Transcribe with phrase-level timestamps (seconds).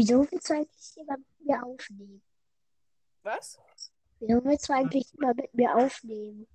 [0.00, 2.22] Wieso willst du eigentlich immer mit mir aufnehmen?
[3.22, 3.58] Was?
[4.18, 6.46] Wieso willst du eigentlich immer mit mir aufnehmen?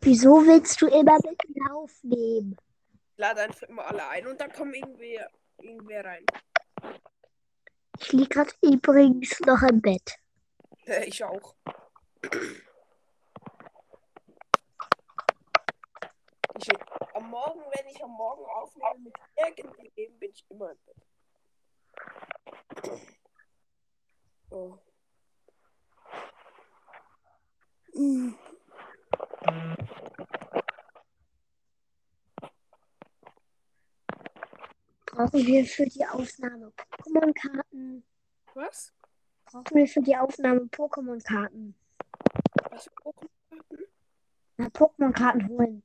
[0.00, 2.56] Wieso willst du immer mit mir aufnehmen?
[3.18, 6.24] Lade einfach immer alle ein und dann kommen irgendwer, irgendwer rein.
[8.00, 10.18] Ich liege gerade übrigens noch im Bett.
[10.86, 11.54] Äh, ich auch.
[16.58, 16.70] Ich,
[17.36, 20.96] Morgen, wenn ich am Morgen aufnehme mit irgendwem, bin ich immer im Bett.
[24.48, 24.78] Oh.
[27.92, 28.34] Mm.
[35.04, 38.02] Brauchen wir für die Aufnahme Pokémon-Karten?
[38.54, 38.94] Was?
[39.44, 41.74] Brauchen wir für die Aufnahme Pokémon-Karten?
[42.70, 43.84] Was für Pokémon-Karten?
[44.56, 45.82] Na, Pokémon-Karten holen.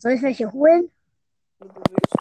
[0.00, 0.90] Soll ich welche holen?
[1.58, 2.16] Wenn du willst.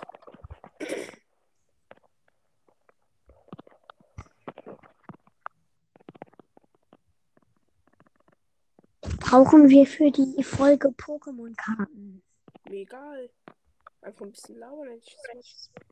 [9.20, 12.22] Brauchen wir für die Folge Pokémon-Karten?
[12.68, 13.30] Mir egal.
[14.02, 15.86] Einfach ein bisschen gesagt.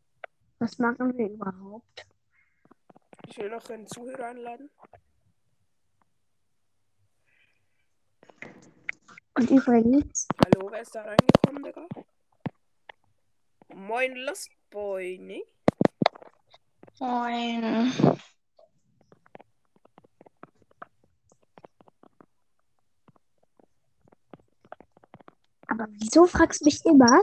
[0.59, 2.05] Was machen wir überhaupt?
[3.27, 4.69] Ich will noch einen Zuhörer einladen.
[9.37, 11.87] Und übrigens, Hallo, wer ist da reingekommen, Digga?
[13.75, 15.43] Moin, Lost Boy, ne?
[16.99, 17.93] Moin.
[25.67, 27.21] aber wieso fragst du mich immer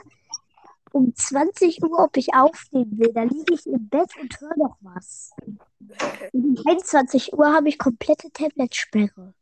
[0.92, 3.12] um 20 Uhr, ob ich aufnehmen will?
[3.12, 5.32] Da liege ich im Bett und höre noch was.
[6.32, 9.34] Um 21 Uhr habe ich komplette Tablet-Sperre.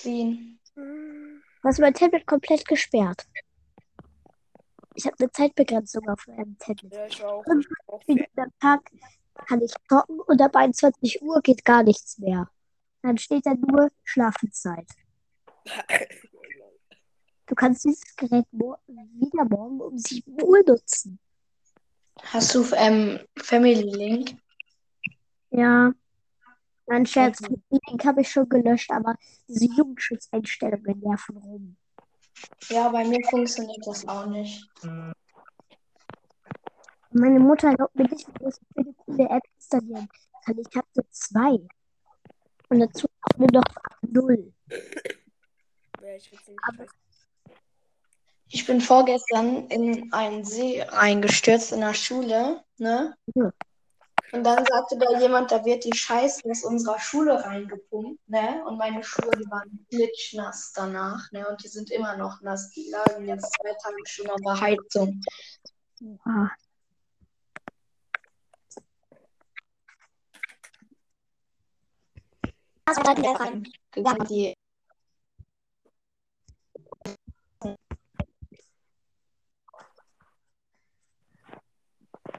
[0.00, 0.58] Clean.
[1.62, 3.26] Was mein Tablet komplett gesperrt.
[4.94, 6.92] Ich habe eine Zeitbegrenzung auf meinem Tablet.
[6.92, 7.44] Ja, ich auch.
[7.46, 7.66] Und
[8.36, 8.90] am Tag
[9.46, 12.48] kann ich zocken und ab 21 Uhr geht gar nichts mehr.
[13.02, 14.88] Dann steht da nur Schlafenszeit.
[17.46, 21.18] Du kannst dieses Gerät wieder morgen um 7 Uhr nutzen.
[22.22, 24.34] Hast du ähm, Family Link?
[25.50, 25.92] Ja.
[26.86, 29.16] Mein Scherz, den Link habe ich schon gelöscht, aber
[29.48, 31.76] diese Jugendschutzeinstellungen nerven rum.
[32.68, 34.68] Ja, bei mir funktioniert das auch nicht.
[37.10, 40.08] Meine Mutter erlaubt mir nicht, dass ich eine coole App installieren
[40.44, 40.58] kann.
[40.58, 41.58] Ich habe nur zwei.
[42.68, 43.64] Und dazu haben wir noch
[44.02, 44.52] null.
[46.02, 46.90] Ja, ich find's nicht scheiße.
[48.48, 53.16] Ich bin vorgestern in einen See reingestürzt in der Schule, ne?
[53.34, 53.50] Ja.
[54.32, 58.64] Und dann sagte da jemand, da wird die Scheiße aus unserer Schule reingepumpt, ne?
[58.66, 61.46] Und meine Schuhe, die waren klitschnass danach, ne?
[61.48, 62.70] Und die sind immer noch nass.
[62.70, 65.20] Die lagen jetzt zwei Tage schon an der Heizung.
[66.24, 66.48] Ah.
[72.86, 73.62] Also, da die rein.
[74.28, 74.54] Die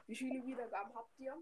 [0.08, 1.36] Wie viele Wiedergaben habt ihr?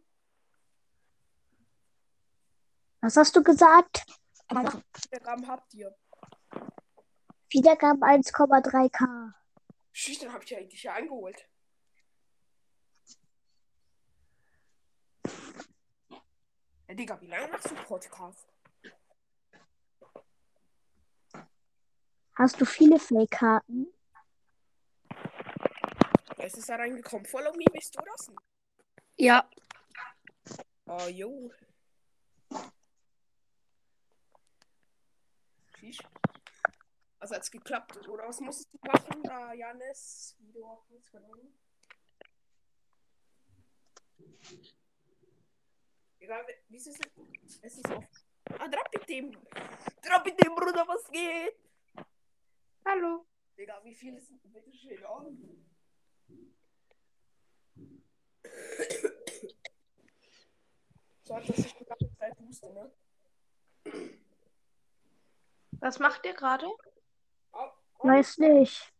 [3.03, 4.05] Was hast du gesagt?
[4.49, 5.93] Wiedergaben habt ihr?
[7.49, 9.33] Wiedergaben 1,3k.
[9.91, 11.45] Schieß, dann hab ich ja eigentlich ja eingeholt.
[16.87, 18.47] Ja, Digga, wie lange machst du Podcast?
[22.35, 23.87] Hast du viele Fake-Karten?
[26.37, 27.25] Wer ist es da reingekommen?
[27.25, 28.31] Follow me, bist du das?
[29.17, 29.45] Ja,
[30.85, 31.51] Oh, jo.
[35.83, 35.97] Schieß.
[37.19, 40.37] Also hat's geklappt, oder was musstest du machen, da Janis?
[46.19, 46.97] Egal, wie- ist es?
[47.61, 48.05] Es ist auf.
[48.59, 49.31] Ah, mit dem,
[50.55, 51.55] Bruder, was geht?
[52.85, 53.25] hallo.
[53.57, 55.37] Digga, wie viel ist denn bitte schön an?
[61.25, 62.91] So hat das sich die ganze Zeit huste, ne?
[65.83, 66.65] Was macht ihr gerade?
[67.99, 68.93] Weiß nicht.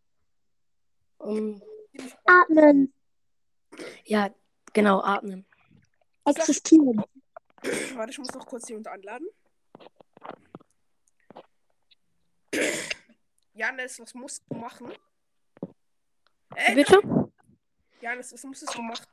[1.18, 1.62] Um,
[2.26, 2.94] Atmen.
[4.04, 4.30] ja,
[4.74, 5.46] genau, atmen.
[6.26, 7.02] Existieren.
[7.96, 9.28] Warte, ich muss noch kurz jemand anladen.
[13.54, 14.92] Janis, was musst du machen?
[16.54, 17.00] Äh, Bitte?
[18.02, 19.06] Janis, was musstest du machen?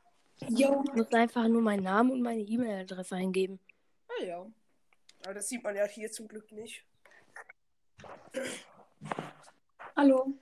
[0.49, 0.83] Jo.
[0.87, 3.61] Ich muss einfach nur meinen Namen und meine E-Mail-Adresse eingeben.
[4.09, 4.45] Ah ja.
[5.23, 6.85] Aber das sieht man ja hier zum Glück nicht.
[9.95, 10.33] Hallo.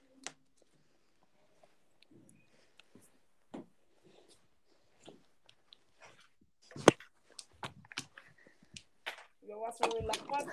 [9.41, 10.47] Jo, hast du gelabert?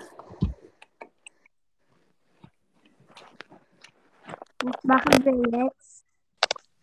[4.62, 6.06] Was machen wir jetzt?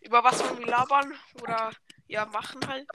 [0.00, 1.12] Über was wollen wir labern?
[1.42, 1.70] Oder
[2.06, 2.88] ja, machen halt.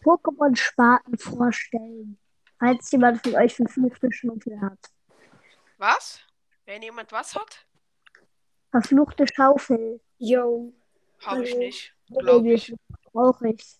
[0.00, 2.18] Pokémon-Spaten vorstellen.
[2.58, 4.78] Falls jemand von euch verfluchte Schaufel hat.
[5.76, 6.20] Was?
[6.64, 7.66] Wenn jemand was hat?
[8.70, 10.00] Verfluchte Schaufel.
[10.18, 10.72] Yo.
[11.24, 11.58] Habe ich Hallo.
[11.60, 11.94] nicht.
[12.08, 12.74] Glaube ich.
[13.12, 13.76] Brauche ich.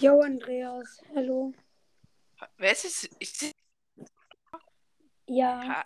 [0.00, 1.00] Yo, Andreas.
[1.14, 1.52] Hallo.
[2.56, 3.04] Wer ist es?
[3.18, 3.52] Ist es
[5.26, 5.66] Ja.
[5.66, 5.84] Ha-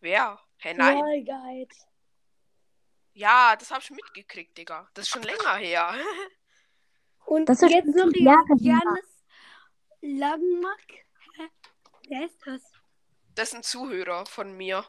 [0.00, 0.40] wer?
[0.58, 0.98] Hä, nein.
[0.98, 1.74] Wall Guide.
[3.12, 4.88] Ja, das habe ich mitgekriegt, Digga.
[4.94, 5.92] Das ist schon länger her.
[7.26, 8.10] Und Das ist jetzt noch.
[8.58, 9.24] Janis
[10.00, 11.03] Langmack.
[12.08, 12.62] Wer ist das?
[13.34, 14.84] Das ist ein Zuhörer von mir.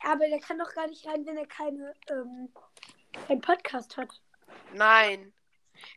[0.00, 2.52] Aber der kann doch gar nicht rein, wenn er keine, ähm,
[3.26, 4.08] keinen Podcast hat.
[4.72, 5.32] Nein.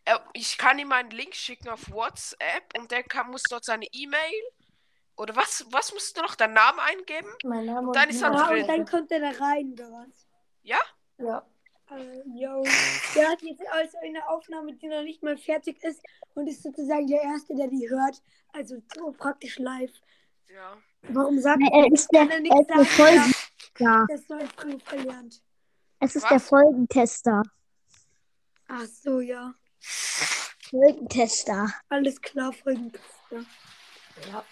[0.04, 3.86] Er, ich kann ihm einen Link schicken auf WhatsApp und der kann, muss dort seine
[3.92, 4.42] E-Mail.
[5.18, 6.36] Oder was, was musst du noch?
[6.36, 7.30] Deinen Namen eingeben?
[7.44, 8.62] Mein Name Dann ist er drin.
[8.62, 10.28] und dann kommt er da rein, oder was?
[10.64, 10.80] Ja?
[11.18, 11.46] Ja.
[12.36, 12.64] Yo.
[13.16, 16.02] Der hat jetzt also eine Aufnahme, die noch nicht mal fertig ist
[16.34, 18.22] und ist sozusagen der Erste, der die hört.
[18.54, 19.92] Also so praktisch live.
[20.48, 20.78] Ja.
[21.10, 24.06] Warum sagt Nee, er ist der, er er ist der sagen, Folgentester.
[24.10, 25.42] das soll früh verlernt?
[26.00, 26.30] Es ist Was?
[26.30, 27.44] der Folgentester.
[28.68, 29.54] Ach so, ja.
[30.70, 31.68] Folgentester.
[31.90, 33.02] Alles klar, folgendes.
[34.32, 34.44] Ja.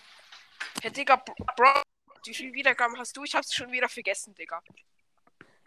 [0.81, 1.81] Hey, Digga, Bro, Bro,
[2.25, 3.23] wie viele Wiedergaben hast du?
[3.23, 4.61] Ich hab's schon wieder vergessen, Digga.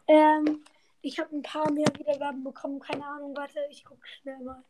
[0.06, 0.64] Ähm,
[1.06, 2.80] ich habe ein paar mehr Wiedergaben bekommen.
[2.80, 4.64] Keine Ahnung, warte, ich gucke schnell mal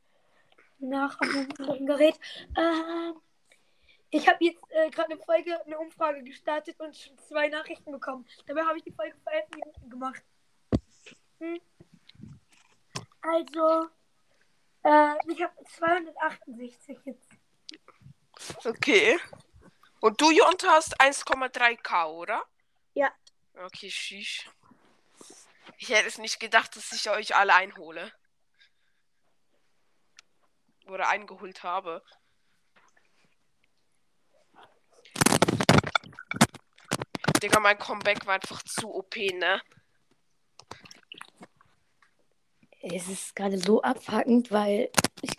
[0.78, 2.20] nach auf anderen Gerät.
[2.54, 3.14] Ähm,
[4.10, 8.26] ich habe jetzt äh, gerade eine Folge, eine Umfrage gestartet und schon zwei Nachrichten bekommen.
[8.46, 10.22] Dabei habe ich die Folge vor elf Minuten gemacht.
[11.38, 11.58] Hm.
[13.22, 13.88] Also,
[14.82, 17.30] äh, ich habe 268 jetzt.
[18.62, 19.18] Okay.
[20.00, 22.42] Und du, Jonte, hast 1,3k, oder?
[22.92, 23.10] Ja.
[23.54, 24.46] Okay, sheesh.
[25.78, 28.12] Ich hätte es nicht gedacht, dass ich euch alle einhole.
[30.86, 32.02] Oder eingeholt habe.
[37.42, 39.60] Digga, mein Comeback war einfach zu OP, ne?
[42.80, 44.90] Es ist gerade so abfuckend, weil
[45.20, 45.32] ich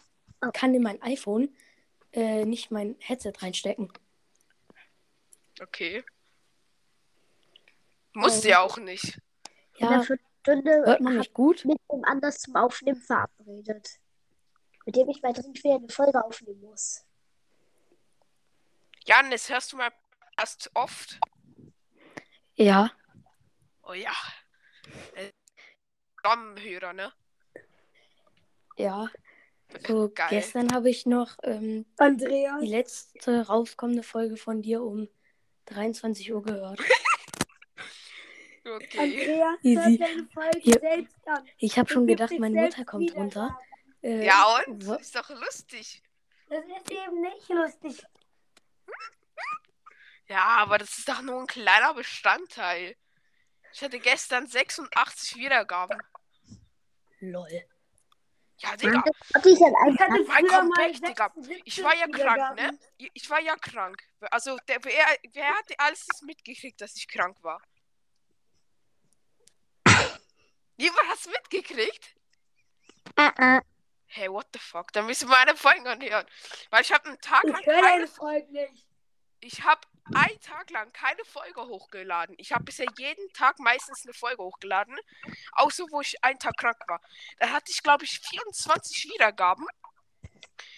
[0.54, 1.56] kann in mein iPhone
[2.12, 3.92] äh, nicht mein Headset reinstecken.
[5.60, 6.04] Okay.
[8.14, 9.20] Musste ja auch nicht.
[9.80, 10.04] Einer
[10.48, 11.66] Viertelstunde hört man mich gut?
[11.66, 14.00] mit dem anders zum Aufnehmen verabredet.
[14.86, 17.04] Mit dem ich mal dringend wieder eine Folge aufnehmen muss.
[19.06, 19.92] Janis, hörst du mal
[20.38, 21.20] Podcast oft?
[22.56, 22.92] Ja,
[23.90, 24.12] Oh ja.
[25.16, 25.32] Äh,
[26.20, 27.14] Stammhörer, ne?
[28.76, 29.10] ja.
[29.86, 30.28] So, Geil.
[30.30, 35.10] gestern habe ich noch ähm, Andreas, die letzte rauskommende Folge von dir um
[35.66, 36.80] 23 Uhr gehört.
[38.76, 39.44] Okay.
[39.64, 40.04] Easy.
[41.26, 41.50] an.
[41.58, 43.58] Ich habe schon gedacht, meine Mutter kommt runter.
[44.04, 44.86] Äh, Ja, und?
[44.88, 46.04] wa- Ist doch lustig.
[46.50, 48.04] Das ist eben nicht lustig.
[50.28, 52.96] Ja, aber das ist doch nur ein kleiner Bestandteil.
[53.74, 55.98] Ich hatte gestern 86 Wiedergaben.
[57.20, 57.48] Lol.
[58.60, 59.04] Ja, Digga.
[59.46, 61.32] Ich einfach hatte Mein Comeback, Digga.
[61.36, 62.80] 76 Ich war ja krank, ne?
[63.14, 64.02] Ich war ja krank.
[64.32, 67.62] Also, der, wer, wer hat alles mitgekriegt, dass ich krank war?
[70.78, 72.16] Jemand hat's mitgekriegt?
[73.18, 73.62] äh, äh,
[74.10, 74.92] Hey, what the fuck?
[74.94, 76.26] Dann müssen wir meine Folgen anhören.
[76.70, 78.86] Weil ich habe einen Tag lang Ich höre keine Folge nicht.
[79.40, 79.82] Ich habe
[80.16, 82.36] einen Tag lang keine Folge hochgeladen.
[82.40, 84.98] Ich habe bisher jeden Tag meistens eine Folge hochgeladen.
[85.52, 87.02] Außer wo ich einen Tag krank war.
[87.40, 89.68] Da hatte ich, glaube ich, 24 Wiedergaben.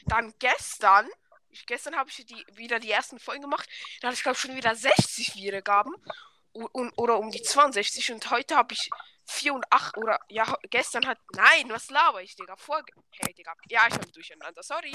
[0.05, 1.07] Dann gestern,
[1.49, 3.69] ich, gestern habe ich die, wieder die ersten Folgen gemacht.
[4.01, 5.93] Da hatte ich, glaube ich, schon wieder 60 Wiedergaben.
[6.51, 8.11] Und, und, oder um die 62.
[8.11, 8.89] Und heute habe ich
[9.29, 9.97] 4 und 8.
[9.97, 11.19] Oder ja, gestern hat.
[11.35, 12.55] Nein, was laber ich, Digga?
[12.57, 12.83] Vor.
[13.11, 13.53] Hey, Digga.
[13.69, 14.63] Ja, ich habe durcheinander.
[14.63, 14.93] Sorry.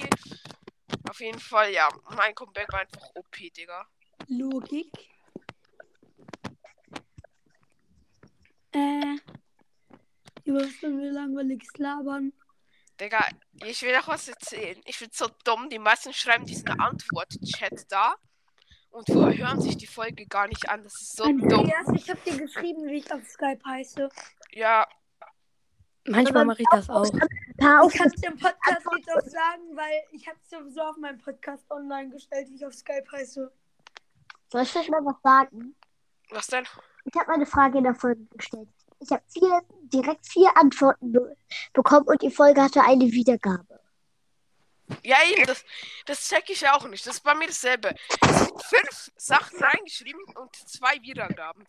[1.08, 1.88] Auf jeden Fall, ja.
[2.16, 3.86] Mein Comeback war einfach OP, Digga.
[4.28, 4.90] Logik.
[8.72, 9.16] Äh.
[10.44, 12.32] Über was sollen wir langweiliges labern?
[13.00, 13.26] Digga,
[13.64, 14.80] ich will noch was erzählen.
[14.84, 15.68] Ich bin so dumm.
[15.70, 18.16] Die meisten schreiben diesen Antwort-Chat da
[18.94, 20.82] und hören sich die Folge gar nicht an.
[20.84, 21.42] Das ist so dumm.
[21.42, 24.08] Andreas, ich habe dir geschrieben, wie ich auf Skype heiße.
[24.52, 24.86] Ja,
[26.06, 27.10] Manchmal mache ich das auch.
[27.12, 30.50] ein paar auf Ich kann es im Podcast jetzt auch sagen, weil ich habe es
[30.50, 33.50] sowieso auf meinem Podcast online gestellt, wie ich auf Skype heiße.
[34.52, 35.74] Soll ich euch mal was sagen?
[36.30, 36.66] was denn?
[37.04, 38.68] Ich habe eine Frage in der Folge gestellt.
[39.00, 41.36] Ich habe vier, direkt vier Antworten be
[41.72, 43.73] bekommen und die Folge hatte eine Wiedergabe.
[45.02, 45.64] Ja, eben, das,
[46.06, 47.06] das check ich auch nicht.
[47.06, 47.94] Das ist bei mir dasselbe.
[48.22, 51.66] Fünf Sachen reingeschrieben und zwei Wiedergaben.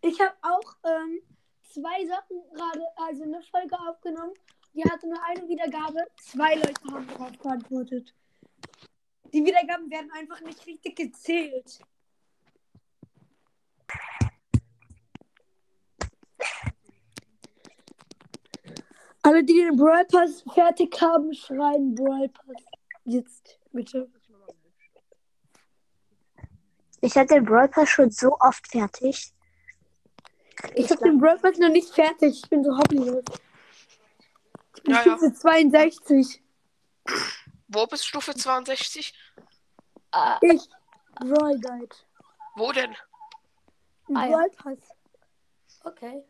[0.00, 1.20] Ich habe auch ähm,
[1.62, 4.34] zwei Sachen gerade, also eine Folge aufgenommen.
[4.74, 6.06] Die hatte nur eine Wiedergabe.
[6.20, 8.14] Zwei Leute haben darauf geantwortet.
[9.32, 11.80] Die Wiedergaben werden einfach nicht richtig gezählt.
[19.22, 22.64] Alle, die den Brawl Pass fertig haben, schreien Brawl Pass.
[23.04, 24.10] Jetzt, bitte.
[27.00, 29.32] Ich hatte den Brawl Pass schon so oft fertig.
[30.74, 32.40] Ich habe den Brawl Pass noch nicht fertig.
[32.42, 33.24] Ich bin so hobbylos.
[34.76, 35.16] Ich bin Ja, ja.
[35.16, 36.42] Stufe 62.
[37.68, 39.14] Wo bist Stufe 62?
[40.40, 40.68] Ich.
[41.20, 41.96] Brawl Guide.
[42.56, 42.94] Wo denn?
[44.14, 44.36] Ah, ja.
[44.36, 44.78] Brawl Pass.
[45.84, 46.24] Okay.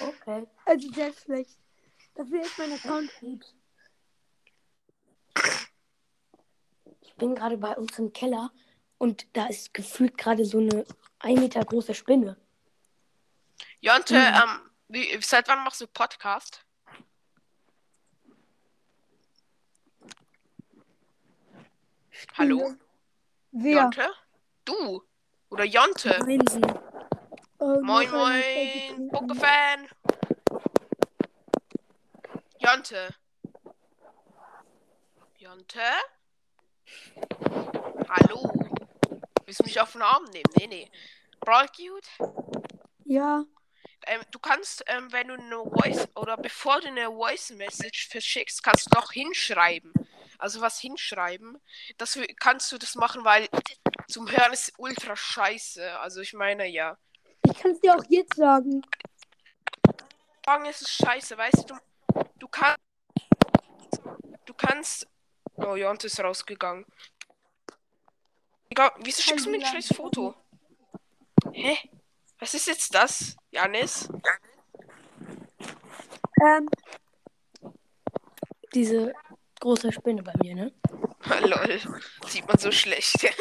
[0.00, 0.46] Okay.
[0.64, 1.58] Also sehr schlecht.
[2.16, 3.54] Dafür ist mein Account gut.
[7.02, 8.50] Ich bin gerade bei uns im Keller
[8.98, 10.84] und da ist gefühlt gerade so eine
[11.18, 12.36] ein Meter große Spinne.
[13.80, 16.64] Jonte, ähm, wie, seit wann machst du Podcast?
[22.34, 22.74] Hallo?
[23.52, 23.82] Wer?
[23.82, 24.10] Jonte?
[24.64, 25.02] Du?
[25.50, 26.18] Oder Jonte?
[26.24, 26.44] Meinen
[27.58, 29.08] Oh, Moin, Folge moin, trinken.
[29.08, 29.88] Pokefan.
[32.66, 33.14] Jonte.
[35.38, 35.80] Jonte?
[38.08, 38.50] Hallo?
[39.44, 40.50] Willst du mich auf den Arm nehmen?
[40.56, 40.90] Nee, nee.
[41.38, 42.08] Brawl Cute?
[43.04, 43.44] Ja.
[44.08, 48.64] Ähm, du kannst, ähm, wenn du eine Voice oder bevor du eine Voice Message verschickst,
[48.64, 49.92] kannst du noch hinschreiben.
[50.38, 51.62] Also was hinschreiben.
[51.98, 53.46] Das kannst du das machen, weil
[54.08, 56.00] zum Hören ist ultra scheiße.
[56.00, 56.98] Also ich meine ja.
[57.44, 58.82] Ich kann es dir auch jetzt sagen.
[60.44, 61.80] Sagen ist es scheiße, weißt du, du,
[62.38, 62.78] du kannst.
[64.44, 65.06] Du kannst.
[65.56, 66.84] Oh, Jonte ist rausgegangen.
[68.68, 70.34] Egal, wieso schickst du mir ein scheiß Foto?
[71.52, 71.78] Hä?
[72.38, 74.08] Was ist jetzt das, Janis?
[76.42, 76.68] Ähm,
[78.74, 79.14] Diese
[79.60, 80.72] große Spinne bei mir, ne?
[81.40, 81.80] Lol.
[82.26, 83.26] Sieht man so schlecht.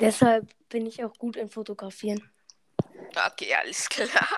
[0.00, 2.30] Deshalb bin ich auch gut im Fotografieren.
[3.26, 4.28] Okay, alles klar.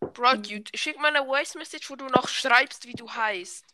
[0.00, 3.64] Bro, dude, schick mal eine Voice Message, wo du noch schreibst, wie du heißt.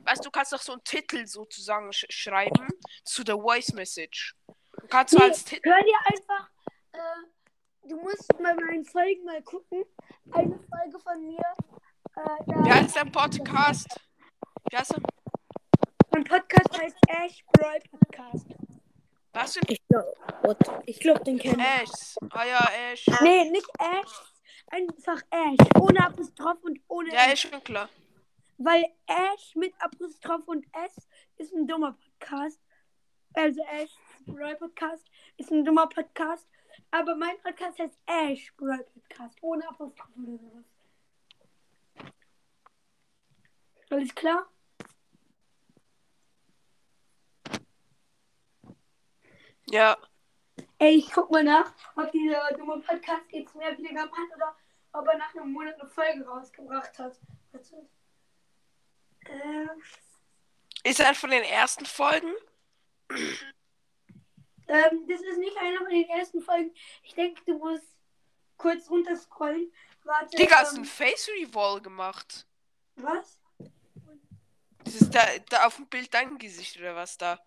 [0.00, 2.68] Weißt du, du kannst noch so einen Titel sozusagen sch schreiben
[3.04, 4.34] zu der Voice Message.
[4.80, 5.68] Du kannst Nee, als Titel.
[5.70, 6.50] hör dir einfach.
[6.92, 9.84] Äh, du musst bei meinen Folgen mal gucken.
[10.32, 11.54] Eine Folge von mir.
[12.16, 13.88] Äh, Wie heißt dein Podcast?
[14.70, 15.02] Wie heißt er?
[16.12, 18.46] mein Podcast heißt Ash Brawl Podcast.
[19.36, 20.14] Was für Ich glaube,
[20.98, 22.16] glaub, den kennen ein Ash?
[22.30, 23.06] Ah ja, Ash.
[23.20, 24.32] Nee, nicht Ash.
[24.68, 25.68] Einfach Ash.
[25.78, 27.90] Ohne Apostroph und ohne Ja, ist schon klar.
[28.56, 32.58] Weil Ash mit Apostroph und S ist ein dummer Podcast.
[33.34, 35.04] Also Ash Brawl Podcast
[35.36, 36.48] ist ein dummer Podcast.
[36.90, 39.36] Aber mein Podcast heißt Ash Brawl Podcast.
[39.42, 40.64] Ohne Apostroph oder sowas.
[43.90, 44.46] Alles klar?
[49.68, 49.96] Ja.
[50.78, 54.56] Ey, ich guck mal nach, ob dieser dumme Podcast jetzt mehr Wiedergaben hat oder
[54.92, 57.18] ob er nach einem Monat eine Folge rausgebracht hat.
[57.52, 57.88] Warte.
[59.24, 62.32] Äh, Ist er von den ersten Folgen?
[63.10, 66.74] ähm, das ist nicht einer von den ersten Folgen.
[67.02, 67.96] Ich denke, du musst
[68.56, 69.72] kurz runterscrollen.
[70.04, 70.36] Warte.
[70.36, 72.46] Digga, hast du ähm, ein Face Revolve gemacht?
[72.96, 73.40] was?
[74.84, 75.20] Das ist da,
[75.50, 77.40] da auf dem Bild dein Gesicht oder was da?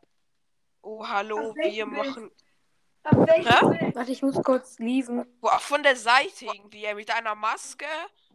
[0.81, 1.87] Oh, hallo, wir Bild?
[1.87, 2.31] machen.
[3.03, 3.95] Auf welchem?
[3.95, 5.25] Warte, ich muss kurz lieben.
[5.39, 7.85] Boah, von der Seite irgendwie, ja, mit einer Maske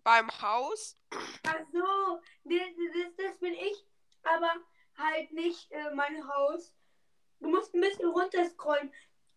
[0.03, 0.97] beim Haus.
[1.47, 3.87] Ach so, das, das, das bin ich,
[4.23, 4.55] aber
[4.97, 6.73] halt nicht äh, mein Haus.
[7.41, 8.93] Du musst ein bisschen runterscrollen.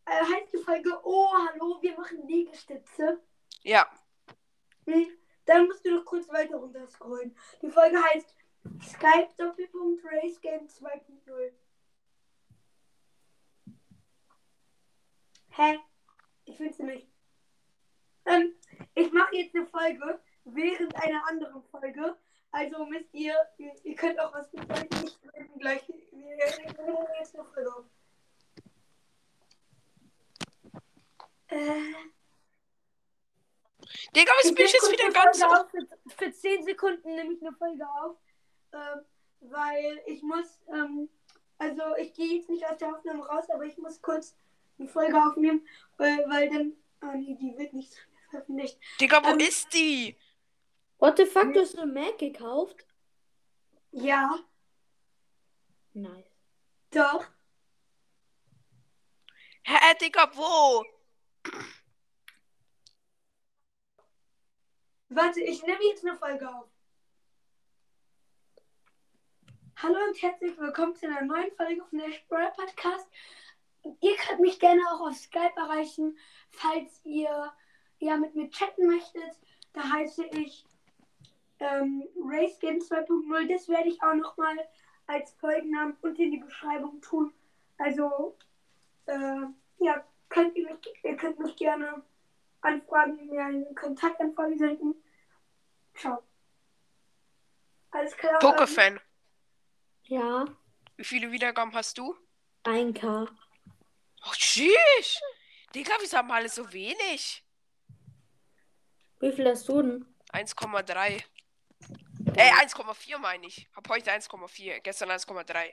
[0.05, 3.21] Äh, heißt die Folge, oh, hallo, wir machen Liegestütze.
[3.63, 3.85] Ja.
[4.85, 5.07] Hm,
[5.45, 7.35] dann musst du noch kurz weiter runterscrollen.
[7.61, 8.33] Die Folge heißt
[8.81, 11.51] Skype Doppelpunkt Race Game 2.0.
[15.57, 15.79] Hä?
[16.45, 17.07] Ich finde sie nicht.
[18.25, 18.53] Ähm,
[18.93, 22.15] ich mache jetzt eine Folge während einer anderen Folge.
[22.51, 25.87] Also müsst ihr, ihr, könnt auch was mit euch nicht reden gleich.
[25.87, 27.85] Wir nehmen jetzt eine Folge auf.
[31.47, 31.93] Äh,
[34.15, 35.41] Digga, was bin ich jetzt wieder ganz.
[35.41, 35.71] Auf.
[35.71, 38.17] Für, für 10 Sekunden nehme ich eine Folge auf.
[38.73, 39.05] Ähm,
[39.39, 41.09] weil ich muss, ähm,
[41.57, 44.35] also ich gehe jetzt nicht aus der Aufnahme raus, aber ich muss kurz
[44.79, 45.67] eine Folge aufnehmen,
[45.98, 47.93] weil, weil dann, ah nee, die wird nicht
[48.29, 48.79] veröffentlicht.
[49.00, 50.15] Digga, wo Ähm, ist die?
[51.00, 52.86] What the fuck, du hast eine Mac gekauft?
[53.91, 54.39] Ja,
[55.93, 56.29] Nice.
[56.91, 57.25] doch.
[59.63, 60.86] Hä, Digga, wo?
[65.10, 66.67] Warte, ich nehme jetzt eine Folge auf.
[69.77, 73.07] Hallo und herzlich willkommen zu einer neuen Folge von der Sprayer Podcast.
[74.01, 76.17] Ihr könnt mich gerne auch auf Skype erreichen,
[76.50, 77.53] falls ihr
[78.00, 79.39] ja mit mir chatten möchtet.
[79.74, 80.65] Da heiße ich
[81.60, 83.48] ähm, RaceGame 2.0.
[83.48, 84.58] Das werde ich auch nochmal
[85.08, 87.34] als Folgennamen unten in die Beschreibung tun.
[87.77, 88.38] Also,
[89.06, 89.41] äh,
[89.79, 92.03] ja, könnt ihr, mich, ihr könnt mich gerne
[92.62, 94.96] anfragen, mir eine Kontaktanfrage senden.
[95.96, 96.24] Ciao.
[97.91, 98.39] Alles klar.
[98.39, 99.00] Pokéfan.
[100.03, 100.46] Ja,
[100.96, 102.15] Wie viele Wiedergaben hast du?
[102.63, 103.27] 1K.
[104.27, 105.22] Oh, tschüss.
[105.74, 107.43] Digga, wieso haben alle so wenig?
[109.19, 110.05] Wie viel hast du denn?
[110.34, 111.24] 1,3.
[112.36, 113.69] Äh, 1,4 meine ich.
[113.75, 115.72] Hab heute 1,4, gestern 1,3.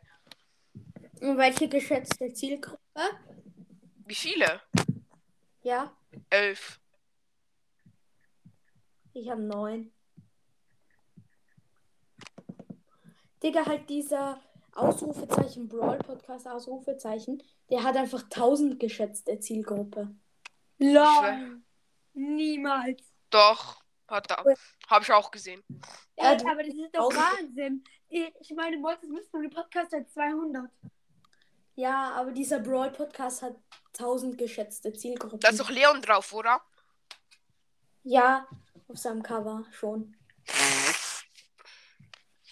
[1.21, 2.79] Und welche geschätzte Zielgruppe?
[4.07, 4.61] Wie viele?
[5.63, 5.97] Ja,
[6.31, 6.81] 11.
[9.15, 9.93] ich habe 9.
[13.43, 14.41] Digga, halt dieser
[14.75, 20.15] Ausrufezeichen Brawl Podcast Ausrufezeichen, der hat einfach 1000 geschätzte Zielgruppe.
[20.79, 21.63] LOL.
[22.15, 23.03] Niemals.
[23.31, 23.83] Doch.
[24.07, 24.45] Hat er.
[24.89, 25.63] Hab ich auch gesehen.
[26.19, 27.11] Ja, aber das ist doch.
[27.11, 27.83] Wahnsinn.
[28.09, 30.71] Ich ich meine, Mortis müsste den Podcast seit 200.
[31.77, 33.57] Ja, aber dieser Brawl Podcast hat
[33.99, 35.41] 1000 geschätzte Zielgruppen.
[35.41, 36.61] Da ist doch Leon drauf, oder?
[38.05, 38.47] Ja,
[38.89, 40.15] auf seinem Cover schon.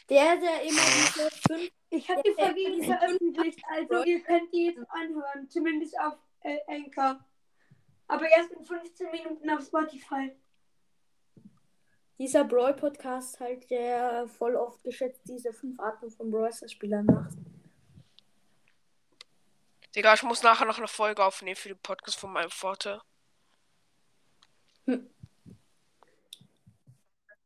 [0.09, 1.71] Der, der immer diese fünf.
[1.95, 2.97] Ich habe die Folge jetzt ja.
[2.97, 7.23] veröffentlicht, also ihr könnt die jetzt anhören, zumindest auf äh, Anchor.
[8.09, 10.35] Aber erst in 15 Minuten auf Spotify.
[12.19, 17.37] Dieser Brawl Podcast halt, der voll oft geschätzt diese fünf Arten von Brawl Spielern macht.
[19.95, 23.05] Digga, ich muss nachher noch eine Folge aufnehmen für den Podcast von meinem Vater.
[24.87, 25.11] Hm.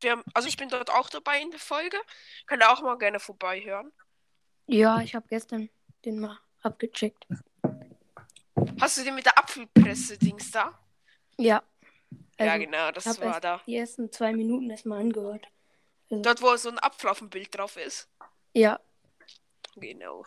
[0.00, 1.96] Wir haben, also ich bin dort auch dabei in der Folge.
[2.46, 3.92] Könnt ihr auch mal gerne vorbeihören.
[4.66, 5.68] Ja, ich habe gestern
[6.04, 7.26] den mal abgecheckt.
[8.80, 10.78] Hast du den mit der Apfelpresse-Dings da?
[11.38, 11.62] Ja.
[12.38, 13.60] ja, Also, genau, Ich das habe war erst da.
[13.66, 15.46] die ersten zwei Minuten erstmal angehört.
[16.08, 18.08] Dort, wo so ein Apfel auf dem Bild drauf ist.
[18.54, 18.80] Ja.
[19.76, 20.24] Genau.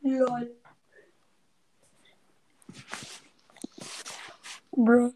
[0.00, 0.56] Lol.
[4.72, 5.12] Bro.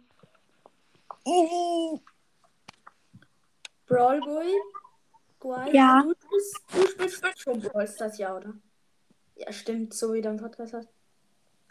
[3.86, 4.52] Brawl Boy?
[5.46, 6.02] Guay, Ja.
[6.02, 8.52] Du, bist, du spielst schon Brawl Stars, ja, oder?
[9.36, 10.88] Ja, stimmt, so wie du einen Podcast hast.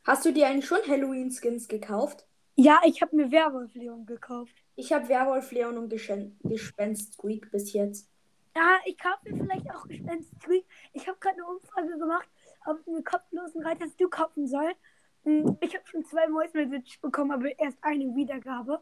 [0.05, 2.25] Hast du dir eigentlich schon Halloween-Skins gekauft?
[2.55, 4.53] Ja, ich habe mir Werwolf Leon gekauft.
[4.77, 8.09] Ich habe Werwolf Leon und Gespen Gespenst Squeak bis jetzt.
[8.55, 10.65] Ja, ich kaufe mir vielleicht auch Gespenst Squeak.
[10.93, 12.29] Ich habe gerade eine Umfrage gemacht,
[12.65, 14.71] ob ich mir kopflosen Reiter du kaufen soll.
[15.25, 18.79] Hm, Ich habe schon zwei Voice Message bekommen, aber erst eine Wiedergabe.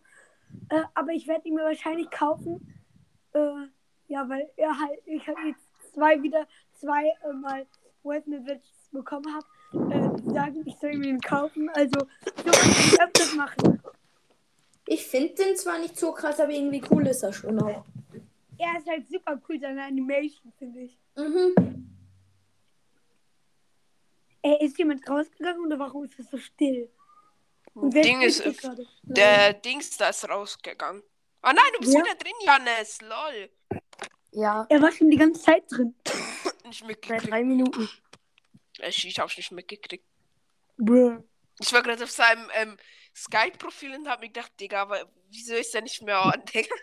[0.69, 2.67] Äh, aber ich werde ihn mir wahrscheinlich kaufen.
[3.33, 3.69] Äh,
[4.07, 7.65] ja, weil er halt, ich habe jetzt zwei wieder zwei äh, mal
[8.01, 9.45] Voice Messages bekommen habe.
[9.93, 11.69] Äh, die sagen, ich soll mir ihn kaufen.
[11.69, 13.81] Also, so kann ich öfters machen.
[14.85, 17.85] Ich finde den zwar nicht so krass, aber irgendwie cool ist er schon auch.
[18.57, 20.97] Er ist halt super cool, seine Animation, finde ich.
[21.15, 21.89] Mhm.
[24.41, 26.89] Ey, ist jemand rausgegangen oder warum ist es so still?
[27.73, 28.53] Und Ding ist, äh,
[29.03, 31.01] der Dings da ist rausgegangen.
[31.41, 32.01] Ah nein, du bist Ja.
[32.01, 33.01] wieder drin, Janis.
[33.01, 33.49] Lol.
[34.35, 35.95] Ja, Er war schon die ganze Zeit drin.
[36.65, 37.29] Nicht mitgekriegt.
[37.29, 37.87] drei Minuten.
[38.79, 40.05] Ich, ich hab's nicht mitgekriegt.
[40.77, 41.23] Bruh.
[41.59, 42.77] Ich war gerade auf seinem ähm,
[43.15, 46.73] Skype-Profil und hab mir gedacht, Digga, aber wieso ist er nicht mehr an, Digga?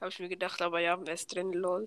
[0.00, 1.86] Hab ich mir gedacht, aber ja, er ist drin, lol.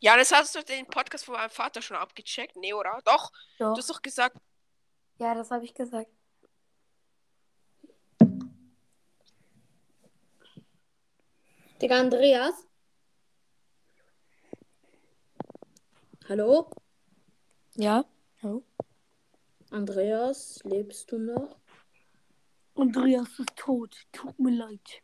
[0.00, 2.56] Ja, das hast du den Podcast von meinem Vater schon abgecheckt?
[2.56, 3.00] Nee, oder?
[3.04, 3.72] Doch, Doch.
[3.74, 4.36] du hast doch gesagt,
[5.18, 6.10] Ja, das habe ich gesagt.
[11.82, 12.54] Digga, Andreas?
[16.28, 16.70] Hallo?
[17.74, 18.04] Ja?
[18.40, 18.62] Hallo?
[19.72, 21.56] Andreas, lebst du noch?
[22.76, 23.96] Andreas ist tot.
[24.12, 25.02] Tut mir leid.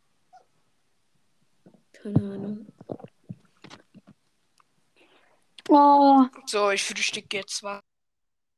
[1.91, 2.67] Keine Ahnung.
[5.67, 6.27] Oh.
[6.45, 7.61] so, ich frühstück jetzt.
[7.61, 7.81] Dun,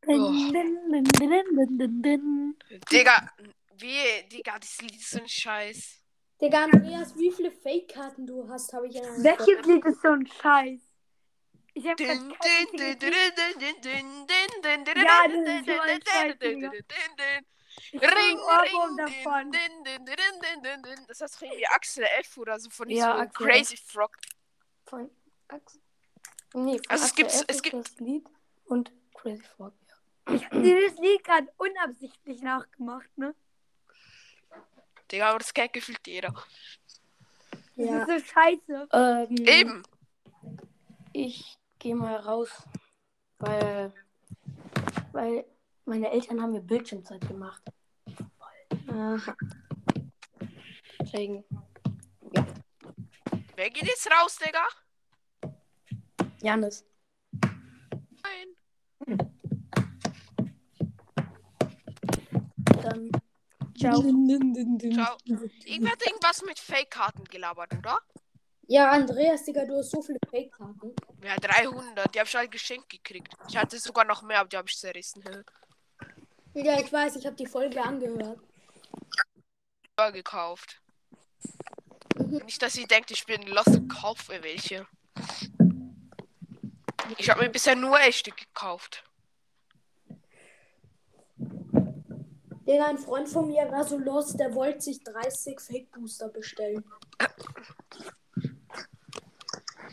[0.07, 0.51] Oh.
[2.91, 3.31] Digga,
[3.77, 6.00] wie, Digga, das Lied ist so ein Scheiß.
[6.41, 10.01] Digga, Andreas, wie viele Fake-Karten du hast, habe ich ja noch nicht Welches Lied ist
[10.01, 10.81] so ein Scheiß?
[11.73, 12.67] Ich habe Ja, Ring, ring,
[18.97, 19.51] davon.
[19.51, 21.05] din, din, din, din, din, din, din.
[21.07, 24.17] Das heißt irgendwie Axel F oder so von Ja, diesem Axel Crazy Frog.
[24.85, 25.09] Von
[25.47, 25.81] Axel.
[26.53, 28.27] Nee, von Also es gibt- es gibt- das Lied
[28.65, 29.73] und Crazy Frog.
[30.33, 33.33] Ich hab dir das Lied gerade unabsichtlich nachgemacht, ne?
[35.11, 36.31] Digga, aber das kennt gefühlt jeder.
[36.31, 36.45] Das
[37.75, 38.03] Ja.
[38.03, 38.87] ist so scheiße.
[38.93, 39.83] Ähm, Eben.
[41.13, 42.49] Ich gehe mal raus,
[43.39, 43.93] weil,
[45.11, 45.45] weil
[45.85, 47.61] meine Eltern haben mir Bildschirmzeit gemacht.
[48.87, 49.35] Aha.
[50.99, 51.43] Deswegen,
[53.55, 54.65] Wer geht jetzt raus, Digga?
[56.41, 56.83] Janis.
[58.23, 59.17] Nein.
[62.81, 63.11] Dann,
[63.81, 64.01] ciao.
[64.01, 65.17] Ciao.
[65.65, 67.99] Irgendwer hat irgendwas mit Fake-Karten gelabert, oder?
[68.67, 70.93] Ja, Andreas, Digga, du hast so viele Fake-Karten.
[71.23, 72.13] Ja, 300.
[72.13, 73.33] Die habe ich halt geschenkt gekriegt.
[73.49, 75.23] Ich hatte sogar noch mehr, aber die habe ich zerrissen.
[76.53, 78.37] Ja, ich weiß, ich habe die Folge angehört.
[79.97, 80.81] Ja, gekauft.
[82.17, 84.85] Nicht, dass sie denkt, ich bin lost und kaufe welche.
[87.17, 89.01] Ich habe mir bisher nur echte gekauft.
[92.71, 96.81] Digga, ein Freund von mir war so los, der wollte sich 30 Fake-Booster bestellen.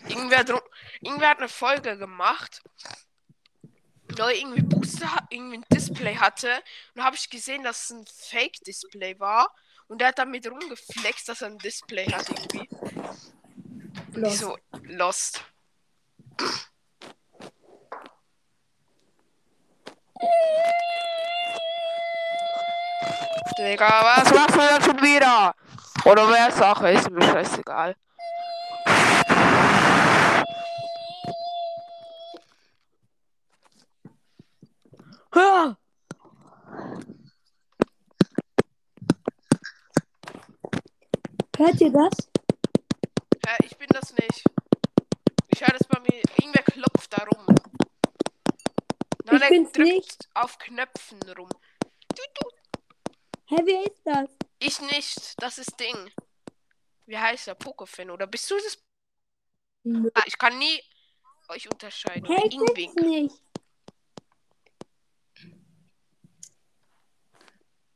[0.08, 0.44] Irgendwer,
[1.00, 2.62] irgendwer hat eine Folge gemacht,
[4.16, 6.50] wo er irgendwie Booster, hat- irgendwie ein Display hatte.
[6.94, 9.52] Und habe ich gesehen, dass es ein Fake-Display war.
[9.88, 12.68] Und der hat damit rumgeflext, dass er ein Display hat irgendwie.
[14.12, 14.38] Lost.
[14.38, 15.42] so, lost.
[23.58, 25.54] Digga, was machst du denn schon wieder?
[26.04, 27.94] Oder wer Sache, ist mir scheißegal.
[35.32, 35.76] Ah!
[41.56, 42.28] Hört ihr das?
[43.46, 44.44] Hä, ich bin das nicht.
[45.48, 46.22] Ich höre das bei mir.
[46.38, 47.44] Irgendwer klopft da rum.
[49.24, 50.28] Nein, Ich bin's drückt nicht.
[50.34, 51.50] auf Knöpfen rum.
[53.48, 54.30] Hä, wer ist das?
[54.58, 55.42] Ich nicht.
[55.42, 56.10] Das ist Ding.
[57.06, 57.54] Wie heißt er?
[57.54, 58.10] Pokofin.
[58.10, 58.78] Oder bist du das?
[60.14, 60.82] Ah, ich kann nie
[61.48, 62.26] euch unterscheiden.
[62.26, 63.04] Hä, ich bin's Ingwink.
[63.04, 63.42] nicht.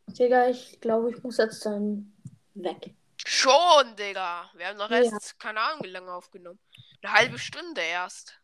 [0.07, 2.15] Digga, ich glaube, ich muss jetzt dann
[2.55, 2.95] weg.
[3.25, 4.51] Schon, Digga.
[4.55, 5.03] Wir haben noch Ja.
[5.03, 6.59] erst, keine Ahnung, wie lange aufgenommen.
[7.03, 8.39] Eine halbe Stunde erst.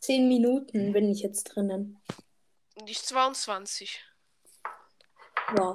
[0.00, 2.00] Zehn Minuten bin ich jetzt drinnen.
[2.74, 4.02] Und ich 22.
[5.56, 5.74] Ja.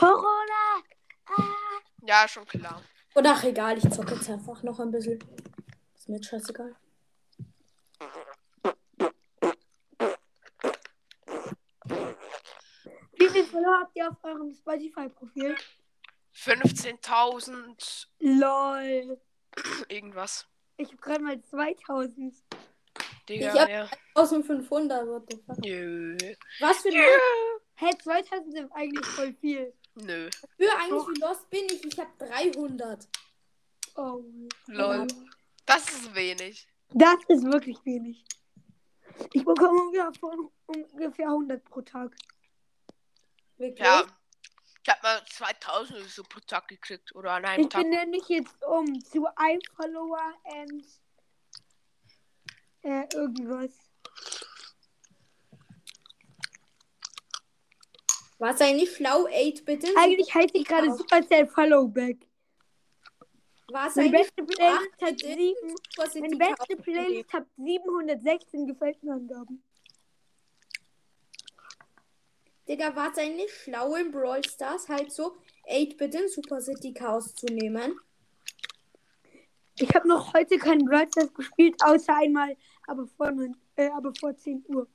[0.00, 0.82] Corona!
[2.06, 2.80] Ja, schon klar.
[3.14, 5.18] Und ach, egal, ich zocke jetzt einfach noch ein bisschen.
[5.94, 6.74] Ist mir jetzt scheißegal.
[13.18, 15.56] Wie viele Follower habt ihr auf eurem Spotify-Profil?
[16.34, 19.20] 15.000 LOL.
[19.88, 20.46] irgendwas.
[20.76, 22.34] Ich habe gerade mal 2000.
[23.28, 23.88] Digga, Ich hab- ja.
[24.14, 25.58] 1500, what the fuck.
[25.58, 26.16] Nö.
[26.60, 27.02] Was für, Nö.
[27.74, 29.74] Hä, 2000 sind eigentlich voll viel.
[30.02, 30.28] Nö.
[30.56, 31.84] für eigentlich wie lost bin ich?
[31.84, 33.08] Ich habe 300.
[33.96, 34.22] Oh.
[34.66, 35.06] Lol.
[35.66, 36.66] Das ist wenig.
[36.90, 38.24] Das ist wirklich wenig.
[39.32, 42.14] Ich bekomme ungefähr, von- ungefähr 100 pro Tag.
[43.58, 43.86] Wirklich?
[43.86, 44.04] Ja.
[44.82, 47.14] Ich hab mal 2000 oder so pro Tag gekriegt.
[47.14, 47.82] Oder an einem Ich Tag.
[47.82, 50.84] bin nämlich jetzt um zu einem Follower and
[52.82, 53.70] äh, irgendwas.
[58.40, 59.86] War es eigentlich schlau, 8 bitte?
[59.98, 62.26] Eigentlich heiße ich gerade Supercell Followback.
[63.68, 65.28] War es Meine eigentlich beste Playlist hat bitte.
[65.28, 66.76] sieben, was sind meine die beste?
[66.78, 69.62] Playlist hat 716 gefällt Angaben.
[72.66, 75.36] Digga, war es eigentlich schlau in Brawl Stars halt so
[75.68, 78.00] 8 bitte in Super City Chaos zu nehmen?
[79.78, 83.30] Ich habe noch heute keinen Brawl Stars gespielt, außer einmal, aber vor,
[83.76, 84.88] äh, aber vor 10 Uhr.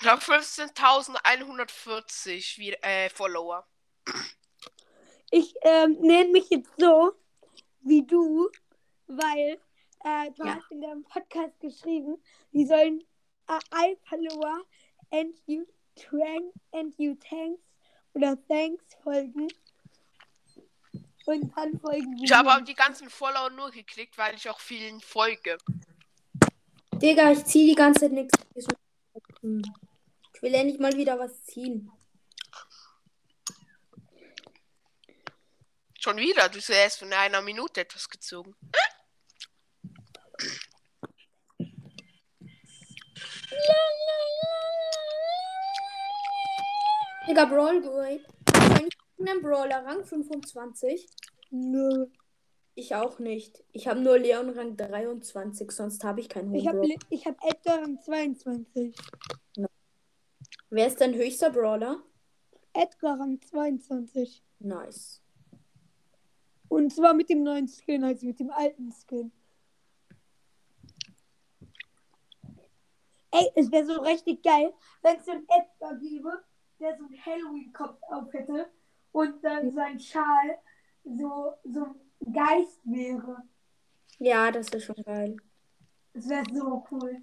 [0.00, 3.66] Ich habe 15.140 wie- äh, Follower.
[5.30, 7.12] Ich ähm, nenne mich jetzt so
[7.82, 8.48] wie du,
[9.06, 9.58] weil
[10.04, 10.56] äh, du Ja.
[10.56, 12.16] hast in deinem Podcast geschrieben,
[12.52, 13.02] die sollen
[13.48, 14.62] äh, I Follower
[15.10, 15.64] and you
[15.96, 17.60] trank and you thanks
[18.14, 19.48] oder thanks folgen.
[21.26, 25.00] Und dann folgen Ich habe auch die ganzen Follower nur gekriegt, weil ich auch vielen
[25.00, 25.58] folge.
[26.94, 28.38] Digga, ich zieh die ganze Zeit nichts.
[30.40, 31.92] Ich will endlich mal wieder was ziehen.
[35.98, 38.56] Schon wieder, du hast erst von einer Minute etwas gezogen.
[47.28, 48.20] Digga, Brawl Grade.
[48.54, 48.82] Hast
[49.18, 51.06] du einen Brawler Rang 25?
[51.50, 52.06] Nö.
[52.74, 53.62] Ich auch nicht.
[53.72, 56.94] Ich habe nur Leon Rang 23, sonst habe ich keinen Ich hohen habe Brawler.
[57.10, 58.94] ich hab Edgar Rang 22.
[60.72, 62.00] Wer ist dein höchster Brawler?
[62.72, 64.44] Edgar Rang 22.
[64.60, 65.20] Nice.
[66.68, 69.32] Und zwar mit dem neuen Skin, also mit dem alten Skin.
[73.32, 76.44] Ey, es wäre so richtig geil, wenn es so einen Edgar gäbe,
[76.78, 78.70] der so einen Halloween-Kopf auf hätte
[79.10, 80.58] und dann sein Schal
[81.02, 83.42] so, so ein Geist wäre.
[84.18, 85.36] Ja, das ist schon geil.
[86.12, 87.22] Das wäre so cool.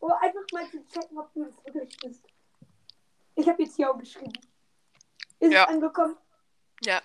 [0.00, 2.24] Oder einfach mal zu checken, ob du das wirklich bist.
[3.34, 4.32] Ich habe jetzt yo geschrieben.
[5.38, 5.64] Ist Ja.
[5.64, 6.16] es angekommen?
[6.82, 7.02] Ja.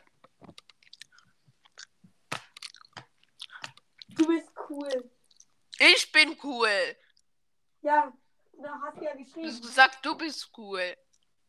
[4.09, 5.11] Du bist cool.
[5.79, 6.95] Ich bin cool.
[7.85, 8.11] Ja,
[8.63, 9.51] da hast du ja Du geschrieben.
[9.61, 10.97] sagst, du bist cool.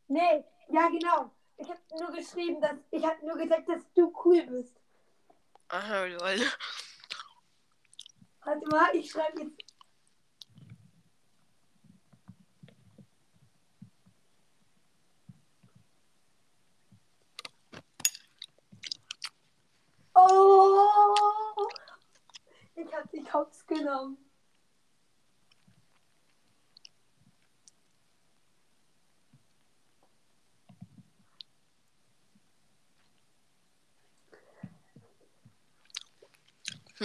[0.06, 1.34] Nee, ja genau.
[1.56, 4.76] Ich habe nur geschrieben, dass ich habe nur gesagt, dass du cool bist.
[5.68, 6.40] Aha, lol.
[8.44, 9.62] Warte mal, ich schreibe jetzt.
[20.14, 21.68] Oh!
[22.74, 24.18] Ich hab dich hops genommen.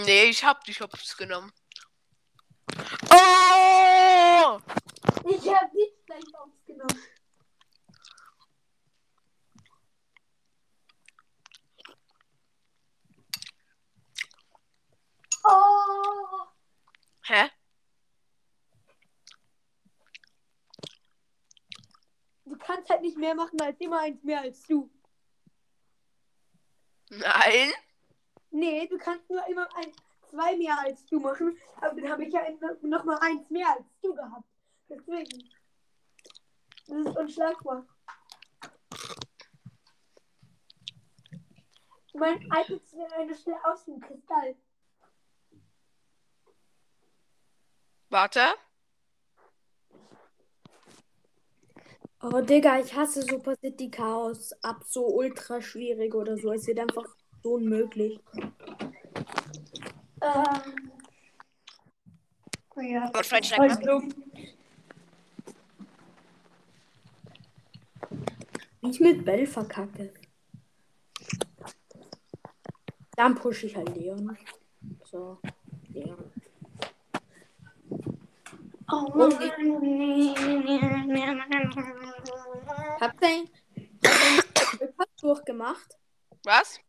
[0.05, 1.51] Nee, ich hab dich hops genommen.
[3.09, 4.59] Oh!
[5.29, 6.23] Ich hab dich gleich
[6.65, 7.01] genommen.
[15.43, 16.47] Oh!
[17.23, 17.49] Hä?
[22.45, 24.91] Du kannst halt nicht mehr machen als immer eins mehr als du.
[27.09, 27.71] Nein?
[28.61, 29.91] Nee, du kannst nur immer ein,
[30.29, 31.57] zwei mehr als du machen.
[31.77, 32.43] Aber dann habe ich ja
[32.83, 34.47] noch mal eins mehr als du gehabt.
[34.87, 35.49] Deswegen.
[36.87, 37.87] Das ist unschlagbar.
[42.13, 44.55] Mein altes wäre eine schnell aus dem Kristall.
[48.09, 48.41] Warte.
[52.21, 56.51] Oh, Digga, ich hasse Super City Chaos ab so ultra schwierig oder so.
[56.51, 57.07] Es wird einfach
[57.43, 58.19] unmöglich.
[60.21, 60.91] Ähm.
[62.77, 63.11] Ja.
[63.79, 64.13] Dumm.
[68.81, 70.13] Wie ich mit Bell verkacke.
[73.15, 74.37] Dann pushe ich halt Leon.
[75.03, 75.37] So,
[75.89, 76.31] Leon.
[78.91, 79.31] Oh Und Mann.
[82.99, 83.47] Habt ihr
[84.01, 85.97] Brawl Pass durchgemacht?
[86.43, 86.79] Was?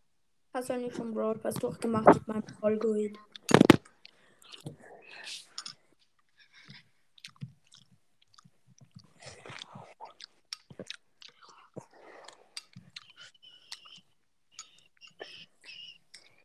[0.54, 3.16] Hast du eigentlich schon Brawl Pass durchgemacht mit meinem Algorithm?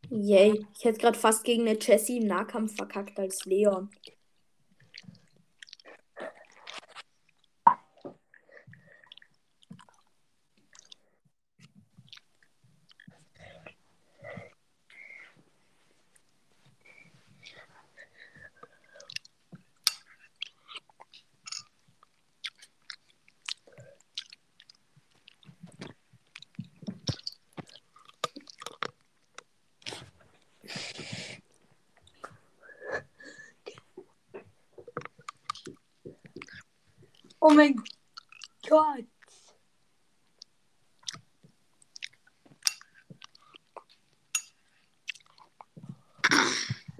[0.09, 3.89] Yay, ich hätte gerade fast gegen eine Jessie im Nahkampf verkackt als Leon.
[37.49, 37.81] Oh mein
[38.67, 39.05] Gott.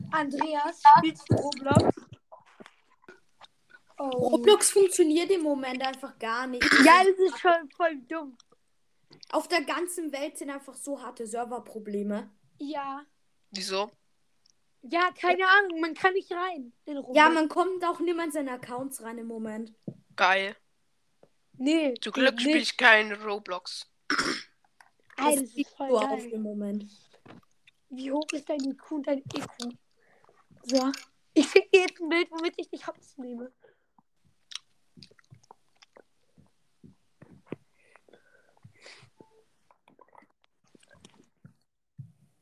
[0.10, 1.83] Andreas, spielst du Roblox?
[3.97, 4.05] Oh.
[4.05, 6.63] Roblox funktioniert im Moment einfach gar nicht.
[6.86, 8.38] Ja, das ist schon voll dumm.
[9.31, 12.31] Auf der ganzen Welt sind einfach so harte Serverprobleme.
[12.60, 13.05] Ja.
[13.51, 13.91] Wieso?
[14.83, 17.17] Ja, keine Ahnung, man kann nicht rein in Roblox.
[17.17, 19.73] Ja, man kommt auch nicht mehr in seine Accounts rein im Moment.
[20.17, 20.58] Geil.
[21.58, 21.93] Nee.
[22.01, 22.41] Zum Glück nee.
[22.41, 23.88] spiele ich keinen Roblox.
[25.17, 26.34] Ey, das sieht ist voll so auf geil.
[26.34, 26.86] im Moment.
[27.89, 29.73] Wie hoch ist dein IQ und dein EQ?
[30.63, 30.91] So.
[31.34, 33.51] Ich schicke dir jetzt ein Bild, womit ich dich hops nehme.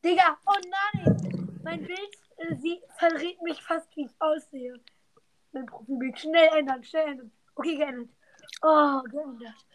[0.03, 1.59] Digga, oh nein!
[1.63, 4.79] Mein Bild, äh, sie verrät mich fast, wie ich aussehe.
[5.51, 6.19] Mein Profilbild.
[6.19, 7.31] Schnell ändern, schnell ändern.
[7.55, 8.09] Okay, geändert.
[8.61, 9.65] Oh, geändert.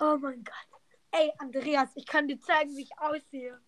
[0.00, 0.80] Oh mein Gott.
[1.12, 3.60] Ey, Andreas, ich kann dir zeigen, wie ich aussehe.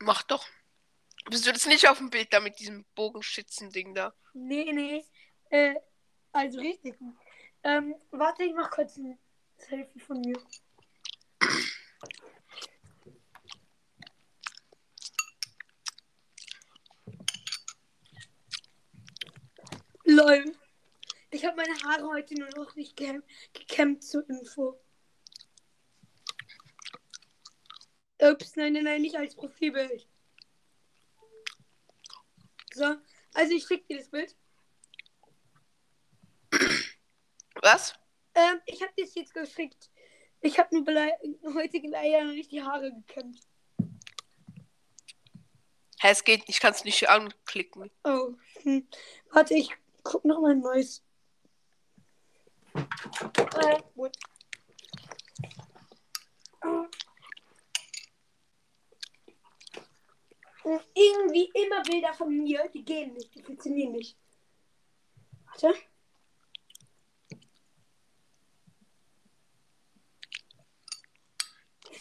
[0.00, 0.46] Mach doch.
[1.30, 4.14] Bist du das nicht auf dem Bild da mit diesem Bogenschützen-Ding da?
[4.32, 5.04] Nee, nee.
[5.50, 5.74] Äh,
[6.32, 6.96] also richtig.
[7.62, 9.18] Ähm, warte, ich mach kurz ein
[9.56, 10.38] Selfie von mir.
[20.14, 20.56] Lol.
[21.30, 24.80] Ich habe meine Haare heute nur noch nicht gekäm gekämmt zur Info.
[28.20, 30.08] Ups, nein, nein, nein, nicht als Profilbild.
[32.72, 32.96] So,
[33.34, 34.36] also ich schicke dir das Bild.
[37.60, 37.94] Was?
[38.34, 39.90] Ähm, ich habe das jetzt geschickt.
[40.40, 43.40] Ich habe nur blei- heute leider noch nicht die Haare gekämmt.
[46.00, 47.90] Hä, es geht nicht, ich kann es nicht anklicken.
[48.04, 48.34] Oh.
[48.62, 48.86] Hm.
[49.30, 49.74] Warte, ich
[50.04, 51.02] guck noch mal ein neues.
[52.74, 54.16] Äh, gut.
[60.94, 64.16] Irgendwie immer Bilder von mir, die gehen nicht, die funktionieren nicht.
[65.46, 65.74] Warte.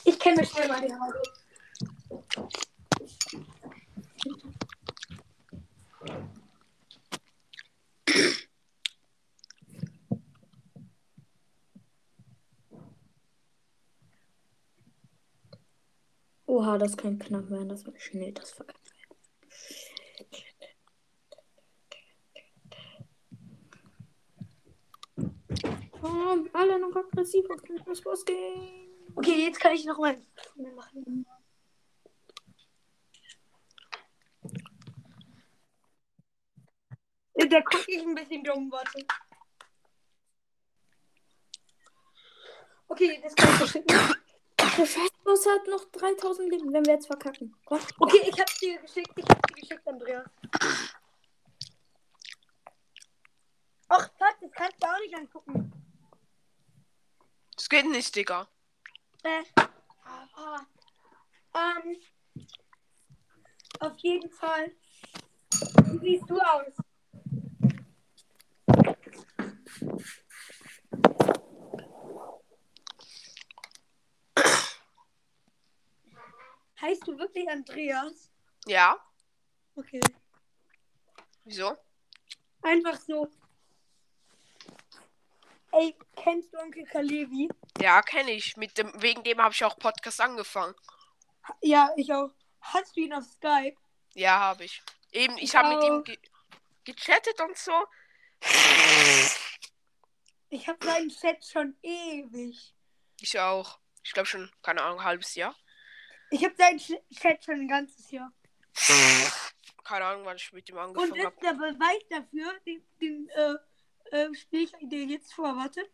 [0.05, 1.21] Ich kenne schnell mal die Haare.
[16.45, 18.83] Oha, das kann knapp werden, dass man schnell das verkackt
[25.91, 28.89] Komm, alle noch aggressiv auf den Boss gehen.
[29.15, 30.17] Okay, jetzt kann ich noch mal
[30.75, 31.25] machen.
[37.35, 39.05] Da gucke ich ein bisschen dumm, warte.
[42.87, 43.87] Okay, das kann ich verschicken.
[44.57, 47.55] Der Scheißboss hat noch 3000 Leben, wenn wir jetzt verkacken.
[47.65, 47.79] Komm.
[47.99, 50.29] Okay, ich hab's dir geschickt, ich hab's dir geschickt, Andreas.
[53.89, 55.71] Ach, fuck, das kannst du auch nicht angucken.
[57.55, 58.47] Das geht nicht, Digga.
[59.23, 59.43] Äh,
[60.03, 60.59] ah, ah.
[61.55, 61.97] ähm,
[63.79, 64.71] auf jeden Fall.
[65.85, 66.82] Wie siehst du aus?
[76.83, 78.29] Heißt du wirklich Andreas?
[78.65, 78.97] Ja?
[79.77, 80.01] Okay.
[81.45, 81.77] Wieso?
[82.61, 83.31] Einfach so.
[85.71, 87.47] Ey, kennst du Onkel Kalevi?
[87.79, 88.57] Ja, kenne ich.
[88.57, 90.75] Mit dem, wegen dem habe ich auch Podcast angefangen.
[91.61, 92.31] Ja, ich auch.
[92.59, 93.77] Hast du ihn auf Skype?
[94.13, 94.83] Ja, habe ich.
[95.11, 96.03] Eben, ich habe mit ihm.
[96.03, 96.19] ge-
[96.83, 97.71] gechattet und so.
[100.49, 102.75] Ich habe seinen Chat schon ewig.
[103.21, 103.79] Ich auch.
[104.03, 105.55] Ich glaube schon, keine Ahnung, ein halbes Jahr.
[106.33, 108.33] Ich habe seinen Ch- Chat schon ein ganzes Jahr.
[109.83, 111.35] Keine Ahnung, wann ich mit ihm Und angefangen ist habe.
[111.43, 113.55] der Beweis dafür, den, den äh,
[114.17, 115.87] äh, spiele ich dir jetzt vor, warte.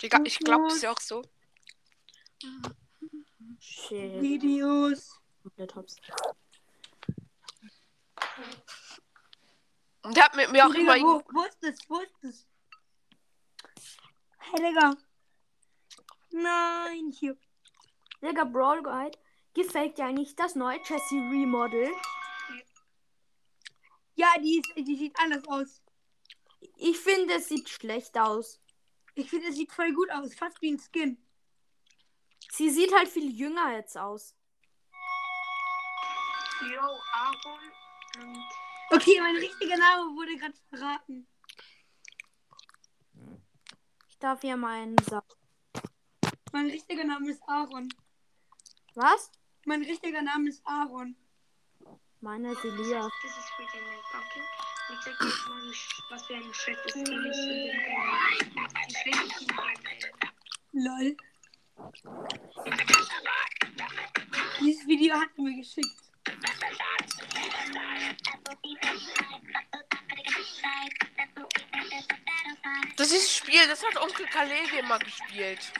[0.00, 1.22] Digga, ich glaube, es ist ja auch so.
[3.58, 4.20] Shit.
[4.22, 5.20] Videos.
[5.42, 5.96] Komplett hops.
[10.02, 11.14] Und der hat mit mir auch Digga, immer.
[11.14, 11.78] wo, wo ist das?
[11.88, 12.46] Wo ist das?
[14.38, 14.96] Hey, Digga.
[16.30, 17.36] Nein, hier.
[18.24, 19.18] Digga, Brawl Guide.
[19.54, 21.90] Gefällt dir eigentlich das neue Jessie Remodel?
[24.16, 25.82] Ja, die, ist, die sieht anders aus.
[26.76, 28.60] Ich finde, es sieht schlecht aus.
[29.14, 30.34] Ich finde, es sieht voll gut aus.
[30.34, 31.18] Fast wie ein Skin.
[32.50, 34.34] Sie sieht halt viel jünger jetzt aus.
[36.62, 36.80] Yo,
[37.12, 38.44] Aaron.
[38.90, 41.26] Okay, mein richtiger Name wurde gerade verraten.
[44.08, 45.22] Ich darf hier meinen Sa
[46.52, 47.88] Mein richtiger Name ist Aaron.
[48.94, 49.30] Was?
[49.64, 51.16] Mein richtiger Name ist Aaron.
[52.20, 53.12] Meine ist Elias.
[53.22, 53.50] Das ist.
[54.86, 55.72] Ich zeig dir jetzt mal,
[56.10, 56.42] was für ein.
[59.58, 59.76] Ein.
[60.72, 61.16] Lol.
[64.60, 65.88] Dieses Video hat er mir geschickt.
[72.96, 75.72] Das ist das Spiel, das hat Onkel Kalege immer gespielt.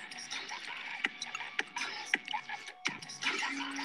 [3.56, 3.84] Ups.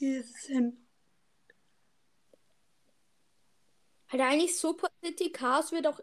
[0.00, 0.86] Es ist hin.
[4.08, 6.00] Halt eigentlich Super City Cars wird auch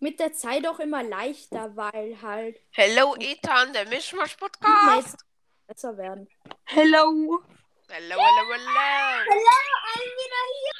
[0.00, 5.24] mit der Zeit auch immer leichter, weil halt Hello, Ethan, der Mischmasch die Podcast.
[5.66, 6.28] Besser werden.
[6.64, 7.40] Hello.
[7.88, 9.24] Hello, hello, hello.
[9.26, 9.58] Hello,
[9.94, 10.72] I'm wieder hier.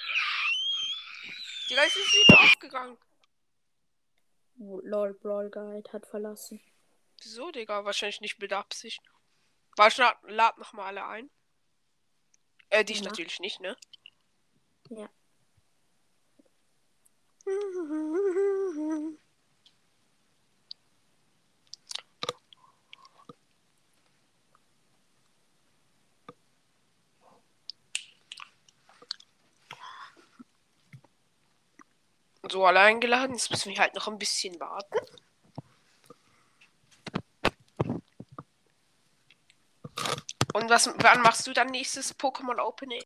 [1.71, 2.99] Digga, es ist wieder aufgegangen.
[4.57, 6.61] Lol, Brawl Guide hat verlassen.
[7.23, 7.85] Wieso, Digga?
[7.85, 9.01] Wahrscheinlich nicht mit Absicht.
[9.77, 11.31] Warte, lad, lad noch mal alle ein.
[12.71, 13.05] Äh, dich Ja.
[13.09, 13.77] natürlich nicht, ne?
[14.91, 15.09] Ja.
[32.51, 33.33] So, alle eingeladen.
[33.35, 34.99] Jetzt müssen wir halt noch ein bisschen warten.
[40.53, 43.03] Und was, wann machst du dann nächstes Pokémon Opening?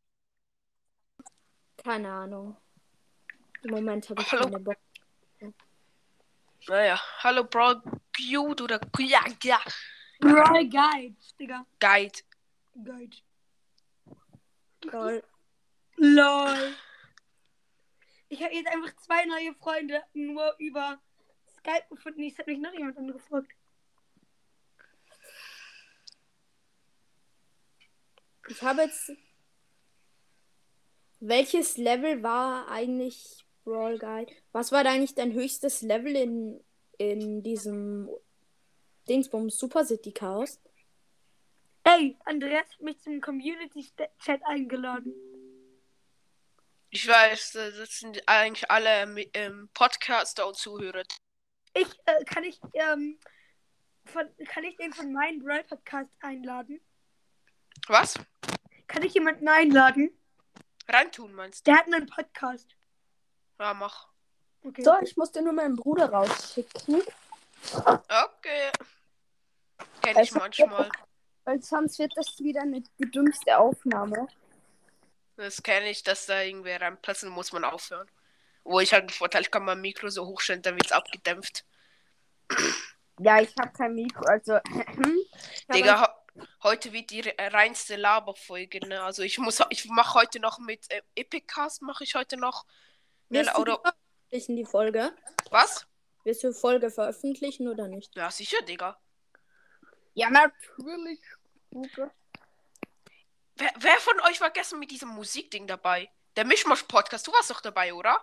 [1.76, 2.56] Keine Ahnung.
[3.62, 4.44] Im Moment habe ich Hallo.
[4.44, 4.76] keine Bock.
[6.66, 7.82] Naja, hallo Bro,
[8.16, 9.60] Cute oder ja, ja,
[10.18, 11.66] Brawl Guide, Digga.
[11.78, 12.20] Guide.
[12.74, 13.16] Guide.
[14.84, 15.22] Lol.
[15.96, 16.74] LOL.
[18.28, 20.98] Ich habe jetzt einfach zwei neue Freunde nur über
[21.58, 22.22] Skype gefunden.
[22.22, 23.52] Ich habe mich noch jemand angefragt.
[28.48, 29.12] Ich habe jetzt.
[31.20, 34.32] Welches Level war eigentlich Brawl Guide?
[34.52, 36.62] Was war da eigentlich dein höchstes Level in,
[36.98, 38.10] in diesem
[39.08, 40.60] Dingsbums Super City Chaos?
[41.84, 45.14] Ey, Andreas hat mich zum Community-Chat eingeladen.
[46.90, 51.02] Ich weiß, das sind eigentlich alle ähm, Podcaster und Zuhörer.
[51.74, 53.18] Ich, äh, kann ich, ähm,
[54.04, 56.80] von, kann ich den von meinem Brawl Podcast einladen?
[57.88, 58.14] Was?
[58.86, 60.10] Kann ich jemanden einladen?
[60.88, 61.70] Reintun meinst du?
[61.70, 62.74] Der hat einen Podcast.
[63.58, 64.08] Ja, mach.
[64.64, 64.82] Okay.
[64.82, 67.02] So, ich musste nur meinen Bruder rausschicken,
[67.72, 68.70] Okay.
[70.02, 70.90] Kenn ich Also, manchmal.
[71.44, 74.26] weil sonst wird das wieder eine die dümmste Aufnahme.
[75.36, 78.08] Das kenne ich, dass da irgendwer reinplatzen muss man aufhören.
[78.64, 81.64] Wo ich halt einen Vorteil, ich kann mein Mikro so hochstellen, dann wird's abgedämpft.
[83.18, 84.58] Ja, ich habe kein Mikro, also.
[85.74, 86.13] Digga,
[86.62, 89.02] Heute wird die re- reinste Laberfolge, ne?
[89.02, 92.64] Also ich muss, ich mache heute noch mit äh, Epicast, mache ich heute noch.
[93.28, 95.16] Du oder- die veröffentlichen, die Folge?
[95.50, 95.86] Was?
[96.24, 98.14] Willst du die Folge veröffentlichen oder nicht?
[98.16, 98.98] Ja, sicher, Digga.
[100.14, 101.20] Ja, natürlich.
[103.56, 106.10] Wer, wer von euch war gestern mit diesem Musikding dabei?
[106.36, 108.18] Der Mischmasch-Podcast, du warst doch dabei, oder?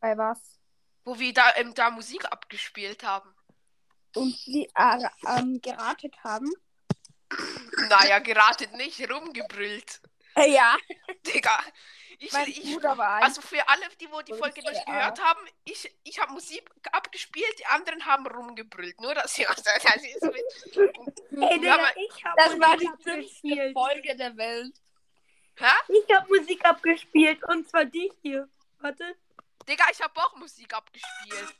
[0.00, 0.58] Bei was?
[1.04, 3.32] Wo wir da, ähm, da Musik abgespielt haben.
[4.16, 6.50] Und die äh, ähm, geratet haben.
[7.88, 10.00] Naja, geratet nicht, rumgebrüllt.
[10.36, 10.76] Äh, ja,
[11.26, 11.58] Digga.
[12.18, 13.24] Ich, mein ich, Bruder war ein.
[13.24, 17.58] also für alle, die wo die Folge nicht gehört haben, ich, ich habe Musik abgespielt,
[17.58, 18.98] die anderen haben rumgebrüllt.
[19.00, 23.72] Nur dass ihr das ist mit, Ey, Digga, aber- ich hab das war die dümmste.
[23.74, 24.74] Folge der Welt.
[25.58, 25.66] Hä?
[25.88, 28.48] Ich hab Musik abgespielt und zwar die hier.
[28.78, 29.16] Warte.
[29.68, 31.54] Digga, ich habe auch Musik abgespielt.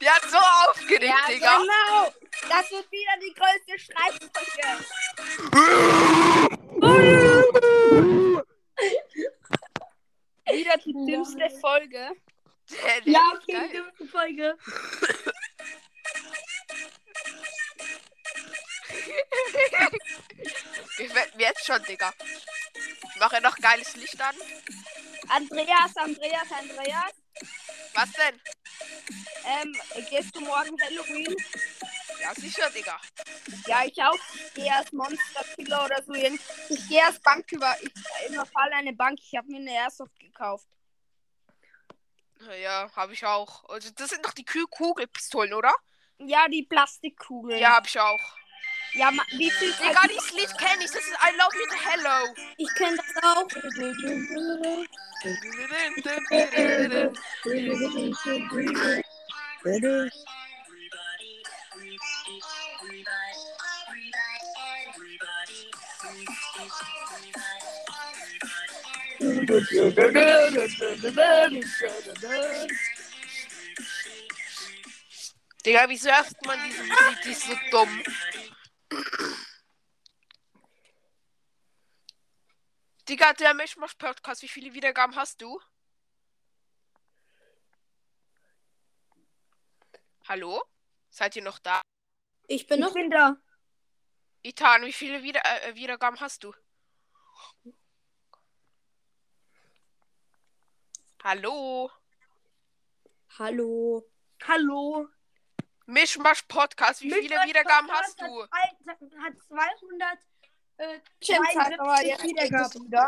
[0.00, 1.58] Die hat so aufgeregt, Ja, Digga.
[1.58, 2.12] genau.
[2.48, 4.84] Das wird wieder die größte Streitfolge.
[10.50, 12.10] wieder die dümmste Folge.
[12.70, 14.56] Der- der Ja, okay, die dümmste Folge.
[20.96, 22.12] Gefällt mir jetzt schon, Digga.
[23.14, 24.34] Ich mache noch geiles Licht an.
[25.28, 27.12] Andreas, Andreas, Andreas.
[27.94, 28.40] Was denn?
[29.44, 29.76] Ähm,
[30.08, 31.36] gehst du morgen Halloween?
[32.20, 33.00] Ja, sicher, Digga.
[33.66, 34.14] Ja, ich auch.
[34.34, 36.14] Ich gehe als Monster Killer oder so.
[36.14, 36.38] hin.
[36.68, 37.76] Ich gehe als Bank über.
[37.82, 37.90] Ich
[38.28, 39.18] überfalle eine Bank.
[39.20, 40.66] Ich habe mir eine Airsoft gekauft.
[42.60, 43.68] Ja, habe ich auch.
[43.68, 45.74] Also, das sind doch die Kugelpistolen, oder?
[46.18, 47.58] Ja, die Plastikkugeln.
[47.60, 48.20] Ja, habe ich auch.
[48.94, 50.90] Ja, ma- wie viel Digga, dieses Lied kenne ich.
[50.90, 52.34] Das ist I Love You to Hello.
[52.58, 53.48] Ich kenne das auch.
[75.64, 77.22] Digga, wieso hört man diese Musik?
[77.24, 78.02] Die ist so dumm.
[83.08, 85.60] Digga, der Mischmasch-Podcast, wie viele Wiedergaben hast du?
[90.28, 90.62] Hallo?
[91.10, 91.80] Seid ihr noch da?
[92.46, 92.94] Ich bin Ich noch.
[92.94, 93.36] bin da.
[94.42, 96.52] Itan, wie viele Wieder äh, Wiedergaben hast du?
[101.22, 101.90] Hallo?
[103.38, 104.04] Hallo.
[104.46, 105.08] Hallo.
[105.86, 108.42] Mischmasch-Podcast, wie viele Mischmasch Wiedergaben Podcast hast du?
[108.50, 110.18] Hat, hat 200
[110.78, 112.86] äh, Zeit, aber 72 jetzt Wiedergaben.
[112.86, 113.06] wieder.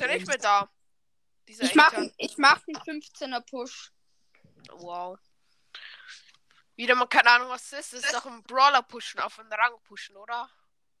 [0.00, 0.28] Er nicht dun.
[0.28, 0.70] mehr da?
[1.50, 2.12] Dieser Ich mach, Itan.
[2.16, 3.90] ich mach einen 15er Push.
[4.70, 5.18] Wow.
[6.76, 7.92] Wieder mal keine Ahnung, was das ist.
[7.94, 10.48] Das ist doch ein Brawler pushen, auf einen Rang pushen, oder?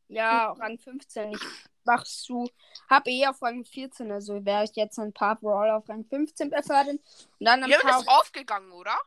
[0.08, 1.30] Ja, Rang 15.
[1.34, 1.40] Ich
[1.84, 2.50] mach zu.
[2.88, 6.50] Hab eh auf Rang 14, also wäre ich jetzt ein paar Brawler auf Rang 15
[6.50, 6.96] befördern.
[6.98, 7.98] Und dann ein Wir haben paar.
[8.00, 8.98] das aufgegangen, oder?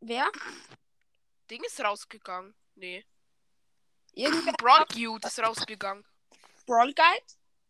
[0.00, 0.30] Wer?
[1.50, 2.54] Ding ist rausgegangen.
[2.74, 3.06] Nee.
[4.12, 4.52] Irgendwer?
[4.58, 6.04] Brawl Cute ist rausgegangen.
[6.66, 7.24] Brawl Guide?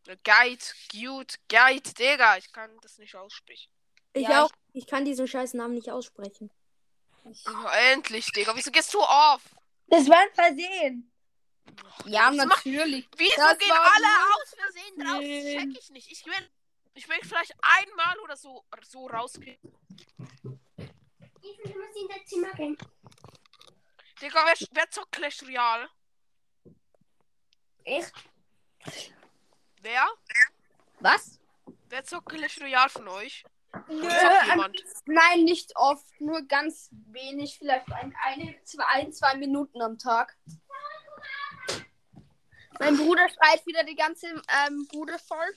[0.04, 2.36] Guide, Cute, Guide, Digga.
[2.36, 3.70] Ich kann das nicht aussprechen.
[4.12, 4.50] Ich Ja, auch.
[4.72, 6.50] Ich kann diesen scheiß Namen nicht aussprechen.
[7.24, 8.54] Oh, endlich, Digga.
[8.54, 9.42] Wieso gehst du auf?
[9.86, 11.10] Das war ein Versehen.
[12.06, 13.08] Ja, Das macht- natürlich.
[13.16, 15.14] Wieso Das gehen alle aus Versehen drauf?
[15.14, 15.58] Das Nee.
[15.58, 16.12] check ich nicht.
[16.12, 16.50] Ich will,
[16.94, 19.58] ich will vielleicht einmal oder so, so rausgehen.
[21.42, 22.76] Ich muss in das Zimmer gehen.
[24.20, 25.88] Digga, wer, wer zockt Clash Royale?
[27.84, 28.06] Ich?
[29.84, 30.06] Wer?
[31.00, 31.38] Was?
[31.90, 33.44] Wer zockt Clash Royale von euch?
[33.88, 34.08] Nö,
[34.46, 34.82] jemand?
[35.04, 36.18] Nein, nicht oft.
[36.22, 37.58] Nur ganz wenig.
[37.58, 40.38] Vielleicht ein, eine, zwei, ein, zwei Minuten am Tag.
[42.80, 44.28] Mein Bruder schreit wieder die ganze
[44.66, 45.54] ähm, Bude voll.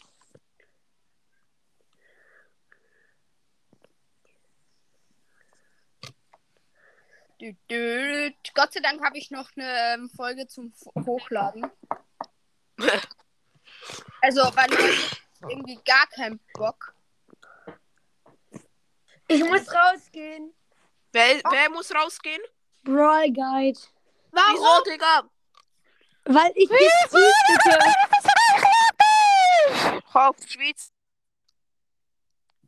[7.39, 8.33] Dü, dü.
[8.53, 10.73] Gott sei Dank habe ich noch eine ähm, Folge zum
[11.05, 11.71] Hochladen.
[14.21, 16.93] Also, weil ich irgendwie gar keinen Bock.
[19.27, 20.53] Ich muss rausgehen.
[21.11, 22.41] Wer, wer muss rausgehen?
[22.83, 23.79] Brawl Guide.
[24.31, 25.29] Wieso, Digga?
[26.25, 27.79] Weil ich nicht bitte.
[30.13, 30.91] Auf Schweiz.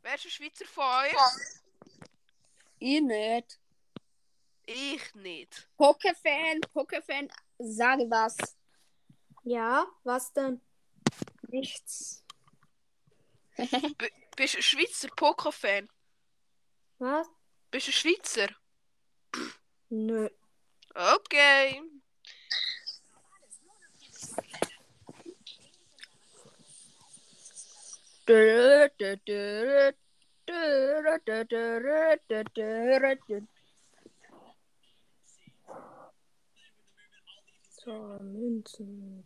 [0.02, 1.14] Welcher Schweizer von euch?
[2.78, 3.58] Ich nicht.
[4.64, 5.68] Ich nicht.
[5.78, 8.36] Pokéfan, Pokéfan, sage was.
[9.42, 10.60] Ja, was denn?
[11.50, 12.24] Nichts.
[13.98, 15.88] B bist du Schweizer Poker-Fan?
[16.98, 17.28] Was?
[17.70, 18.48] Bist du Schweizer?
[19.90, 20.28] Nö.
[20.94, 21.82] Okay.
[37.84, 39.24] So, Münzen.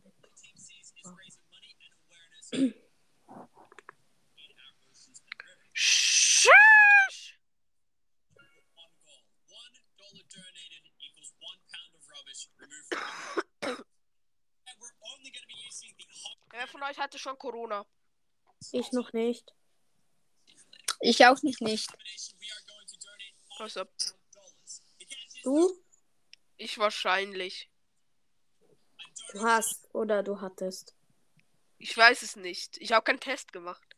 [5.72, 7.38] Shush!
[16.50, 17.84] Wer von euch hatte schon Corona?
[18.72, 19.52] Ich noch nicht.
[21.00, 21.90] Ich auch nicht nicht.
[23.58, 23.84] Also,
[25.42, 25.84] Du?
[26.56, 27.70] ich wahrscheinlich.
[29.32, 30.93] Du hast oder du hattest.
[31.78, 32.76] Ich weiß es nicht.
[32.78, 33.96] Ich habe keinen Test gemacht.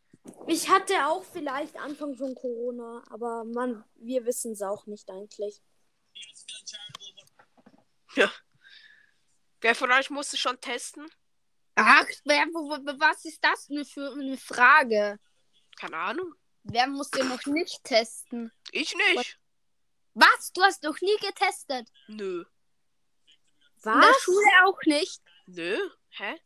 [0.48, 5.62] Ich hatte auch vielleicht Anfang von Corona, aber man, wir wissen es auch nicht eigentlich.
[8.14, 8.32] Ja.
[9.60, 11.06] Wer von euch musste schon testen?
[11.76, 15.18] Ach, wer, wo, wo, was ist das denn für eine Frage?
[15.78, 16.34] Keine Ahnung.
[16.62, 18.50] Wer musste noch nicht testen?
[18.72, 19.38] Ich nicht.
[20.14, 20.52] Was?
[20.52, 21.88] Du hast noch nie getestet?
[22.08, 22.44] Nö.
[23.84, 24.22] In der Was?
[24.22, 25.22] Schule auch nicht?
[25.46, 25.78] Nö.
[26.10, 26.40] Hä?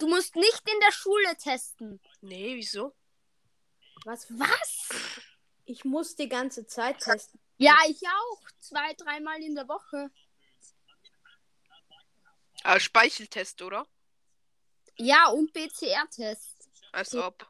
[0.00, 2.00] Du musst nicht in der Schule testen.
[2.22, 2.94] Nee, wieso?
[4.06, 4.26] Was?
[4.30, 4.88] Was?
[5.66, 7.38] Ich muss die ganze Zeit testen.
[7.58, 8.40] Ja, ich auch.
[8.58, 10.10] Zwei, dreimal in der Woche.
[12.62, 13.86] Ah, Speicheltest, oder?
[14.96, 16.68] Ja, und PCR-Test.
[16.92, 17.46] Als ob.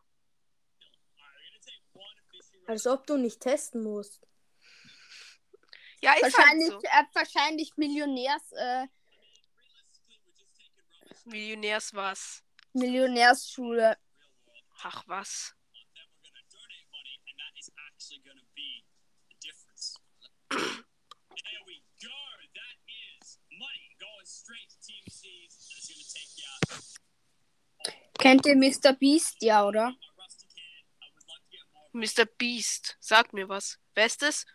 [2.67, 4.27] Als ob du nicht testen musst.
[6.03, 6.89] Ja, ist Wahrscheinlich, halt so.
[6.89, 8.87] äh, wahrscheinlich Millionärs, äh,
[11.27, 12.43] Millionärs was.
[12.73, 13.97] Millionärsschule.
[14.83, 15.55] Ach was.
[28.19, 28.93] Kennt ihr Mr.
[28.93, 29.95] Beast, ja, oder?
[31.93, 32.27] Mr.
[32.27, 32.97] Beast.
[33.01, 33.79] Sag mir was.
[33.95, 34.47] Wer ist das?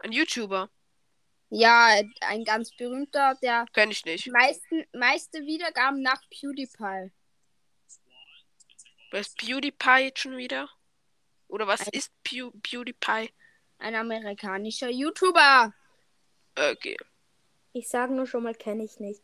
[0.00, 0.70] Ein YouTuber.
[1.48, 4.26] Ja, ein ganz berühmter, der Kenn ich nicht.
[4.28, 7.12] meisten, meiste Wiedergaben nach PewDiePie.
[9.10, 10.68] Wer ist PewDiePie jetzt schon wieder?
[11.48, 13.32] Oder was Ein- ist Pew PewDiePie?
[13.78, 15.72] Ein amerikanischer YouTuber.
[16.56, 16.96] Okay.
[17.72, 19.22] Ich sage nur schon mal, kenne ich nicht.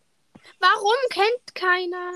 [0.60, 2.12] Warum kennt keiner?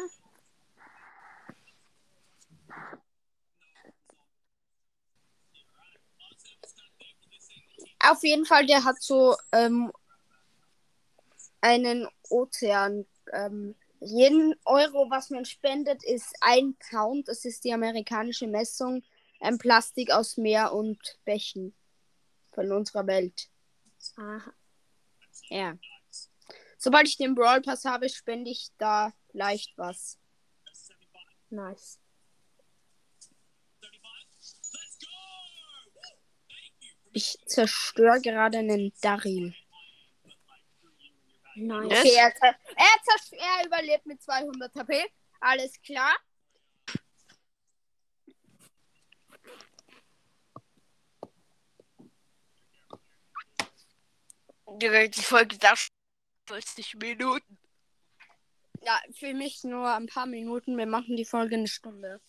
[8.11, 9.93] Auf jeden Fall, der hat so ähm,
[11.61, 13.07] einen Ozean.
[13.33, 17.29] Ähm, jeden Euro, was man spendet, ist ein Pound.
[17.29, 19.03] Das ist die amerikanische Messung.
[19.41, 21.75] Ein Plastik aus Meer und Bächen
[22.53, 23.49] von unserer Welt.
[24.17, 24.53] Aha.
[25.49, 25.77] Ja.
[26.79, 30.19] Sobald ich den Brawl Pass habe, spende ich da leicht was.
[31.51, 31.99] Nice.
[37.17, 38.93] Ich zerstöre gerade einen.
[41.55, 41.91] Nice.
[41.91, 41.99] Yes.
[42.01, 45.03] Okay, er, zer- er, er überlebt mit 200 HP.
[45.41, 46.15] Alles klar.
[54.81, 55.73] Die, die Folge da
[56.49, 57.59] 40 Minuten.
[58.83, 60.77] Ja, für mich nur ein paar Minuten.
[60.77, 62.21] Wir machen die Folge eine Stunde.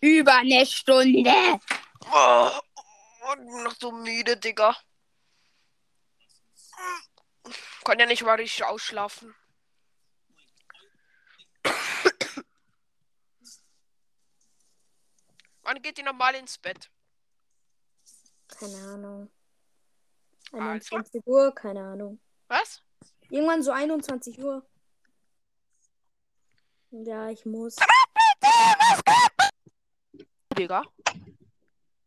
[0.00, 1.60] Über eine Stunde.
[2.06, 2.50] Oh,
[3.32, 4.76] und noch so müde, Digga.
[7.84, 9.34] Kann ja nicht mal richtig ausschlafen.
[15.62, 16.90] Wann geht ihr normal ins Bett?
[18.48, 19.30] Keine Ahnung.
[20.52, 20.64] Also?
[20.64, 22.20] 21 Uhr, keine Ahnung.
[22.46, 22.82] Was?
[23.28, 24.66] Irgendwann so 21 Uhr.
[26.90, 27.76] Ja, ich muss.
[30.56, 30.82] Digga.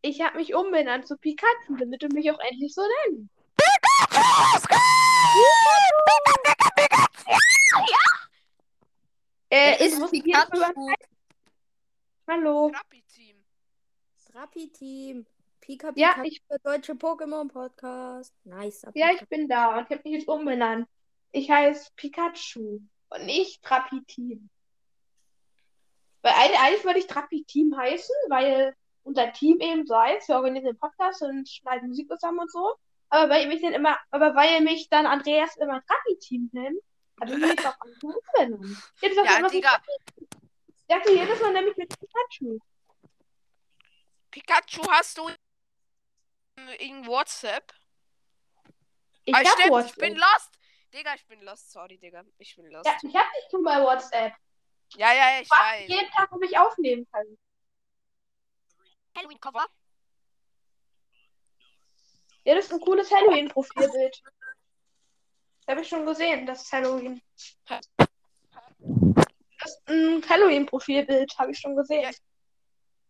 [0.02, 3.30] Ich habe mich umbenannt zu Pikachu, damit du mich auch endlich so nennen.
[9.50, 10.94] Äh, Er ist du musst mich jetzt mal- Pikachu.
[12.28, 12.66] Hallo.
[12.74, 13.44] Rappi-Team.
[14.34, 15.26] Rappi-Team.
[15.60, 18.32] Pika Ja, Pika, ich- der deutsche Pokémon-Podcast.
[18.44, 18.86] Nice.
[18.94, 20.88] Ja, ich bin da und ich habe mich jetzt umbenannt.
[21.32, 22.80] Ich heiße Pikachu
[23.10, 24.48] und nicht Trappi-Team.
[26.22, 28.74] Weil eigentlich, eigentlich würde ich Trappi-Team heißen, weil
[29.04, 32.74] unser Team eben so heißt, wir organisieren Podcasts und schneiden Musik zusammen und so.
[33.08, 36.82] Aber weil mich dann immer, aber weil mich dann Andreas immer Trappi-Team nennt,
[37.20, 38.76] habe ich mich auch umbenannt.
[39.00, 39.82] Jetzt sagt er Ja, immer Digga.
[40.16, 42.58] Ich dachte jedes Mal nämlich mit Pikachu.
[44.30, 45.28] Pikachu hast du
[46.78, 47.72] in WhatsApp.
[49.24, 49.90] Ich ah, stimmt, WhatsApp.
[49.90, 50.58] ich bin lost.
[50.94, 51.70] Digga, ich bin lost.
[51.70, 52.24] Sorry, Digga.
[52.38, 52.86] Ich bin lost.
[52.86, 54.34] ja, ich hab dich schon bei WhatsApp.
[54.96, 55.88] Ja, ja, ja, ich Was weiß.
[55.88, 57.38] jeden Tag, wo ich aufnehmen kann.
[59.16, 59.66] Halloween-Cover.
[62.44, 64.22] Ja, das ist ein cooles Halloween-Profilbild.
[64.24, 67.22] Das habe ich schon gesehen, das ist Halloween.
[67.66, 67.80] Das
[69.64, 72.02] ist ein Halloween-Profilbild, habe ich schon gesehen.
[72.02, 72.10] Ja.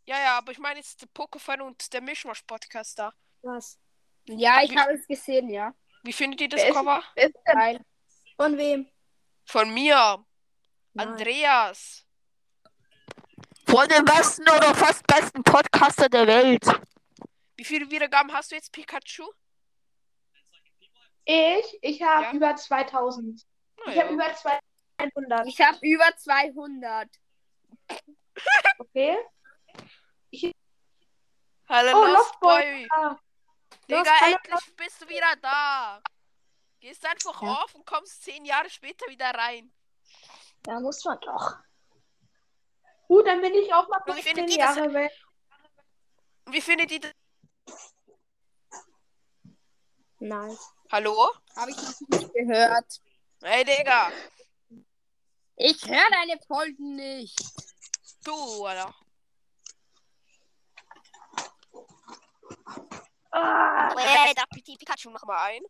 [0.05, 3.15] Ja, ja, aber ich meine jetzt der Pokefan und der Mischmasch-Podcast da.
[3.43, 3.79] Was?
[4.27, 5.73] Ja, ich habe es gesehen, ja.
[6.03, 7.03] Wie findet ihr das Wer ist- Cover?
[7.15, 7.55] Wer ist denn?
[7.55, 7.81] Geil.
[8.37, 8.91] Von wem?
[9.45, 10.25] Von mir.
[10.95, 11.09] Nein.
[11.09, 12.02] Andreas.
[13.73, 16.63] Von dem besten oder fast besten Podcaster der Welt.
[17.57, 19.25] Wie viele Wiedergaben hast du jetzt, Pikachu?
[21.25, 22.33] Ich, ich habe Ja.
[22.33, 23.41] über 2000.
[23.41, 24.03] Ich Naja.
[24.03, 25.47] habe über 200.
[25.47, 27.09] Ich habe über 200.
[28.79, 29.17] Okay.
[31.69, 32.89] Hallo, Oh, Lost Lost Boy.
[32.93, 33.17] Ah,
[33.89, 36.03] Digga, Lost endlich bist du wieder da.
[36.81, 37.55] Gehst einfach Ja.
[37.63, 39.73] auf und kommst zehn Jahre später wieder rein.
[40.63, 41.57] Da muss man doch.
[43.13, 45.13] Gut, dann bin ich auch mal Und wie 15 findet ihr das- Jahre weg.
[46.47, 47.13] Wie findet ihr das?
[50.19, 50.73] Nice.
[50.91, 51.31] Hallo?
[51.55, 53.01] Habe ich noch nicht gehört.
[53.43, 54.11] Hey, Digga.
[55.57, 57.39] Ich höre deine Folgen nicht.
[58.25, 58.95] Du, Alter.
[63.31, 65.63] Ah, Hey, da Pikachu, Pikachu, mach mal ein.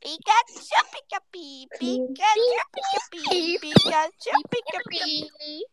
[0.00, 0.58] Pikachu,
[0.90, 2.08] Pikachu, Pikachu,
[3.60, 5.66] Pikachu, Pikachu, Pikachu.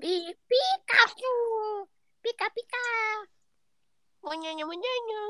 [0.00, 1.34] Pikachu.
[2.22, 2.84] Pika Pika.
[4.22, 5.22] Munyanya, munyanya.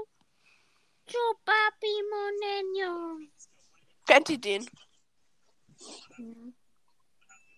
[1.07, 3.19] Chupa Pimonenyo.
[4.07, 4.69] Kennt ihr den?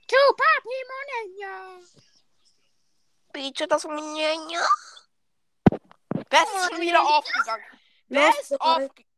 [0.09, 1.84] Chupa Pimonenyo.
[3.32, 4.62] Bitte das Munyanya.
[6.30, 7.64] Wer ist schon wieder aufgegangen?
[8.09, 8.59] Wer ist Boy.
[8.61, 9.14] aufgegangen?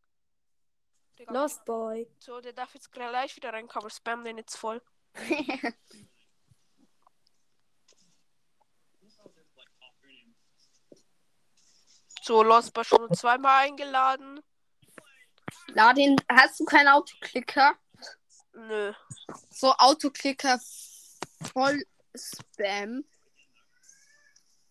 [1.29, 2.09] Lost Boy.
[2.19, 3.91] So, der darf jetzt gleich wieder reinkommen.
[3.91, 4.83] Spam den jetzt voll.
[12.27, 14.43] So, Lost Boy schon zweimal eingeladen.
[15.69, 17.77] Ladin, hast du keinen Autoklicker?
[18.53, 18.93] Nö.
[19.51, 20.59] So Autoklicker
[21.53, 21.81] voll
[22.17, 23.05] Spam.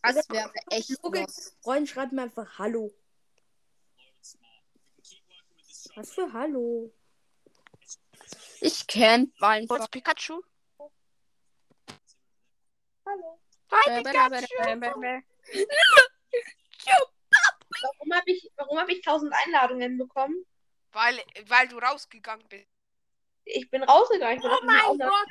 [0.01, 0.99] Das wäre echt.
[1.64, 2.93] Freund schreibt mir einfach Hallo.
[5.95, 6.93] Was für Hallo?
[8.60, 9.78] Ich kenn einfach.
[9.78, 10.41] Kurz Pikachu.
[13.06, 13.39] hallo.
[13.72, 15.24] Hi, Pikachu.
[17.98, 20.46] Warum habe ich, warum hab ich 1000 Einladungen bekommen?
[20.92, 22.68] Weil, weil du rausgegangen bist.
[23.46, 24.38] Ich bin rausgegangen.
[24.38, 24.98] Ich bin Oh mein.
[24.98, 25.28] Gott!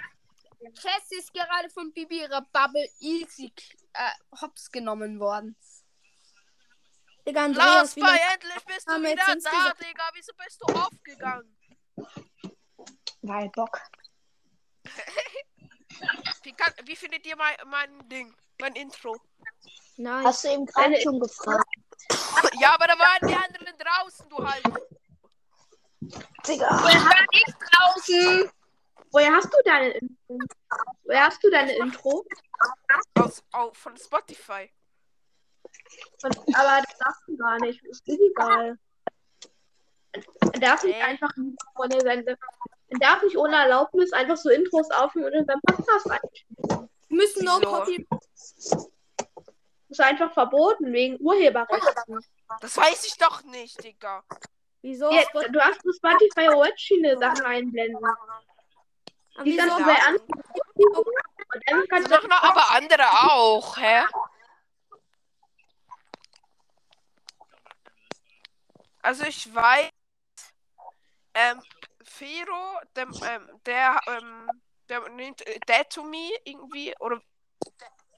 [0.72, 3.52] Chess ist gerade von Bibi ihrer Bubble easy
[3.92, 5.56] äh, hops genommen worden.
[7.26, 10.10] Digga, Andreas, wie Boy, lange endlich bist du wieder da, Digga.
[10.14, 11.56] Wieso bist du aufgegangen?
[13.22, 13.80] Weil Bock.
[16.42, 18.34] Pika wie findet ihr mein, mein Ding?
[18.60, 19.16] Mein Intro?
[19.96, 20.24] Nice.
[20.26, 21.64] Hast du eben gerade schon gefragt?
[22.60, 24.62] Ja, aber da waren die anderen draußen, du halt.
[26.46, 26.68] Digga.
[26.68, 28.50] Draußen!
[29.10, 30.38] Woher hast du deine Intro?
[31.04, 32.24] Woher hast du deine Intro?
[33.14, 34.70] Aus, au- von Spotify.
[36.22, 37.82] Und, aber das darfst du gar nicht.
[37.84, 38.78] Ist illegal.
[40.40, 41.02] Man darf nicht Äh.
[41.02, 41.30] einfach
[41.76, 42.36] ohne seine,
[43.00, 46.88] darf nicht ohne Erlaubnis einfach so Intros aufnehmen und in seinen Podcast einspielen.
[47.08, 48.06] Wir müssen no copy.
[49.88, 52.20] Das ist einfach verboten wegen Urheberrechten.
[52.60, 54.24] Das weiß ich doch nicht, Digga.
[54.82, 55.10] Wieso?
[55.10, 58.00] Ja, du hast auf Spotify Watchine Sachen einblenden.
[59.38, 59.58] Die wieso?
[59.58, 60.44] kannst du bei anderen
[61.54, 64.04] und dann Das machen aber andere auch, hä?
[69.02, 69.90] Also ich weiß,
[71.34, 71.62] ähm,
[72.02, 74.50] Fero, dem, ähm, der, ähm,
[74.88, 77.20] der nimmt äh, Dead to Me irgendwie, oder,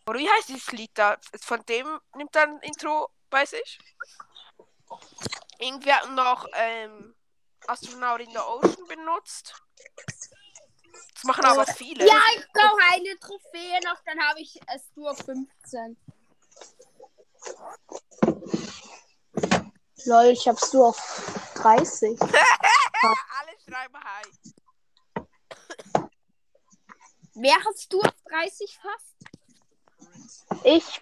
[0.09, 1.17] oder wie heißt dieses Lied da?
[1.41, 3.79] Von dem nimmt er ein Intro bei sich.
[5.59, 7.15] Irgendwer hat noch, ähm,
[7.67, 9.55] Astronaut in the Ocean benutzt.
[11.15, 12.07] Das machen aber viele.
[12.07, 15.97] Ja, ich brauche eine Trophäe noch, dann habe ich es nur 15.
[20.05, 22.21] Lol, ich hab's nur auf 30.
[22.21, 24.23] Alle schreiben Hi.
[27.35, 29.16] Wer hast du auf 30 fast?
[30.65, 31.01] Ich.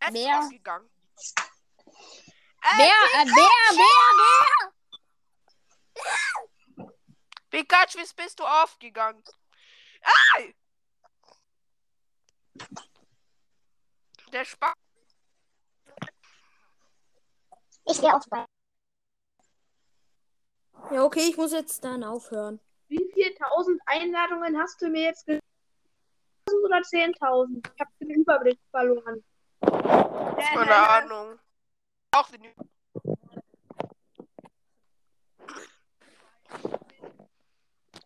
[0.00, 0.38] Es Wer?
[0.38, 0.88] ist ausgegangen.
[2.76, 4.72] Wer, äh, wer, wer, wer?
[7.50, 9.22] Pikachu, wie bist du aufgegangen?
[10.34, 10.54] Ei!
[14.32, 14.74] Der Spaß.
[17.86, 18.44] Ich gehe auf bei.
[20.90, 22.60] Ja, okay, ich muss jetzt dann aufhören.
[22.88, 25.47] Wie viele tausend Einladungen hast du mir jetzt gesagt?
[26.48, 27.70] 1000 oder 10.000?
[27.74, 29.24] Ich habe den Überblick verloren.
[29.60, 31.38] Keine Ahnung.
[32.12, 32.42] Auch den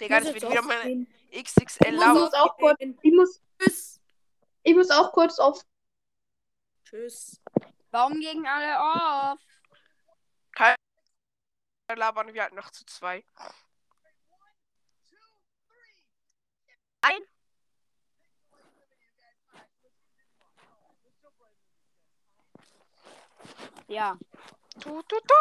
[0.01, 1.07] Digga, das wird wieder mal aufstehen.
[1.33, 4.01] XXL Ich muss auch kurz, ich muss, Tschüss.
[4.65, 5.63] ich muss auch kurz auf.
[6.85, 7.41] Tschüss.
[7.91, 9.39] Warum gegen alle auf?
[11.95, 13.23] labern wir halt noch zu zwei.
[23.93, 24.17] Ja.
[24.81, 25.35] Tu, tu, tu,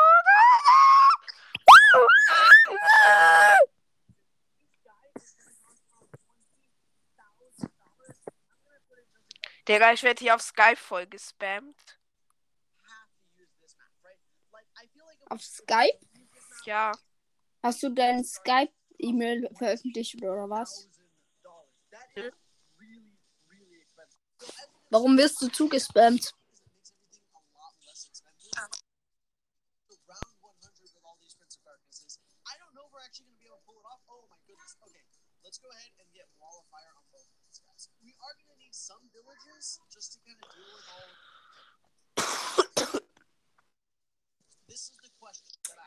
[9.65, 11.97] Digga, ich werde hier auf Skype voll gespammt.
[15.29, 15.99] Auf Skype?
[16.65, 16.91] Ja.
[17.63, 20.89] Hast du dein Skype-E-Mail veröffentlicht oder was?
[24.89, 26.33] Warum wirst du zugespammt?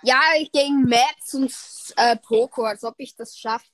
[0.03, 0.21] Ja,
[0.53, 1.51] gegen Max und
[1.97, 3.67] äh, Poco, als ob ich das schaffe.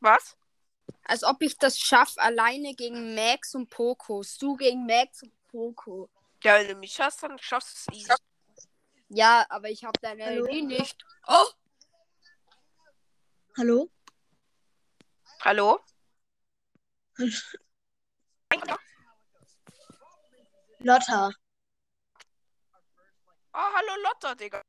[0.00, 0.36] Was?
[1.04, 4.22] Als ob ich das schaffe, alleine gegen Max und Poco.
[4.38, 6.10] Du gegen Max und Poco.
[6.42, 8.12] Ja, wenn du mich hast, dann schaffst du es easy.
[9.08, 11.04] Ja, aber ich habe deine ID nicht.
[11.26, 11.46] Oh!
[13.56, 13.90] Hallo?
[15.40, 15.80] Hallo?
[20.82, 21.30] Lotta.
[23.52, 24.62] Oh, hallo Lotta, Digga.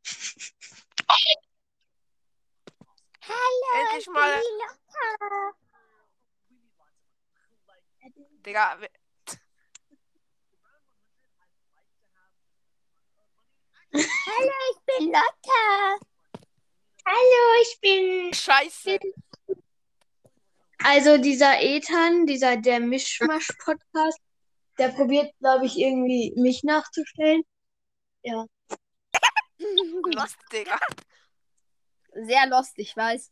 [3.21, 3.71] Hallo.
[3.75, 4.41] Endlich mal.
[4.59, 5.53] Lotta.
[8.45, 8.77] Digga,
[13.93, 15.99] Hallo, ich bin Lotta.
[17.05, 18.34] Hallo, ich bin.
[18.34, 18.99] scheiße.
[20.84, 24.19] Also dieser Ethan, dieser der Mischmasch-Podcast,
[24.77, 27.43] der probiert, glaube ich, irgendwie mich nachzustellen.
[28.23, 28.45] Ja.
[30.15, 30.77] Lost, Digga.
[32.13, 33.32] Sehr lost, ich weiß.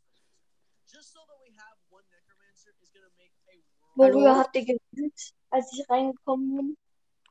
[3.95, 4.39] Worüber Hallo?
[4.39, 6.78] habt ihr geredet, als ich reingekommen bin?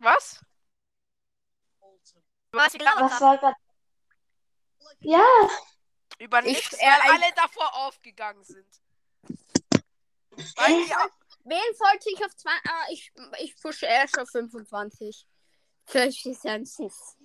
[0.01, 0.41] Was?
[2.53, 3.57] Was Was war gerade?
[5.01, 5.25] Ja,
[6.19, 8.67] Über Ich- nichts, äh, weil alle davor aufgegangen sind.
[10.39, 11.11] Auch,
[11.45, 12.71] Wen sollte ich auf 20?
[12.71, 15.27] Ah, ich, ich pushe erst auf 25.
[15.87, 17.17] Vielleicht ist er ein Sis.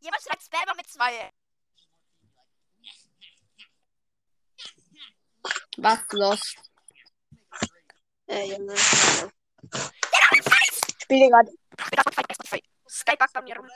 [0.00, 1.30] jemand schreibt Spammer mit zwei.
[5.76, 6.54] Was los?
[8.26, 8.74] äh, Junge.
[8.74, 8.92] Ich
[11.02, 11.52] spiele gerade.
[12.88, 13.68] Skype bei mir rum.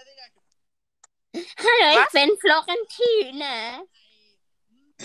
[1.35, 2.07] Hallo, Was?
[2.07, 3.89] ich bin Florentine.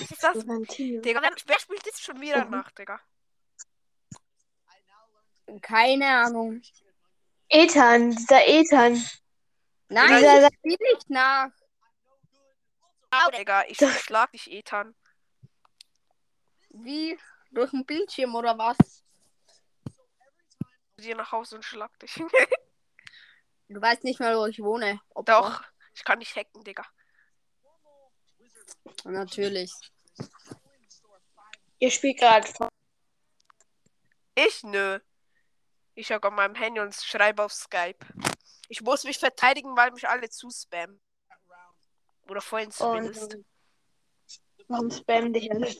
[0.01, 0.43] Was ist das?
[0.43, 1.01] Florentino.
[1.01, 2.51] Digga, wer, wer spielt das schon wieder Mhm.
[2.51, 2.99] nach, Digga?
[5.61, 6.61] Keine Ahnung.
[7.49, 9.03] Ethan, dieser Ethan.
[9.89, 11.49] Nein, Dieser- ich spiele nicht nach.
[13.11, 14.95] Au, Digga, ich schlag dich, Ethan.
[16.69, 17.17] Wie?
[17.51, 18.77] Durch den Bildschirm oder was?
[20.97, 22.15] Dir nach Hause und schlag dich.
[23.71, 24.99] Du weißt nicht mal, wo ich wohne.
[25.09, 25.61] Ob Doch,
[25.93, 26.83] ich kann nicht hacken, Digga.
[29.03, 29.71] Natürlich.
[31.79, 32.47] Ihr spielt gerade.
[34.35, 34.99] Ich nö.
[35.95, 37.99] Ich hab an meinem Handy und schreibe auf Skype.
[38.67, 41.01] Ich muss mich verteidigen, weil mich alle zuspammen.
[42.27, 43.35] Oder vorhin zumindest.
[43.35, 43.45] Und
[44.67, 45.75] warum spammen dich alle?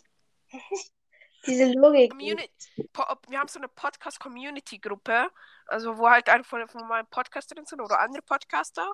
[1.46, 2.12] Diese Logik.
[2.12, 2.50] Communi
[3.28, 5.30] wir haben so eine Podcast-Community-Gruppe,
[5.68, 8.92] also wo halt eine von, von meinen Podcasterinnen sind oder andere Podcaster.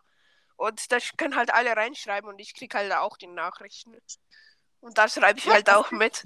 [0.57, 3.97] Und da können halt alle reinschreiben und ich krieg halt auch die Nachrichten.
[4.79, 6.23] Und da schreibe ich halt auch mit.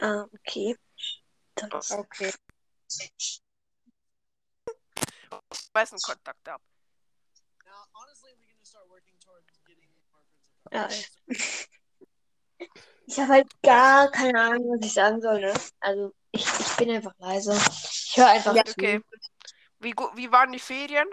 [0.00, 0.76] Ah, okay.
[1.54, 2.32] Das, Okay.
[3.10, 3.42] Ich
[5.72, 6.60] weiß einen Kontakt ab.
[10.70, 10.88] Ja,
[13.06, 15.52] ich habe halt gar keine Ahnung, was ich sagen soll, ne?
[15.80, 17.52] Also, ich, ich bin einfach leise.
[17.52, 18.72] Ich höre einfach Ja, zu.
[18.72, 19.00] Okay.
[19.80, 21.08] Wie, wie waren die Ferien?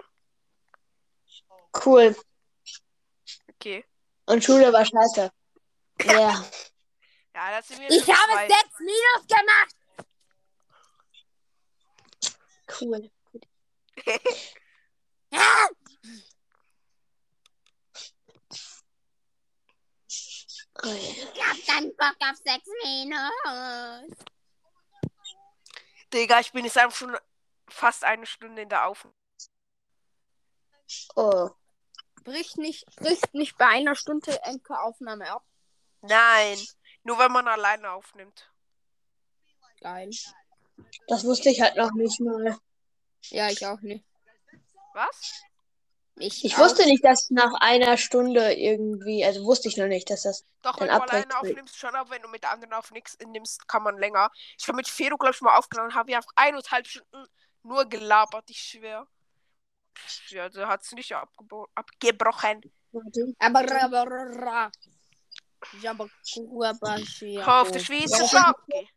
[1.72, 2.16] Cool.
[3.54, 3.84] Okay.
[4.26, 5.30] Und Schule war scheiße.
[6.02, 6.42] Ja.
[7.34, 8.48] Ja, das sind wir Ich habe zwei.
[8.48, 9.76] sechs Minus gemacht.
[12.80, 13.10] Cool.
[20.82, 24.16] Ich hab keinen Bock auf sechs Minus.
[26.12, 27.16] Digga, ich bin jetzt einfach schon
[27.68, 29.14] fast eine Stunde in der Aufnahme.
[31.16, 31.50] Oh.
[32.24, 35.44] Bricht nicht, bricht nicht bei einer Stunde Enke-Aufnahme ab.
[36.02, 36.58] Nein,
[37.02, 38.50] nur wenn man alleine aufnimmt.
[39.80, 40.10] Geil.
[41.08, 42.58] Das wusste ich halt noch nicht mal.
[43.24, 44.04] Ja, ich auch nicht.
[44.94, 45.44] Was?
[46.16, 50.22] Ich, Ich wusste nicht, dass nach einer Stunde irgendwie, also wusste ich noch nicht, dass
[50.22, 50.44] das.
[50.62, 53.82] Doch, Dann wenn du alleine aufnimmst, schon, aber wenn du mit anderen aufnimmst, nimmst, kann
[53.82, 54.30] man länger.
[54.58, 57.26] Ich habe mit Fero, glaube ich, mal aufgenommen, habe ich einfach eineinhalb Stunden
[57.62, 59.06] nur gelabert, ich schwör.
[60.28, 62.72] Ja, da hat es nicht abgebrochen.
[63.38, 63.66] Aber.
[65.82, 65.98] Ja,
[67.20, 67.60] ja.
[67.60, 68.88] Auf der Schweizer Schacke.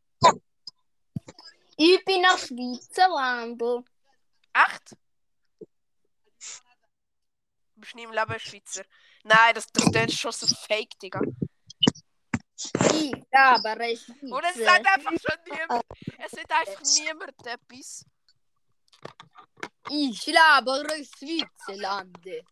[1.78, 3.62] Ich bin nach Schweizerland.
[4.54, 4.96] Echt?
[7.76, 8.84] Bist nie im Leben Schweizer.
[9.24, 11.20] Nein, das, das, ist schon so fake, Digga.
[12.94, 15.84] Ich aber ich Und es sagt einfach schon niemand.
[16.18, 18.06] Es sagt einfach niemand etwas.
[19.90, 22.46] Ich labere Schweizerlande.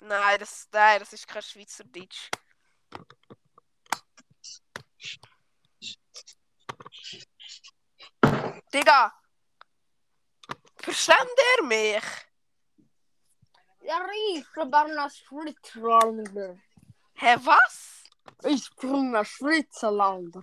[0.00, 2.30] Nein, das, nein, das ist kein Schweizerdeutsch.
[8.72, 9.12] Digga!
[10.76, 11.16] Versteht
[11.58, 12.04] ihr mich?
[13.80, 16.60] Ja, ich bin nach Schweizerland.
[17.14, 18.04] Hä, was?
[18.42, 20.36] Ich bin nach Schweizerland.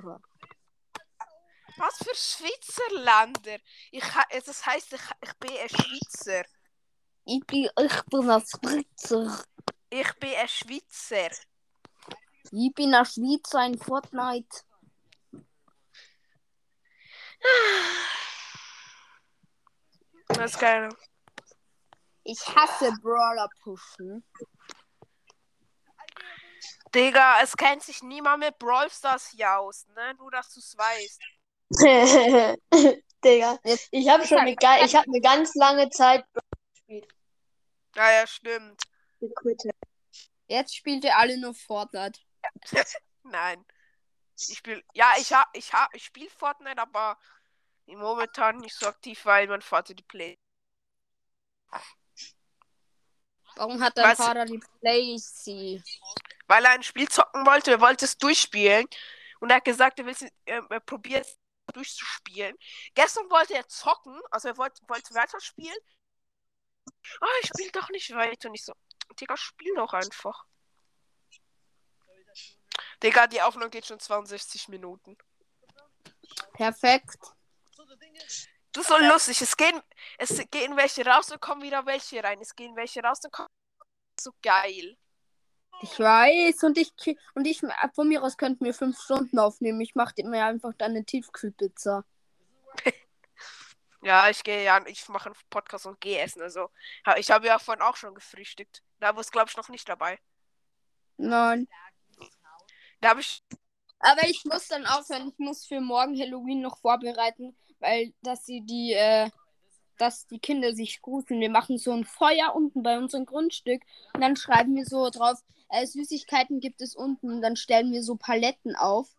[1.82, 3.58] Was für Schweizerländer?
[3.92, 6.44] Ich, ha- das heisst, ich, ich bin ein Schweizer.
[7.26, 9.44] Ich bin, ich bin nach Schweizer.
[9.90, 11.32] Ich bin ein Schweizer.
[12.52, 14.62] Ich bin nach Schweizer in Fortnite.
[20.28, 20.88] Das ist geil.
[22.24, 24.24] Ich hasse Brawler pushen.
[26.96, 30.14] Digga, es kennt sich niemand mit Brawl Stars hier aus, ne?
[30.14, 31.22] Nur, dass du es weißt.
[33.24, 36.26] Digga, Jetzt- ich habe schon eine, ich habe eine ganz lange Zeit
[36.74, 37.08] gespielt.
[37.96, 38.82] Ja, ja, stimmt.
[40.48, 42.20] Jetzt spielt ihr alle nur Fortnite.
[43.24, 43.64] Nein.
[44.36, 47.18] Ich spiel, ja, ich hab, ich hab, ich spiel Fortnite, aber
[47.86, 50.38] momentan nicht so aktiv, weil mein Vater die Play.
[53.56, 54.18] Warum hat dein Was?
[54.18, 55.84] Vater die Playsee?
[56.48, 58.88] Weil er ein Spiel zocken wollte, er wollte es durchspielen.
[59.40, 61.41] Und er hat gesagt, er will es, äh, er probiert es
[61.72, 62.56] durchzuspielen.
[62.94, 65.78] Gestern wollte er zocken, also er wollte, wollte weiterspielen.
[67.20, 68.50] Ah, ich spiele doch nicht weiter.
[68.50, 68.74] Und ich so,
[69.20, 70.46] Digga, spiel doch einfach.
[73.04, 75.18] Digga, die Aufnahme geht schon 62 Minuten.
[76.54, 77.18] Perfekt.
[78.74, 79.42] Das ist so lustig.
[79.42, 79.82] Es gehen,
[80.18, 82.40] es gehen welche raus, dann kommen wieder welche rein.
[82.40, 83.50] Es gehen welche raus, dann kommen.
[84.20, 84.98] So geil.
[85.82, 86.64] Ich weiß.
[86.64, 86.94] Und ich,
[87.34, 87.62] und ich,
[87.94, 89.82] von mir aus könnten wir fünf Stunden aufnehmen.
[89.82, 92.06] Ich mache mir einfach dann eine Tiefkühlpizza.
[94.04, 96.42] Ja, ich gehe ja, ich mache einen Podcast und gehe essen.
[96.42, 96.72] Also,
[97.18, 98.82] ich habe ja vorhin auch schon gefrühstückt.
[99.00, 100.18] Da war es, glaube ich, noch nicht dabei.
[101.18, 101.68] Nein.
[103.00, 103.44] Da habe ich.
[104.00, 105.30] Aber ich muss dann aufhören.
[105.30, 109.30] Ich muss für morgen Halloween noch vorbereiten, weil dass sie die, äh,
[110.00, 111.40] dass die Kinder sich gruseln.
[111.40, 113.84] Wir machen so ein Feuer unten bei unserem Grundstück
[114.16, 117.32] und dann schreiben wir so drauf, äh, Süßigkeiten gibt es unten.
[117.32, 119.10] Und dann stellen wir so Paletten auf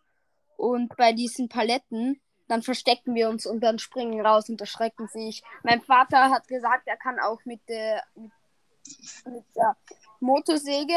[0.57, 2.21] und bei diesen Paletten
[2.53, 5.43] dann verstecken wir uns und dann springen raus und erschrecken sich.
[5.63, 8.03] Mein Vater hat gesagt, er kann auch mit der
[9.25, 9.75] mit, der
[10.21, 10.93] Motorsäge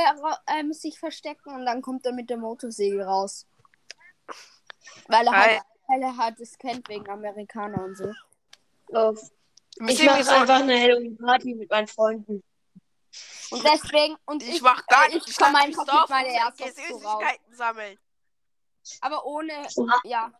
[0.47, 3.47] ähm, sich verstecken und dann kommt er mit der Motorsäge raus.
[5.08, 8.12] Weil er, halt, weil er halt es kennt wegen Amerikaner und so.
[9.80, 12.43] Muss Ich mache einfach eine Halloween-Party mit meinen Freunden.
[13.51, 15.28] Und deswegen, und ich ich, mach gar äh, nicht.
[15.28, 16.76] ich einfach mich mit meiner so raus.
[16.76, 17.99] Süßigkeiten sammeln.
[19.01, 19.68] Aber ohne,
[20.03, 20.32] ja.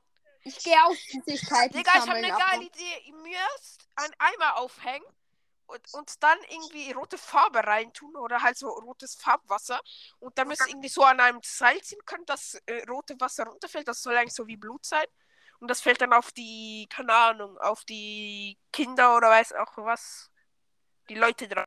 [0.44, 3.02] Ich gehe auf Süßigkeiten Digga, ich habe eine geile Idee.
[3.06, 5.06] Ihr müsst einen Eimer aufhängen
[5.68, 9.82] und, und dann irgendwie rote Farbe reintun oder halt so rotes Farbwasser.
[10.20, 13.46] Und dann müsst ihr irgendwie so an einem Seil ziehen können, dass äh, rote Wasser
[13.46, 13.88] runterfällt.
[13.88, 15.06] Das soll eigentlich so wie Blut sein.
[15.60, 20.30] Und das fällt dann auf die, keine Ahnung, auf die Kinder oder weiß auch was.
[21.10, 21.66] Die Leute drauf.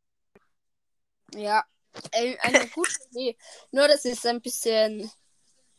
[1.35, 1.65] Ja,
[2.13, 3.37] ey, eine gute Idee.
[3.71, 5.11] Nur das ist ein bisschen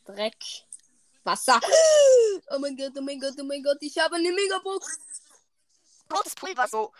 [0.06, 0.36] Dreck.
[1.24, 1.60] Wasser.
[2.50, 5.00] Oh mein Gott, oh mein Gott, oh mein Gott, ich habe eine Megabox.
[6.12, 6.94] Rotes Pulver, so.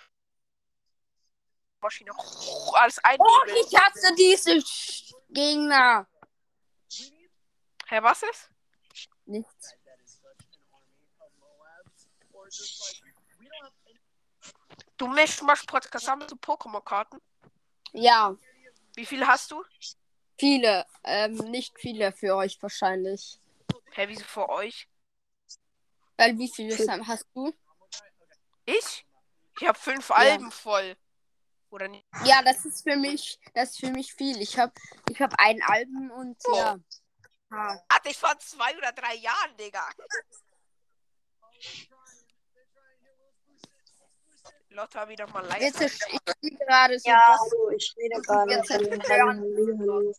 [1.82, 2.12] Maschine.
[2.74, 3.66] Alles Oh, einnebeln.
[3.66, 4.62] ich hasse diese
[5.30, 6.06] Gegner.
[7.88, 8.50] Hä, was ist?
[9.26, 9.74] Nichts.
[14.98, 17.22] Du mischst mal Podcast sammelst du Pokémon-Karten?
[17.94, 18.36] Ja,
[18.96, 19.64] Wie viele hast du?
[20.38, 20.86] viele.
[21.04, 23.40] Ähm, nicht viele für euch wahrscheinlich.
[23.92, 24.88] Hä, wieso für euch?
[26.18, 27.54] Weil wie viele Sam- hast du?
[28.66, 29.06] Ich?
[29.60, 30.96] Ich habe fünf Alben voll.
[31.72, 32.06] Oder nicht?
[32.26, 34.42] Ja, das ist für mich, das ist für mich viel.
[34.42, 34.72] Ich habe
[35.10, 36.80] ich hab ein Album und ja.
[37.52, 37.78] Ah.
[37.92, 39.88] Hatte ich vor zwei oder drei Jahren, Digga.
[44.80, 45.86] Lotta wieder mal Jetzt leise.
[45.86, 47.52] ist, ich spiele gerade so Ja, Boss.
[47.52, 48.52] hallo, ich rede gerade.
[48.54, 48.70] Jetzt
[49.10, 50.14] Hallo.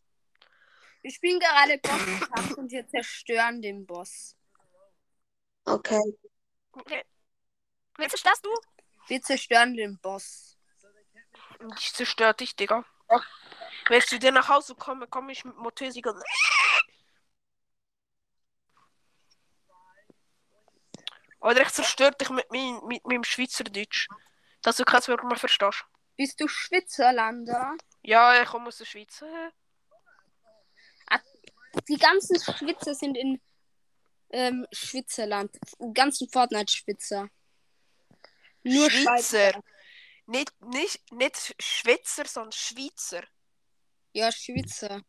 [1.03, 4.37] Wir spielen gerade Boss und wir zerstören den Boss.
[5.65, 6.03] Okay.
[6.73, 7.03] Okay.
[7.97, 8.51] Willst du das, du?
[9.07, 10.59] Wir zerstören den Boss.
[11.79, 12.85] Ich zerstör dich, Digga.
[13.89, 16.15] Wenn du dir nach Hause komme, komme ich mit Motorsiger.
[21.41, 24.07] Oder ich zerstör dich mit, mein, mit meinem Schweizerdeutsch.
[24.63, 25.85] Dass du kannst mir mal verstehst.
[26.17, 27.77] Bist du Schwitzerlander?
[28.03, 29.23] Ja, ich komme aus der Schweiz.
[31.89, 33.41] Die ganzen Schwitzer sind in
[34.31, 35.57] ähm, Schwitzerland.
[35.79, 37.29] Die ganzen Fortnite-Schwitzer.
[38.63, 39.53] Nur Schweizer.
[39.53, 39.63] Schweizer.
[40.27, 43.23] Nicht, nicht, nicht Schweizer, sondern Schweizer.
[44.13, 45.03] Ja, Schweizer.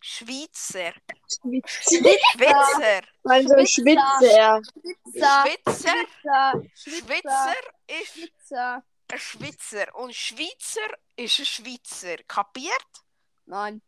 [0.00, 0.92] Schweizer.
[1.28, 2.10] Schwitzer.
[2.32, 3.02] Schweizer.
[3.24, 4.62] Also Schwitzer.
[4.72, 5.42] Schwitzer.
[5.64, 6.62] Schweizer.
[6.74, 7.04] Schwitzer.
[7.04, 7.54] Schweizer
[7.86, 8.84] ist Schwitzer.
[9.12, 9.94] Ein Schweizer.
[9.94, 12.16] Und Schweizer ist ein Schweizer.
[12.24, 13.04] Kapiert?
[13.44, 13.82] Nein.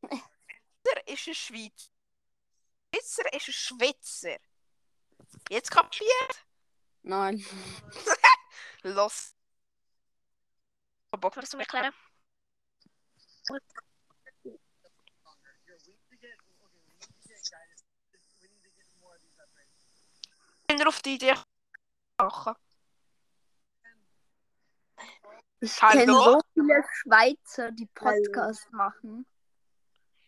[0.00, 1.90] Schweizer ist ein Schweizer.
[2.94, 4.38] Schweizer ist ein Schweizer.
[5.50, 6.46] Jetzt kapiert?
[7.02, 7.44] Nein.
[8.82, 9.34] Los.
[11.10, 11.92] Bock, das zu erklären?
[20.66, 21.34] Ich bin auf die Idee
[22.18, 22.54] machen.
[25.60, 25.98] Ich Hallo?
[25.98, 29.26] kenne so viele Schweizer, die Podcasts machen.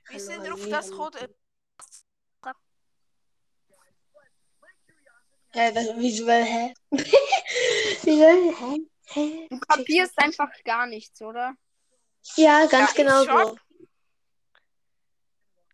[0.09, 1.34] Wie sind wir auf das gekommen?
[5.51, 6.74] Hä, was, wieso, hä?
[6.91, 8.78] wieso, hä?
[9.07, 9.47] Hä?
[9.49, 11.55] Du kapierst einfach gar nichts, oder?
[12.37, 13.59] Ja, ganz Ja, genau so.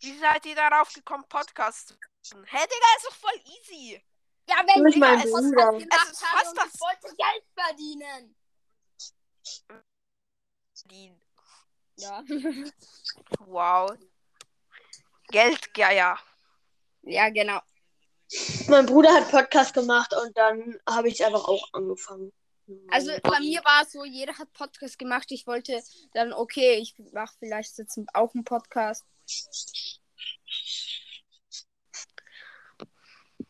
[0.00, 2.46] Wie seid ihr darauf gekommen, Podcast zu machen?
[2.46, 4.02] Hä, Digga, ist doch voll easy.
[4.52, 5.76] Ja, wenn ich mein Bruder.
[5.78, 8.36] Es ist fast ich das- wollte Geld verdienen.
[10.86, 11.14] Die-
[11.96, 12.22] Ja.
[13.46, 13.92] Wow.
[15.28, 16.18] Geldgeier.
[17.02, 17.60] ja, genau.
[18.68, 22.32] Mein Bruder hat Podcast gemacht und dann habe ich einfach auch angefangen.
[22.90, 25.30] Also bei mir war es so, jeder hat Podcast gemacht.
[25.30, 25.82] Ich wollte
[26.14, 29.04] dann, okay, ich mache vielleicht jetzt auch einen Podcast.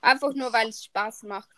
[0.02, 1.48] Einfach nur, weil es Spaß macht.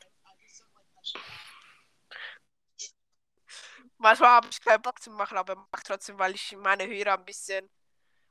[3.96, 7.24] Manchmal habe ich keinen Bock zu machen, aber mach trotzdem, weil ich meine Hörer ein
[7.24, 7.68] bisschen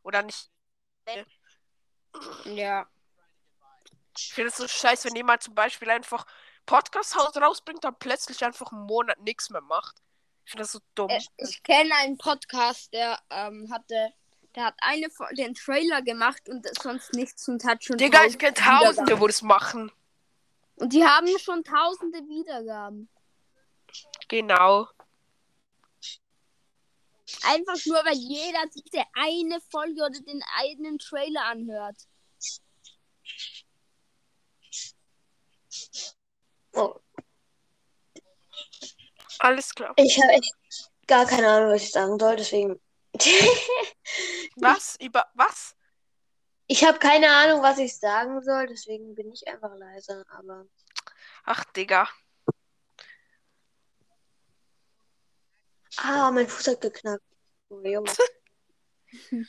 [0.04, 0.52] oder nicht.
[2.46, 2.88] Ja.
[4.16, 6.28] Ich finde es so scheiße, wenn jemand zum Beispiel einfach
[6.68, 9.96] Podcast rausbringt, dann plötzlich einfach einen Monat nichts mehr macht.
[10.46, 11.10] Ich finde das so dumm.
[11.10, 14.14] Äh, Ich kenne einen Podcast, der ähm, hatte,
[14.56, 18.54] der hat eine den Trailer gemacht und sonst nichts und hat schon Digga, ich kenne.
[18.54, 19.92] Tausende, wo das machen.
[20.76, 23.10] Und die haben schon tausende Wiedergaben.
[24.28, 24.88] Genau.
[27.44, 31.98] Einfach nur, weil jeder diese eine Folge oder den einen Trailer anhört.
[36.74, 37.00] Oh,
[39.40, 39.94] Alles klar.
[39.98, 40.56] ich habe echt
[41.06, 42.80] gar keine Ahnung, was ich sagen soll, deswegen.
[44.56, 44.96] Was?
[45.00, 45.76] Über was?
[46.74, 50.66] Ich habe keine Ahnung, was ich sagen soll, deswegen bin ich einfach leise, aber.
[51.44, 52.10] Ach, Digga.
[55.98, 57.24] Ah, mein Fuß hat geknackt.
[57.70, 58.12] Oh, Junge.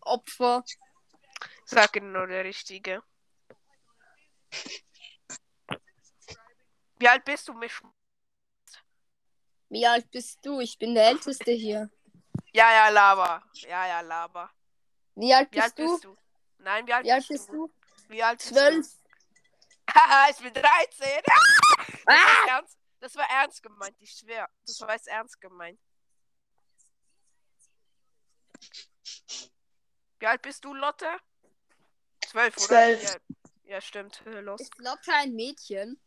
[0.00, 0.64] Opfer.
[1.66, 3.02] Sag nur der Richtige.
[6.98, 7.82] Wie alt bist du, Misch?
[9.68, 10.60] Wie alt bist du?
[10.60, 11.90] Ich bin der Älteste hier.
[12.54, 13.42] Ja, ja, Lava.
[13.68, 14.55] Ja, ja, Lava.
[15.16, 15.92] Wie alt Wie alt bist du?
[15.94, 16.16] bist du?
[16.58, 17.72] Nein, wie alt, Wie alt bist bist du?
[18.08, 18.86] Wie alt bist Zwölf.
[18.86, 19.92] du?
[19.94, 20.62] Haha, ich bin 13.
[21.24, 22.12] Das, Ah!
[22.12, 24.48] war ernst, das war ernst gemeint, ich schwör.
[24.66, 25.78] Das war jetzt ernst gemeint.
[30.18, 31.08] Wie alt bist du, Lotte?
[32.26, 32.66] Zwölf, oder?
[32.66, 33.02] Zwölf.
[33.02, 33.16] Ja,
[33.74, 34.22] ja stimmt.
[34.24, 34.60] Los.
[34.62, 36.00] Ist Lotte ein Mädchen?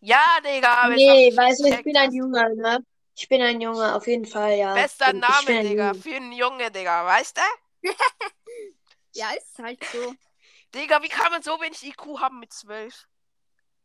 [0.00, 0.88] Ja, Digga.
[0.88, 2.12] Nee, du weißt du, ich bin ein.
[2.12, 2.84] Junge, ne?
[3.14, 4.74] Ich bin ein Junge, auf jeden Fall, ja.
[4.74, 5.94] Bester bin- Name, Digga.
[5.94, 7.04] Für einen Junge, Digga.
[7.06, 7.42] Weißt du?
[9.12, 10.14] Ja, ist halt so.
[10.74, 13.06] Digga, wie kann man so wenig IQ haben mit zwölf?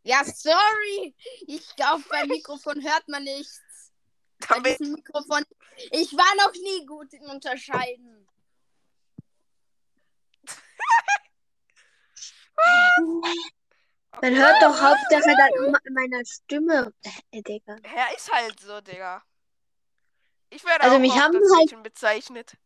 [0.03, 1.15] Ja, sorry.
[1.47, 3.91] Ich glaube, beim Mikrofon hört man nichts.
[4.47, 5.43] Bei diesem Mikrofon.
[5.91, 8.27] Ich war noch nie gut im Unterscheiden.
[14.21, 16.93] Man hört doch Hauptsache dann immer an meiner Stimme.
[17.31, 17.75] Äh, Digga.
[17.83, 19.23] er ist halt so, Digga.
[20.49, 22.57] Ich werde Also auch mich haben halt- bezeichnet.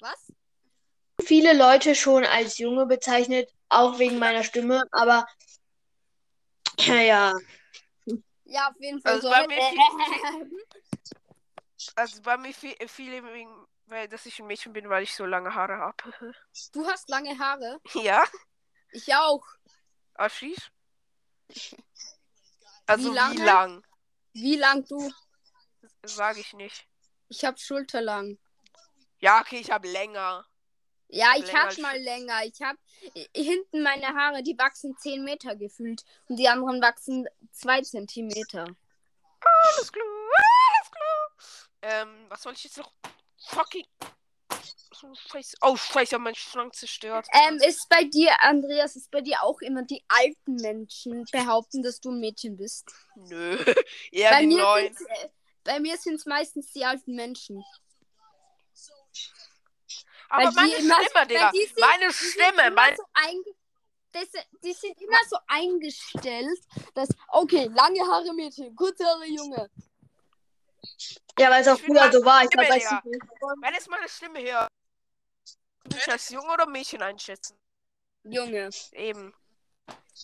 [0.00, 0.32] Was?
[1.26, 5.26] Viele Leute schon als Junge bezeichnet, auch wegen meiner Stimme, aber
[6.78, 7.34] ja.
[8.44, 9.34] Ja, auf jeden Fall Also so.
[9.34, 9.58] bei mir
[11.96, 15.26] Also bei mir viel, viele wegen, weil dass ich ein Mädchen bin, weil ich so
[15.26, 15.96] lange Haare habe.
[16.72, 17.80] Du hast lange Haare.
[17.94, 18.24] ja,
[18.92, 19.44] Ich auch.
[20.14, 20.70] Aschis?
[22.86, 23.44] Also wie, lange?
[23.44, 23.86] lang?
[24.32, 25.12] Wie lang du?
[26.04, 26.86] Sag ich nicht.
[27.28, 28.38] Ich habe schulterlang.
[29.18, 30.46] Ja, okay, ich habe länger.
[31.08, 32.44] Ja, hab ich länger als mal länger.
[32.44, 32.78] Ich habe
[33.34, 36.02] hinten meine Haare, die wachsen 10 Meter gefühlt.
[36.28, 38.64] Und die anderen wachsen 2 Zentimeter.
[39.40, 41.30] Alles klar, alles klar.
[41.82, 42.92] Ähm, was soll ich jetzt noch?
[43.48, 43.86] Fucking.
[45.02, 45.56] Oh, Scheiße.
[45.60, 47.26] Oh, Scheiße, hab meinen Schrank zerstört.
[47.32, 52.00] Ähm, ist bei dir, Andreas, ist bei dir auch immer die alten Menschen behaupten, dass
[52.00, 52.90] du ein Mädchen bist?
[53.14, 53.56] Nö,
[54.10, 54.94] eher bei, die mir neuen.
[54.94, 55.28] sind's, äh,
[55.64, 57.62] bei mir sind es meistens die alten Menschen.
[60.28, 61.50] Aber meine immer- Stimme, Digga.
[61.52, 62.96] die sind- meine Stimme, immer mein.
[62.96, 63.04] so
[64.12, 64.28] das,
[64.64, 66.58] die sind immer so eingestellt,
[66.94, 69.70] dass, okay, lange Haare Mädchen, kurze Haare Junge.
[71.38, 72.42] Ja, weil es auch Ich früher so war.
[72.42, 72.96] Ich Stimme, glaube, Digga.
[72.96, 74.42] als Wenn es meine Stimme
[75.84, 77.58] würde ich als Junge oder Mädchen einschätzen.
[78.24, 78.70] Junge.
[78.92, 79.34] Eben.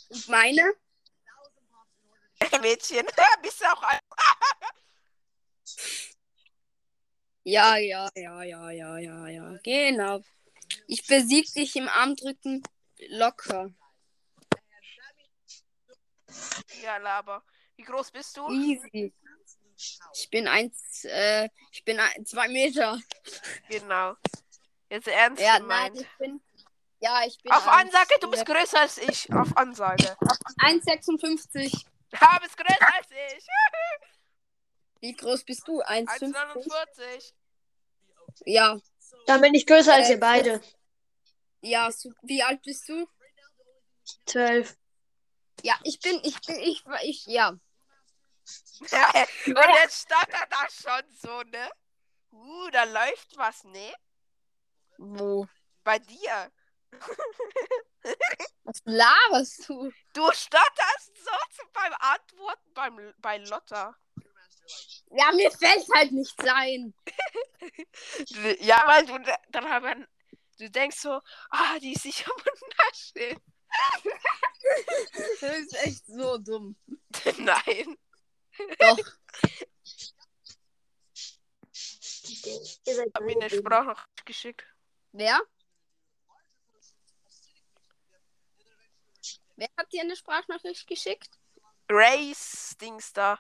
[0.09, 0.75] Und meine?
[2.63, 3.07] Mädchen.
[3.43, 3.99] Bist du auch ein.
[7.45, 9.59] Ja, ja, ja, ja, ja, ja, ja.
[9.65, 10.21] Genau.
[10.87, 12.63] Ich besieg dich im Armdrücken
[13.09, 13.71] locker.
[16.83, 17.43] Ja, Laber.
[17.77, 18.49] Wie groß bist du?
[18.49, 19.13] Easy.
[20.15, 23.01] Ich bin eins, äh, ich bin ein, zwei Meter.
[23.69, 24.15] Genau.
[24.89, 25.95] Jetzt ernst Ja, gemeint.
[25.95, 26.43] nein, ich bin.
[27.01, 27.51] Ja, ich bin.
[27.53, 29.33] Auf Ansage, du bist größer als ich.
[29.33, 30.17] Auf Ansage.
[30.59, 31.85] 1,56.
[32.13, 33.47] Ja, bist größer als ich.
[35.03, 35.83] Wie groß bist du?
[35.83, 36.33] 1,50?
[36.33, 37.33] 1,49.
[38.47, 38.79] Ja,
[39.27, 40.63] Dann bin ich größer als Äh, ihr beide.
[41.61, 41.91] ja.
[41.91, 43.07] So, wie alt bist du?
[44.27, 44.77] Zwölf.
[45.63, 47.49] Ja, ich bin, ich bin, ich, ich, ja.
[47.51, 47.61] Und
[49.83, 51.69] jetzt stottert das schon so, ne?
[52.33, 53.93] Uh, da läuft was, ne?
[54.99, 55.47] Wo?
[55.85, 56.51] Bei dir.
[58.65, 59.91] Was laberst du?
[60.13, 63.97] Du stotterst so beim Antworten beim, bei Lotta.
[65.11, 66.95] Ja, mir fällt halt nicht ein.
[68.61, 70.07] Ja, weil du da- dann haben,
[70.59, 71.21] du denkst so,
[71.51, 73.41] ah, die ist sicher wunderschön.
[75.41, 76.77] Das ist echt so dumm.
[77.39, 77.97] Nein.
[78.79, 78.99] Doch.
[82.85, 84.67] Ihr seid Hab mir eine Sprachnachricht geschickt.
[85.13, 85.41] Wer?
[89.57, 91.31] Wer hat dir eine Sprachnachricht geschickt?
[91.89, 93.39] Race Dings da.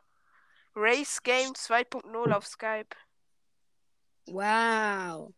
[0.74, 2.96] Race Game 2.0 auf Skype.
[4.26, 5.32] Wow.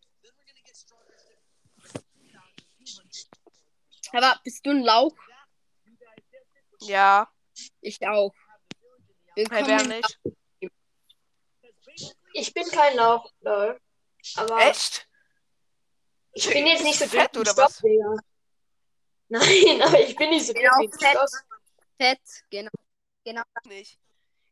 [4.12, 5.14] Aber bist du ein Lauch?
[6.82, 7.28] Ja,
[7.80, 8.34] Ich auch.
[9.34, 9.88] hey, wer Willkommen.
[9.88, 10.18] nicht?
[12.34, 13.80] Ich bin kein Lauch, lol.
[14.36, 15.08] Aber Echt?
[16.32, 17.78] ich bin jetzt nicht so Fett oder Stock, was?
[17.78, 18.16] Digga.
[19.28, 21.18] Nein, aber ich bin nicht so Genau, fett.
[21.98, 22.20] Fett,
[22.50, 22.70] genau.
[23.24, 23.42] Genau.
[23.64, 23.98] Nicht.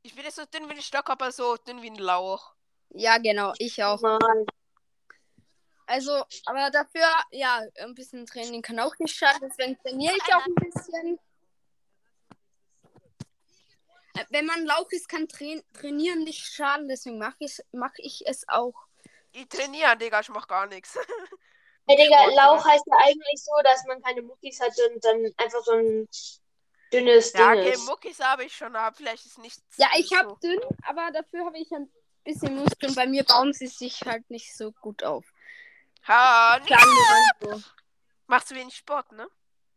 [0.05, 2.55] Ich bin jetzt so dünn wie ein Stock, aber so dünn wie ein Lauch.
[2.91, 3.53] Ja, genau.
[3.59, 4.01] Ich auch.
[4.01, 4.47] Mann.
[5.87, 9.49] Also, aber dafür, ja, ein bisschen Training kann auch nicht schaden.
[9.49, 11.19] Deswegen trainiere ich auch ein bisschen.
[14.15, 16.89] Äh, Wenn man Lauch ist, kann Train trainieren nicht schaden.
[16.89, 18.75] Deswegen mache ich, mach ich es auch.
[19.33, 20.99] Ich trainiere, Digga, ich mach gar nichts.
[21.87, 25.63] Hey, Digga, Lauch heißt ja eigentlich so, dass man keine Muckis hat und dann einfach
[25.65, 26.09] so ein
[26.93, 27.87] dünnes Ja, Ding okay, ist.
[27.87, 29.63] Muckis habe ich schon, aber vielleicht ist nichts.
[29.77, 30.17] Ja, ich so.
[30.17, 31.91] habe dünn, aber dafür habe ich ein
[32.25, 32.95] bisschen Muskeln.
[32.95, 35.25] Bei mir bauen sie sich halt nicht so gut auf.
[36.07, 37.63] Ha, nee.
[38.27, 39.29] Machst du wenig Sport, ne?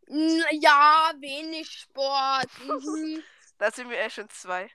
[0.08, 2.48] Ja, wenig Sport.
[2.64, 3.22] Mhm.
[3.58, 4.70] Da sind wir ja schon zwei.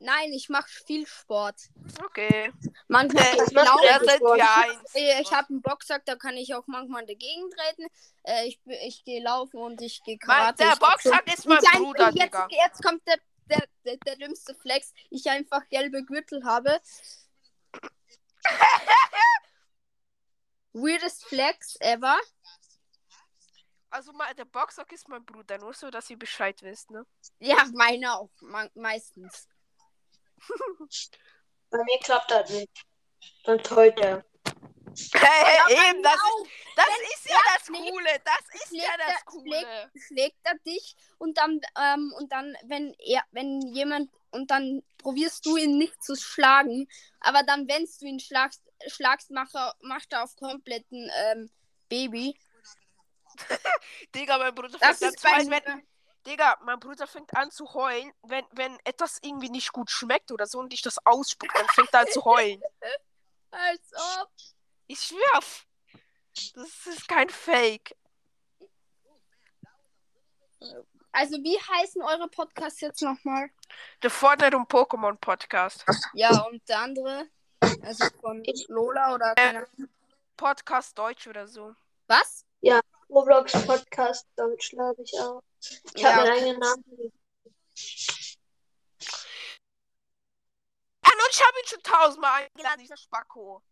[0.00, 1.56] Nein, ich mache viel Sport.
[2.04, 2.52] Okay.
[2.86, 4.94] Manchmal gehe ich eins.
[4.94, 7.86] Äh, Ich habe einen Boxsack, da kann ich auch manchmal dagegen treten.
[8.22, 10.58] Äh, ich ich gehe laufen und ich gehe Mein, Karate.
[10.64, 12.48] der ich Boxsack ist mein ein- Bruder, jetzt, Digga.
[12.50, 13.18] jetzt kommt der,
[13.50, 14.92] der, der, der dümmste Flex.
[15.10, 16.80] Ich einfach gelbe Gürtel habe.
[20.72, 22.18] Weirdest Flex ever.
[23.90, 27.06] Also mal, der Boxer ist mein Bruder, nur so, dass ihr Bescheid wisst, ne?
[27.40, 28.30] Ja, meine auch.
[28.40, 29.48] Me meistens.
[31.70, 32.84] Bei mir klappt das nicht.
[33.44, 34.24] Und heute.
[35.12, 38.20] Hey, hey, eben, das ist, das ist ja das schlägt- Coole.
[38.24, 39.90] Das ist schlägt ja das er- Coole.
[40.06, 45.44] schlägt er dich und dann ähm, und dann wenn er wenn jemand und dann probierst
[45.46, 46.88] du ihn nicht zu schlagen,
[47.20, 51.50] aber dann wenn du ihn schlagst schlagst macht er, macht er auf kompletten ähm,
[51.88, 52.36] Baby.
[54.14, 55.87] Digga, mein Bruder Das ist bei wenn,
[56.28, 60.46] Digga, mein Bruder fängt an zu heulen, wenn, wenn etwas irgendwie nicht gut schmeckt oder
[60.46, 62.60] so und ich das ausspuck, dann fängt er an zu heulen.
[63.50, 64.28] Als ob.
[64.88, 65.64] Ich schwör's.
[66.54, 67.96] Das ist kein Fake.
[71.12, 73.50] Also wie heißen eure Podcasts jetzt nochmal?
[74.02, 75.84] Der Fortnite und Pokémon Podcast.
[76.12, 77.28] Ja, und der andere?
[77.82, 79.88] Also von Lola oder keine Ahnung.
[80.36, 81.74] Podcast Deutsch oder so.
[82.06, 82.44] Was?
[83.08, 85.42] Roblox Podcast Deutsch, glaube ich auch.
[85.94, 86.40] Ich Ja, habe meinen okay.
[86.40, 87.12] eigenen Namen.
[91.02, 93.62] Ah, und ich habe ihn schon tausendmal eingeladen, dieser Spacko.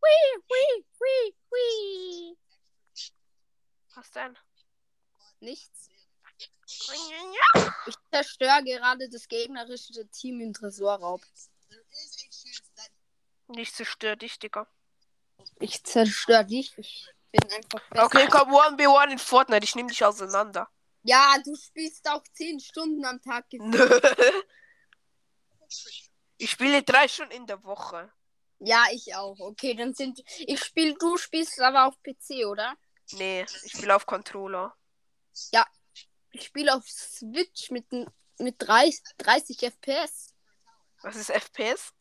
[0.00, 2.38] Hui, hui, hui.
[3.94, 4.38] Was denn?
[5.40, 5.88] Nichts.
[7.86, 11.20] Ich zerstöre gerade das gegnerische Team im Tresorraub.
[13.48, 14.68] Nicht zerstört dich, Digga.
[15.60, 16.74] Ich zerstöre dich.
[17.32, 18.04] Bin einfach besser.
[18.04, 19.64] Okay, komm, 1v1 in Fortnite.
[19.64, 20.68] Ich nehme dich auseinander.
[21.02, 23.46] Ja, du spielst auch 10 Stunden am Tag.
[23.52, 24.00] Nö.
[26.40, 28.12] Ich spiele drei Stunden in der Woche.
[28.60, 29.38] Ja, ich auch.
[29.38, 30.22] Okay, dann sind.
[30.38, 32.76] Ich spiele, du spielst aber auf PC, oder?
[33.12, 34.74] Nee, ich spiele auf Controller.
[36.30, 37.86] Ich spiele auf Switch mit,
[38.38, 40.34] mit 30, 30 FPS.
[41.02, 41.92] Was ist FPS?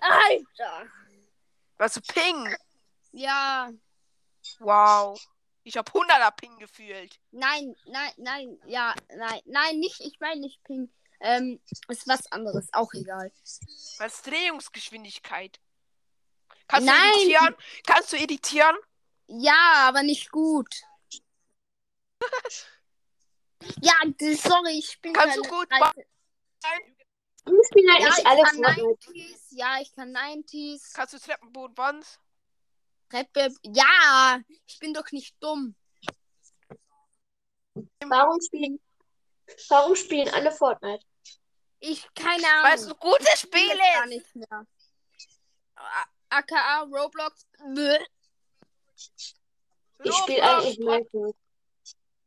[0.00, 0.86] Alter!
[1.78, 2.54] Also Ping.
[3.12, 3.70] Ja,
[4.60, 5.20] Wow.
[5.64, 7.20] Ich habe 100er Ping gefühlt.
[7.30, 10.90] nein, nein, nein, ja, nein, nein, nicht, ich meine nicht Ping.
[11.20, 13.32] Ähm, ist was anderes, auch egal.
[13.98, 15.58] Was ist Drehungsgeschwindigkeit?
[16.68, 16.96] Kannst Nein.
[17.14, 17.56] du editieren?
[17.86, 18.76] Kannst du editieren?
[19.26, 20.82] Ja, aber nicht gut.
[23.80, 23.94] ja,
[24.36, 26.04] sorry, ich bin Kannst du gut 13.
[27.46, 29.10] Wir spielen Ja, eigentlich ich alle kann Fortnite.
[29.10, 30.92] 90s, ja, ich kann 90s.
[30.94, 31.74] Kannst du Treppenboden
[33.10, 33.28] Wand?
[33.36, 35.74] Rappe, ja, ich bin doch nicht dumm.
[38.00, 38.80] Warum spielen,
[39.68, 41.04] warum spielen alle Fortnite?
[41.80, 42.64] Ich, keine Ahnung.
[42.64, 44.10] Weil es ein gutes spiel es gar ist.
[44.10, 44.66] nicht mehr.
[46.30, 47.46] AKA, Roblox.
[47.74, 47.98] bäh.
[50.04, 51.34] Ich spiele eigentlich Minecraft.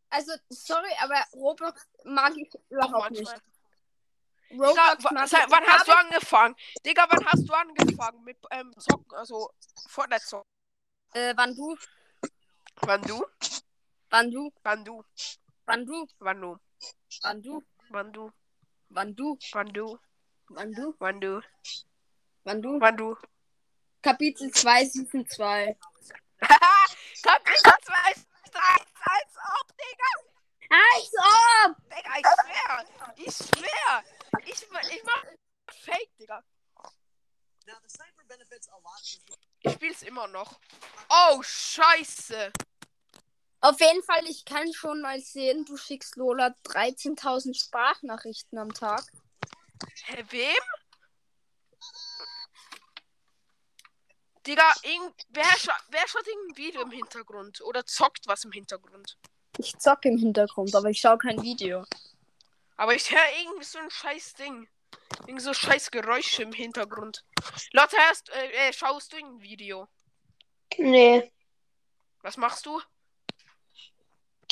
[0.10, 3.34] Also, sorry, aber Roblox mag ich überhaupt nicht.
[4.52, 6.56] Roblox Digga, mag seit wann hast du angefangen?
[6.86, 9.18] Digga, wann hast du angefangen mit ähm, Zocken?
[9.18, 9.52] Also
[9.88, 10.51] Fortnite zocken.
[11.14, 11.76] Äh, wann du?
[12.84, 13.26] Wann du?
[14.10, 14.50] Wann du?
[14.64, 15.04] Wann du?
[15.66, 16.08] Wann du?
[16.20, 16.58] Wann du?
[17.20, 17.62] Wann du?
[17.90, 18.32] Wann du?
[18.90, 19.38] Wann du?
[19.52, 20.00] Wann du?
[20.50, 20.96] Wann du?
[21.00, 21.42] Wann du?
[22.44, 22.80] Wann du?
[22.80, 23.18] Wann du?
[24.02, 25.76] Kapitel 2, Season 2.
[26.42, 26.86] Haha!
[27.22, 28.32] Kapitel 2
[29.04, 30.12] als ob, Digga!
[30.70, 31.76] Als ob!
[31.90, 32.86] Digga, ich schwör!
[33.16, 34.04] Ich schwör!
[34.46, 34.62] Ich,
[34.96, 35.24] ich mach
[35.84, 36.44] Fake, Digga.
[39.64, 40.60] Ich spiel's immer noch.
[41.10, 42.52] Oh, scheiße!
[43.62, 49.04] Auf jeden Fall, ich kann schon mal sehen, du schickst Lola 13.000 Sprachnachrichten am Tag.
[50.06, 50.56] Hä, wem?
[54.48, 57.62] Digga, irgend, wer, scha wer schaut irgendein Video im Hintergrund?
[57.62, 59.20] Oder zockt was im Hintergrund?
[59.60, 61.86] Ich zocke im Hintergrund, aber ich schaue kein Video.
[62.78, 64.68] Aber ich höre irgendwie so ein scheiß Ding.
[65.27, 67.23] Irgendwie so scheiß Geräusche im Hintergrund.
[67.73, 69.88] Lotte, hast, äh, äh, schaust du ein Video?
[70.77, 71.31] Nee,
[72.22, 72.81] Was machst du?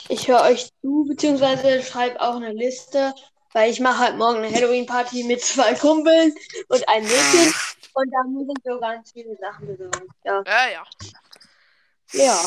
[0.09, 3.13] ich höre euch zu, beziehungsweise schreibe auch eine Liste,
[3.53, 6.33] weil ich mache halt morgen eine Halloween-Party mit zwei Kumpeln
[6.67, 7.53] und einem Mädchen.
[7.95, 10.07] Und da ich so ganz viele Sachen besorgen.
[10.23, 10.85] Ja, Ja, ja.
[12.13, 12.45] ja.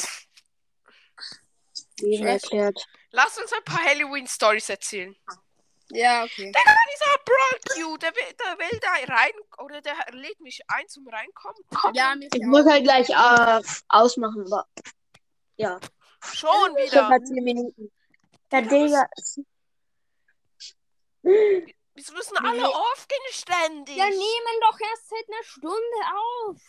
[1.99, 2.25] Schlecht.
[2.25, 2.87] erklärt.
[3.11, 5.15] Lass uns ein paar Halloween-Stories erzählen.
[5.95, 6.47] Ja, okay.
[6.47, 7.61] Digga, dieser Brawl
[7.91, 11.63] Q, der will, der will da rein, oder der lädt mich ein zum Reinkommen.
[11.93, 12.47] Ja, mich Ich auch.
[12.49, 14.67] muss halt gleich äh, ausmachen, aber
[15.57, 15.79] ja.
[16.33, 16.49] Schon
[16.79, 17.09] Ich hab wieder.
[17.09, 17.93] halt 10 Minuten.
[18.51, 19.07] Ja, Digga.
[21.95, 23.97] Wieso müssen alle aufgehen ständig?
[23.97, 25.77] Wir nehmen doch erst seit einer Stunde
[26.47, 26.61] auf.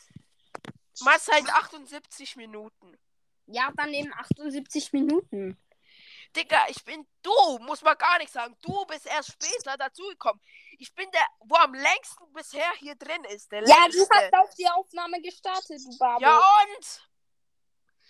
[1.02, 2.98] Mal seit 78 Minuten.
[3.48, 5.58] Ja, dann eben 78 Minuten.
[6.36, 8.58] Digga, ich bin du, muss man gar nicht sagen.
[8.62, 10.42] Du bist erst später dazugekommen.
[10.80, 13.52] Ich bin der, wo am längsten bisher hier drin ist.
[13.52, 14.16] Der Ja, du längste.
[14.16, 16.22] hast auch die Aufnahme gestartet, du Babo.
[16.22, 17.10] Ja und?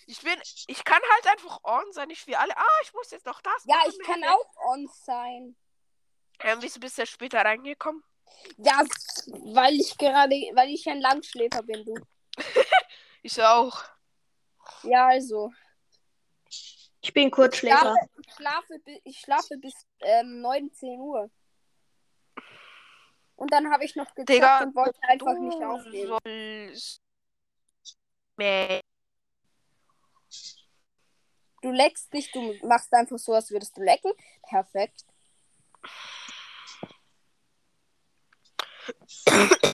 [0.05, 2.55] Ich bin, ich kann halt einfach on sein, nicht wie alle.
[2.57, 3.63] Ah, ich muss jetzt noch das.
[3.65, 5.55] Ja, machen, ich kann auch on sein.
[6.39, 8.03] Ähm, wieso bist du später reingekommen?
[8.57, 8.83] Ja,
[9.27, 11.95] weil ich gerade, weil ich ein Langschläfer bin, du.
[13.25, 13.81] Ich auch.
[14.83, 15.53] Ja, also.
[17.03, 17.77] Ich bin Ich Kurzschläfer.
[17.79, 21.29] schlafe, ich schlafe, ich schlafe bis ähm, 19 Uhr.
[23.35, 26.17] Und dann habe ich noch gezockt und wollte einfach Du nicht aufnehmen.
[31.61, 34.13] Du leckst nicht, du machst einfach so, als würdest du lecken.
[34.47, 35.05] Perfekt.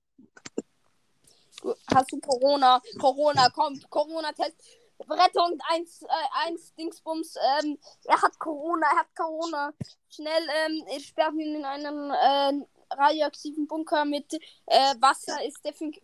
[1.94, 2.82] Hast du Corona?
[2.98, 4.79] Corona, kommt, Corona-Test.
[5.08, 6.08] Rettung, eins, äh,
[6.48, 9.74] eins, Dingsbums, ähm, er hat Corona, er hat Corona.
[10.10, 14.34] Schnell, ähm, ich sperre ihn in einen äh, radioaktiven Bunker mit
[14.66, 16.00] äh, Wasser, ist Desin-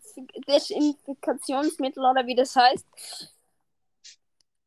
[0.47, 2.85] Desinfektionsmittel oder wie das heißt.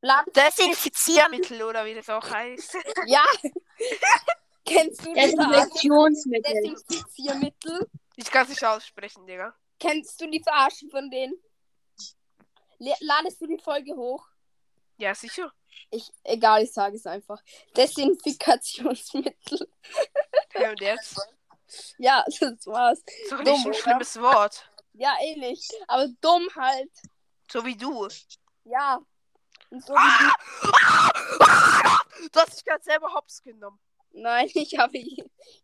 [0.01, 2.77] Lad Desinfiziermittel oder wie das auch heißt.
[3.07, 3.25] ja.
[4.65, 6.53] Kennst du Desinfektionsmittel.
[6.53, 7.89] Desinfiziermittel?
[8.17, 9.55] Ich kann es nicht aussprechen, Digga.
[9.81, 11.35] Kennst du die Verarsche von denen?
[12.79, 14.27] Ladest du die Folge hoch?
[14.99, 15.53] Ja, sicher.
[15.91, 17.41] Ich, egal, ich sage es einfach.
[17.77, 19.71] Desinfikationsmittel.
[20.55, 21.21] Ja, und jetzt?
[21.99, 23.01] Ja, das war's.
[23.25, 23.75] Ist doch Dumm, nicht ein oder?
[23.79, 24.71] schlimmes Wort.
[24.95, 25.69] Ja, ähnlich.
[25.87, 26.91] Aber dumm halt.
[27.53, 28.09] So wie du.
[28.65, 28.99] Ja.
[29.69, 30.33] Und so wie
[32.31, 33.79] Du hast dich gerade selber hops genommen.
[34.13, 34.21] du.
[34.23, 34.99] Nein, ich habe.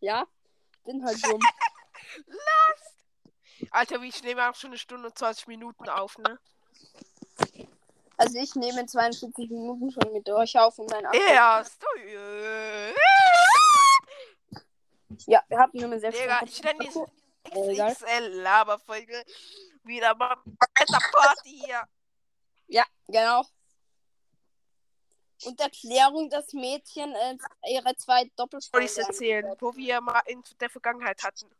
[0.01, 0.27] Ja,
[0.85, 1.41] bin halt dumm.
[3.71, 6.39] Alter, wie ich nehme auch schon eine Stunde und 20 Minuten auf, ne?
[8.17, 11.05] Also ich nehme in 42 Minuten schon mit euch auf und mein.
[11.13, 11.83] Erst.
[12.05, 12.93] Äh,
[15.27, 16.21] Ja, wir haben nur mit selbst.
[16.21, 17.07] Digga, ich nenne diese.
[17.51, 19.23] XXL-Laberfolge
[19.85, 20.37] wieder mal
[20.75, 21.83] alter Party hier.
[22.69, 23.45] Ja, genau.
[25.45, 27.37] Und Erklärung, dass Mädchen äh,
[27.71, 31.51] ihre zwei Storys Doppelstories erzählen, wo wir mal in der Vergangenheit hatten.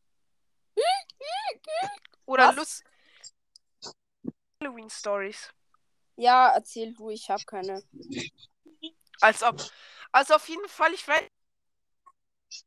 [2.27, 2.57] Oder Was?
[2.57, 2.85] Lust.
[4.65, 5.53] Halloween Stories.
[6.17, 7.83] Ja, erzähl du, ich habe keine.
[9.21, 9.63] Als ob.
[10.13, 11.29] Also auf jeden Fall, ich weiß.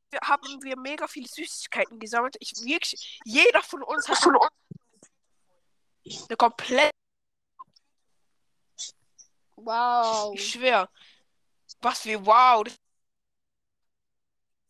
[0.10, 2.36] Wir haben wir mega viele Süßigkeiten gesammelt.
[2.40, 3.20] Ich wirklich.
[3.24, 4.18] Jeder von uns hat
[6.06, 6.92] eine komplett.
[9.56, 10.34] Wow.
[10.36, 10.90] Ich schwör.
[11.82, 12.66] Was für wow.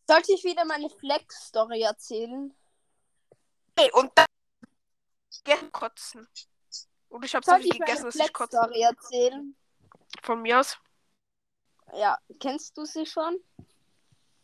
[0.06, 2.54] Sollte ich wieder meine Flex-Story erzählen?
[3.76, 4.26] Ey, und dann.
[5.44, 6.28] Gerne kotzen.
[7.08, 8.56] Und ich habe so viel gegessen, dass ich kotze.
[8.58, 9.56] Flex-Story erzählen?
[10.22, 10.78] Von mir aus.
[11.94, 13.38] Ja, kennst du sie schon?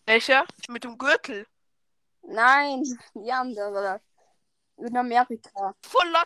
[0.07, 0.47] Welcher?
[0.69, 1.47] Mit dem Gürtel.
[2.23, 2.83] Nein,
[3.15, 4.01] die andere.
[4.77, 5.75] In Amerika.
[5.83, 6.25] Voller.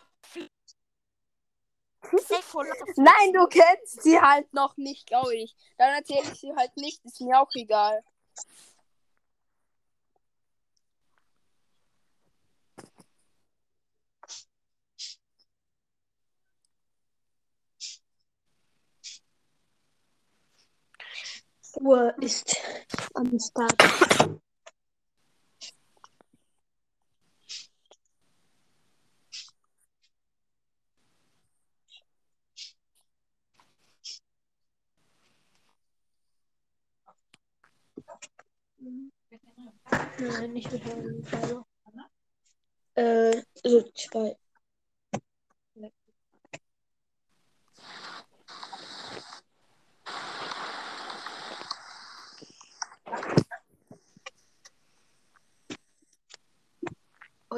[2.97, 5.55] Nein, du kennst sie halt noch nicht, glaube ich.
[5.77, 8.03] Dann erzähle ich sie halt nicht, ist mir auch egal.
[21.81, 22.57] Uhr ist
[23.15, 23.75] am Start.
[40.21, 40.53] Nein,
[40.85, 41.65] meinem Fall.
[42.95, 44.37] Äh, so zwei.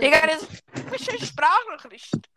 [0.00, 2.30] Digga, das ist ein bisschen Sprachnachricht.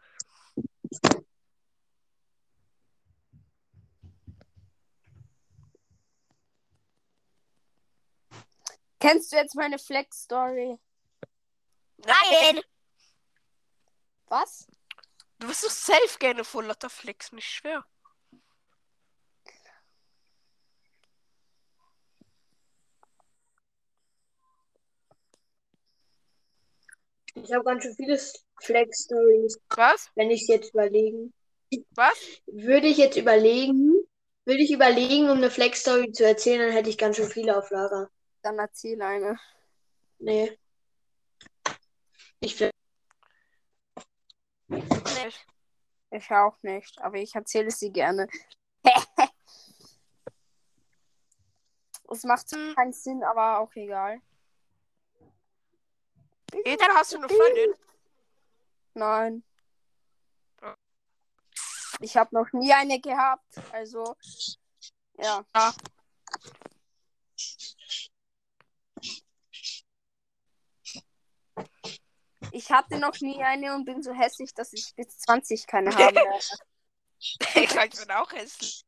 [9.00, 10.78] Kennst du jetzt meine Flex-Story?
[11.98, 12.62] Nein!
[14.28, 14.68] Was?
[15.40, 17.86] Du bist so safe gerne voll lauter Flex, nicht schwer.
[27.36, 28.20] Ich habe ganz schön viele
[28.62, 30.12] Flex-Stories, Was?
[30.16, 31.34] wenn ich es jetzt überlegen.
[31.92, 32.14] Was?
[32.46, 34.06] Würde ich jetzt überlegen,
[34.46, 37.70] würde ich überlegen, um eine Flex-Story zu erzählen, dann hätte ich ganz schön viele auf
[37.72, 38.10] Lager.
[38.44, 39.40] Dann erzähl eine.
[40.20, 40.58] Nee.
[42.40, 42.72] Ich will.
[44.68, 45.46] Nicht.
[46.12, 48.28] Ich auch nicht, aber ich erzähle sie gerne.
[52.12, 54.22] Es macht zwar keinen Sinn, aber auch egal.
[56.66, 57.74] Ethan, hast du eine Freundin?
[58.94, 59.44] Nein.
[62.00, 63.58] Ich habe noch nie eine gehabt.
[63.72, 64.16] Also,
[65.18, 65.46] ja.
[65.56, 65.74] Ja.
[72.52, 76.16] Ich hatte noch nie eine und bin so hässlich, dass ich bis 20 keine haben
[76.16, 76.30] werde.
[77.56, 78.86] ich bin auch hässlich.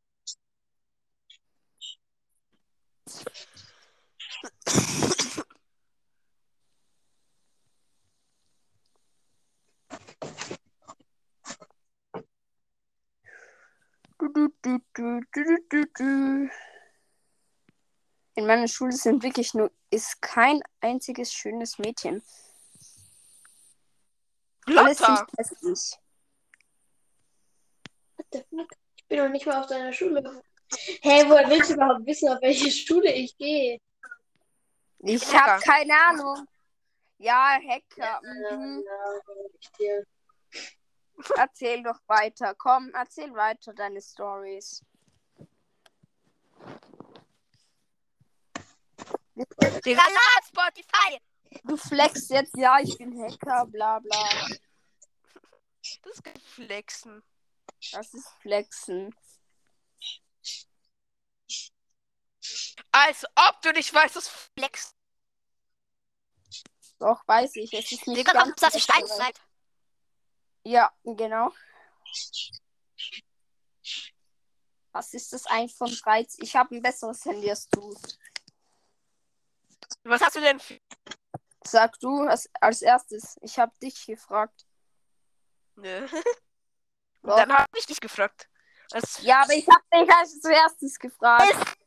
[3.07, 3.61] du, du, du.
[18.35, 22.23] In meiner Schule sind wirklich nur, ist kein einziges schönes Mädchen.
[24.67, 25.99] Alles sind hässlich.
[28.17, 28.73] What the fuck?
[28.97, 30.43] Ich bin noch nicht mal auf deiner Schule.
[31.03, 33.81] Hey, woher willst du überhaupt wissen, auf welche Schule ich gehe?
[35.03, 36.47] Ich habe keine Ahnung.
[37.19, 38.21] Ja, Hacker.
[38.23, 38.85] Mhm.
[38.85, 40.07] Ja, ich dir.
[41.37, 42.55] Erzähl doch weiter.
[42.55, 44.83] Komm, erzähl weiter deine Stories.
[49.85, 50.03] Digga,
[50.47, 51.21] Spotify!
[51.65, 54.29] Du flexst jetzt, ja, ich bin Hacker, bla bla.
[56.03, 57.23] Das ist kein Flexen.
[57.93, 59.15] Das ist Flexen.
[62.93, 64.95] Als ob du nicht weißt, was Flex.
[66.99, 67.73] Doch, weiß ich.
[67.73, 69.07] Es ist nicht Digga, ganz das ist lecker.
[69.07, 69.41] Steinzeit.
[70.65, 71.53] Ja, genau.
[74.93, 76.45] Was ist das iPhone 13?
[76.45, 77.97] Ich habe ein besseres Handy als du.
[80.05, 80.61] Was hast du denn.
[81.65, 83.37] Sag du als, als erstes.
[83.43, 84.67] Ich habe dich gefragt.
[85.77, 86.07] Nö.
[87.23, 87.37] Doch.
[87.37, 88.49] Dann habe ich dich gefragt.
[88.91, 91.79] Das Ja, aber ich habe dich als erstes gefragt.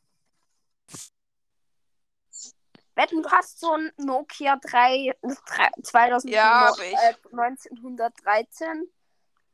[2.95, 6.94] Wetten, du hast so ein Nokia 3, 3 2000, Ja, ich.
[6.94, 8.91] äh, 1913.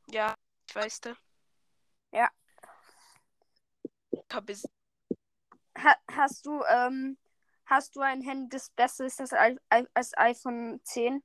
[0.07, 0.36] Ja,
[0.68, 1.16] ich weiß du.
[2.11, 2.30] Ja.
[4.48, 4.66] Es-
[5.78, 7.18] Ha hast du ähm,
[7.66, 9.57] hast du ein Handy, das besser ist als,
[9.94, 11.24] als iPhone 10?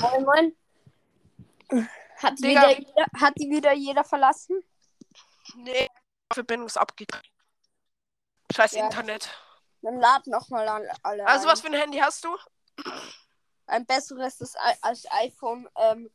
[0.00, 0.56] Moin, moin.
[2.22, 2.68] Hat die, Digga.
[2.68, 4.62] wieder, jeder, hat die wieder jeder verlassen?
[5.54, 5.88] Nee,
[6.32, 7.26] Verbindung ist abgegangen.
[8.54, 8.84] Scheiß Ja.
[8.84, 9.28] Internet.
[9.82, 11.52] Dann lad nochmal alle, alle Also, ein.
[11.52, 12.36] was für ein Handy hast du?
[13.66, 16.10] Ein besseres ist I- als iPhone ähm,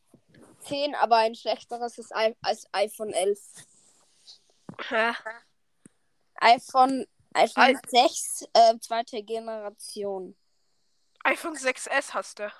[0.61, 3.39] 10, aber ein schlechteres ist I als iPhone 11.
[4.89, 5.13] Hä?
[6.41, 10.35] iPhone, iPhone Al- 6, äh, zweite Generation.
[11.23, 12.51] iPhone 6S hast du.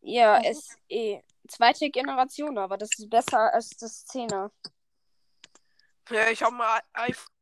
[0.00, 1.22] Ja, SE.
[1.48, 4.50] Zweite Generation, aber das ist besser als das 10er.
[6.10, 7.34] Ja, ich habe mal iPhone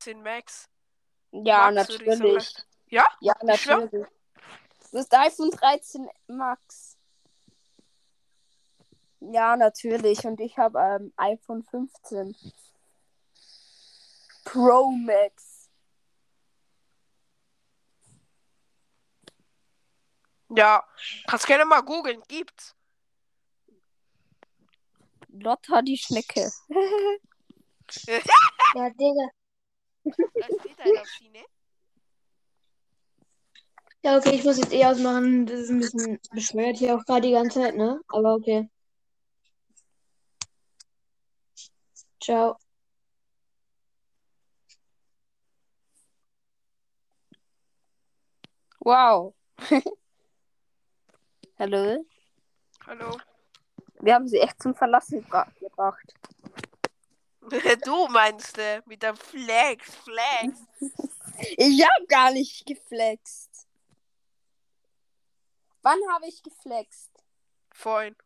[0.00, 0.68] 10 Max.
[1.32, 2.54] Ja, Max, natürlich.
[2.86, 3.04] Ja?
[3.20, 4.06] Ja, natürlich.
[4.92, 6.96] Das ist iPhone 13 Max.
[9.20, 10.24] Ja, natürlich.
[10.24, 12.36] Und ich habe ähm, iPhone 15.
[14.44, 15.68] Pro Max.
[20.48, 20.84] Ja,
[21.26, 22.22] kannst gerne mal googeln.
[22.28, 22.74] Gibt's.
[25.28, 26.50] Lotta die Schnecke.
[28.74, 29.28] Ja, Digga.
[30.04, 31.44] Da steht einer auf sie, ne?
[34.02, 35.46] Ja, okay, ich muss jetzt eh ausmachen.
[35.46, 38.00] Das ist ein bisschen bescheuert hier auch gerade die ganze Zeit, ne?
[38.08, 38.68] Aber okay.
[42.20, 42.56] Ciao.
[48.80, 49.34] Wow.
[51.58, 52.04] Hallo?
[52.86, 53.18] Hallo.
[54.00, 56.12] Wir haben sie echt zum Verlassen gebra gebracht.
[57.84, 60.58] Du meinst, äh, mit der Flex, Flex.
[61.56, 63.68] Ich habe gar nicht geflext.
[65.82, 67.10] Wann habe ich geflext?
[67.72, 68.16] Vorhin.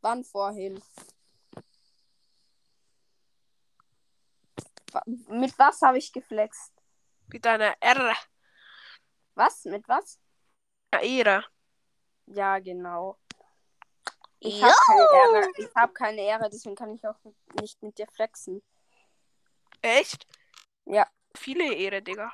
[0.00, 0.82] Wann vorhin?
[5.28, 6.72] Mit was habe ich geflext?
[7.28, 8.14] Mit einer R.
[9.34, 9.64] Was?
[9.66, 10.18] Mit was?
[11.02, 11.44] Ehre.
[12.26, 13.19] Ja, genau.
[14.40, 15.52] Ich habe keine Ehre.
[15.58, 17.16] Ich habe keine Ehre, deswegen kann ich auch
[17.60, 18.62] nicht mit dir flexen.
[19.82, 20.26] Echt?
[20.86, 21.06] Ja.
[21.34, 22.32] Viele Ehre, Digga.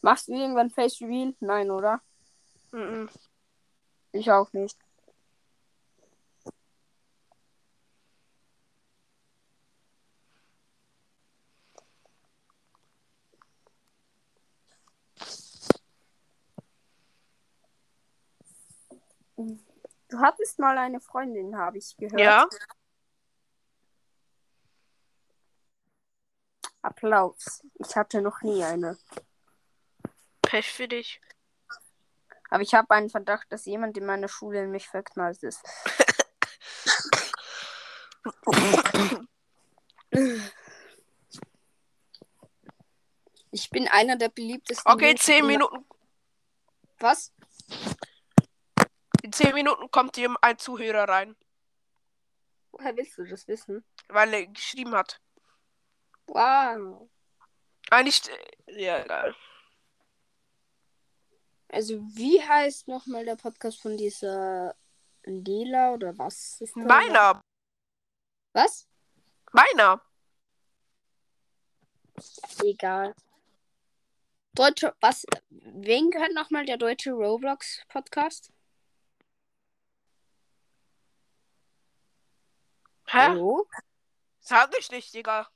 [0.00, 1.34] Machst du irgendwann Face Reveal?
[1.40, 2.00] Nein, oder?
[2.72, 3.10] Mhm.
[4.12, 4.78] Ich auch nicht.
[20.16, 22.18] Du hattest mal eine Freundin, habe ich gehört.
[22.18, 22.48] Ja.
[26.80, 27.62] Applaus.
[27.74, 28.96] Ich hatte noch nie eine.
[30.40, 31.20] Pech für dich.
[32.48, 35.60] Aber ich habe einen Verdacht, dass jemand in meiner Schule in mich verknallt ist.
[43.50, 44.90] Ich bin einer der beliebtesten.
[44.90, 45.86] Okay, zehn in- Minuten.
[47.00, 47.34] Was?
[49.36, 51.36] Zehn Minuten kommt hier ein Zuhörer rein,
[52.72, 53.84] Woher willst du das wissen?
[54.08, 55.20] weil er geschrieben hat.
[56.26, 57.06] Wow.
[57.90, 58.22] Eigentlich.
[58.30, 59.34] äh, Ja, egal.
[61.68, 64.74] Also, wie heißt nochmal der Podcast von dieser
[65.24, 66.58] Lela oder was?
[66.62, 66.74] Ist?
[66.76, 67.40] Meiner.
[68.54, 68.88] Was?
[69.52, 70.00] Meiner.
[72.62, 73.14] Egal.
[74.54, 75.26] Deutsche, was?
[75.50, 77.82] Wen gehört nochmal der deutsche Roblox
[83.08, 83.18] Hä?
[83.18, 83.66] Hallo?
[84.40, 85.48] Sag ich nicht, Digga.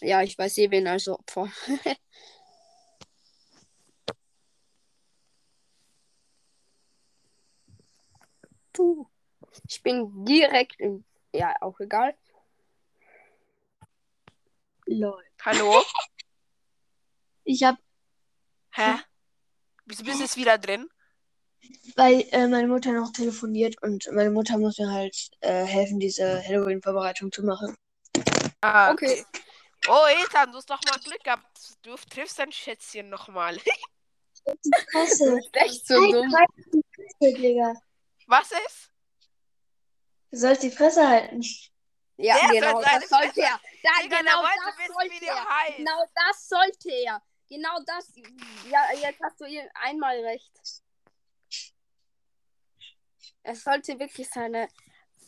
[0.00, 1.50] Ja, ich weiß eh wen als Opfer.
[8.72, 9.06] Puh.
[9.68, 11.04] Ich bin direkt im.
[11.32, 12.16] Ja, auch egal.
[14.86, 15.24] Lol.
[15.44, 15.82] Hallo?
[17.46, 17.76] Ich hab,
[18.70, 18.94] Hä?
[19.84, 20.88] Wieso bist du jetzt wieder drin?
[21.96, 26.42] Weil äh, meine Mutter noch telefoniert und meine Mutter muss mir halt äh, helfen, diese
[26.46, 27.76] Halloween-Vorbereitung zu machen.
[28.60, 29.24] Ah, Okay.
[29.86, 31.44] Oh, Ethan, du hast doch mal Glück gehabt.
[31.82, 33.58] Du triffst dein Schätzchen nochmal.
[34.92, 35.38] Fresse.
[35.52, 36.34] Echt so dumm.
[37.20, 37.74] Digga.
[38.26, 38.90] Was ist?
[40.30, 41.42] Du sollst die Fresse halten.
[42.16, 43.60] Ja, Der genau, soll das sollte er.
[43.82, 45.48] Da, Digga, genau das wissen, sollte er.
[45.48, 45.76] heißt.
[45.76, 47.22] Genau das sollte er.
[47.50, 48.08] Genau das.
[48.70, 50.50] Ja, jetzt hast du ihr einmal recht.
[53.46, 54.68] Es sollte wirklich seine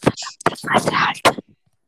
[0.00, 1.36] Fresse halten.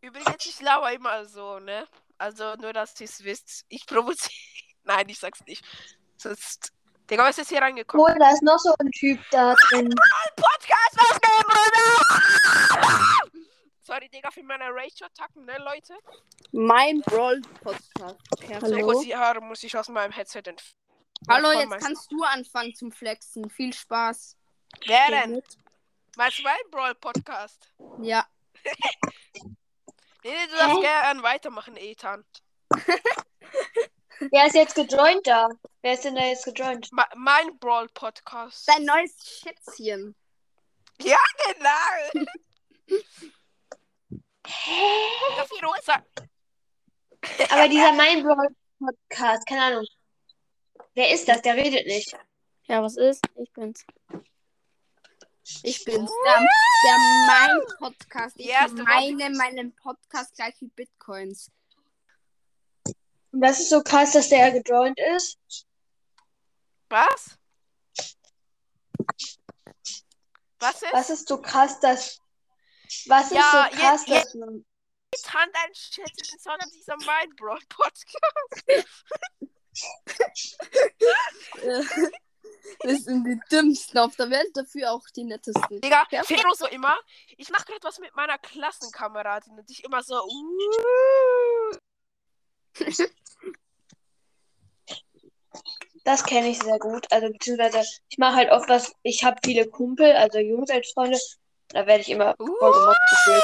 [0.03, 1.89] Übrigens, ich lauere immer so, ne?
[2.19, 3.65] Also nur, dass ihr es wisst.
[3.69, 4.35] Ich provoziere.
[4.85, 5.65] Nein, ich sag's nicht.
[6.19, 6.73] Sonst.
[7.11, 8.15] Digga, was ist hier reingekommen?
[8.15, 9.89] Oh, da ist noch so ein Typ da drin.
[10.37, 12.03] Podcast aufnehmen, Bruder!
[13.81, 15.95] Sorry, Digga, für meine Rage-Attacken, ne, Leute?
[16.53, 18.19] Mein Brawl Podcast.
[18.61, 20.77] So die Haare muss ich aus meinem Headset entfernen.
[21.27, 23.49] Hallo, jetzt kannst du anfangen zum Flexen.
[23.49, 24.37] Viel Spaß.
[24.87, 25.43] Wer denn?
[26.19, 27.73] Meinst du meinen Brawl-Podcast?
[28.03, 28.27] Ja.
[30.25, 30.81] Nee, nee, du darfst Hä?
[30.81, 32.25] gerne weitermachen, Ethan.
[34.33, 35.49] Wer ist jetzt gejoint da?
[35.81, 36.91] Wer ist denn da jetzt gejoint?
[36.91, 38.69] Ma mein Brawl-Podcast.
[38.69, 40.17] Dein neues Schätzchen.
[40.99, 41.15] Genau.
[45.37, 46.05] Das rosa.
[47.49, 48.49] Aber dieser Mein Brawl
[48.81, 49.87] Podcast, keine Ahnung.
[50.95, 51.41] Wer ist das?
[51.43, 52.13] Der redet nicht.
[52.65, 53.25] Ja, was ist?
[53.37, 53.87] Ich bin's.
[55.63, 56.11] Ich bin's.
[56.25, 56.47] Der,
[56.85, 58.37] der mein Podcast.
[58.39, 61.51] Ich erste meine meinen Podcast gleich wie Bitcoins.
[63.33, 65.39] Und das ist so krass, dass der gejoint ist.
[66.91, 67.39] Was?
[70.61, 70.93] Was ist?
[70.93, 72.21] Was ist so krass, dass.
[73.07, 74.65] Was ist Ja, so krass, je- je- dass man.
[75.15, 78.07] Ethan, dein Schätzchen, sondern dieser mein Brawl-Podcast.
[82.81, 85.81] Das sind die dümmsten auf der Welt, dafür auch die nettesten.
[85.81, 86.23] Digga, Ja.
[86.23, 86.97] Fero so immer.
[87.37, 90.23] Ich mach gerade was mit meiner Klassenkameradin und ich immer so.
[90.23, 91.77] Uh.
[96.05, 97.07] Das kenne ich sehr gut.
[97.11, 98.93] Also, beziehungsweise, ich mache halt oft was.
[99.03, 101.19] Ich habe viele Kumpel, also Jungs als Freunde.
[101.69, 103.43] Da werde ich immer voll gemobbt gefühlt.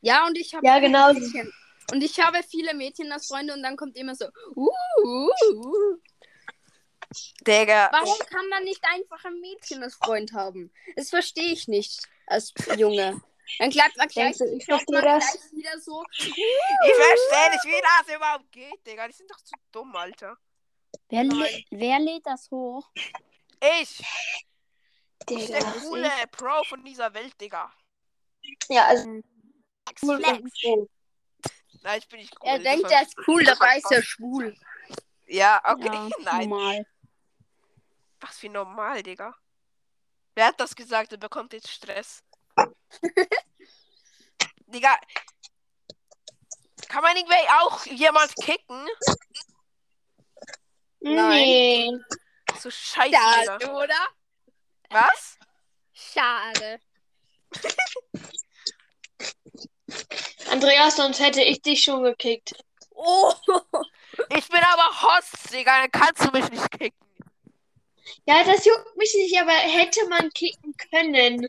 [0.00, 1.12] Ja, und ich habe Ja, genau.
[1.12, 1.52] Mädchen.
[1.92, 4.26] Und ich habe viele Mädchen als Freunde und dann kommt immer so,
[4.56, 4.68] uh,
[5.04, 5.96] uh, uh.
[7.46, 7.88] Digga.
[7.92, 10.72] Warum kann man nicht einfach ein Mädchen als Freund haben?
[10.96, 13.20] Das verstehe ich nicht als Junge.
[13.58, 15.32] Dann klappt man gleich, du, ich klappt verstehe man das?
[15.32, 16.04] gleich wieder so.
[16.12, 19.06] Ich verstehe nicht, wie das überhaupt geht, Digga.
[19.08, 20.38] Die sind doch zu dumm, Alter.
[21.08, 22.90] Wer, lä- wer lädt das hoch?
[23.78, 24.00] Ich.
[24.00, 25.72] Ich bin der Digga.
[25.80, 27.72] coole Pro von dieser Welt, Digga.
[28.68, 29.20] Ja, also.
[31.82, 32.48] Nein, ich bin nicht cool.
[32.48, 34.56] Er denkt, er ist cool, dabei ist er schwul.
[35.26, 35.86] Ja, okay.
[35.86, 36.48] Ja, Nein.
[36.48, 36.86] normal.
[38.22, 39.34] Was für normal, Digga.
[40.34, 41.12] Wer hat das gesagt?
[41.12, 42.24] Er bekommt jetzt Stress.
[44.66, 44.96] Digga.
[46.88, 48.88] Kann man irgendwie auch jemand kicken?
[51.00, 51.90] Nee.
[52.58, 53.74] So scheiße, Schade, Digga.
[53.76, 54.08] oder?
[54.90, 55.38] Was?
[55.92, 56.80] Schade.
[60.50, 62.54] Andreas, sonst hätte ich dich schon gekickt.
[62.90, 63.34] Oh,
[64.28, 65.80] Ich bin aber Host, Digga.
[65.80, 66.98] Dann kannst du mich nicht kicken.
[68.26, 71.48] Ja, das juckt mich nicht, aber hätte man kicken können.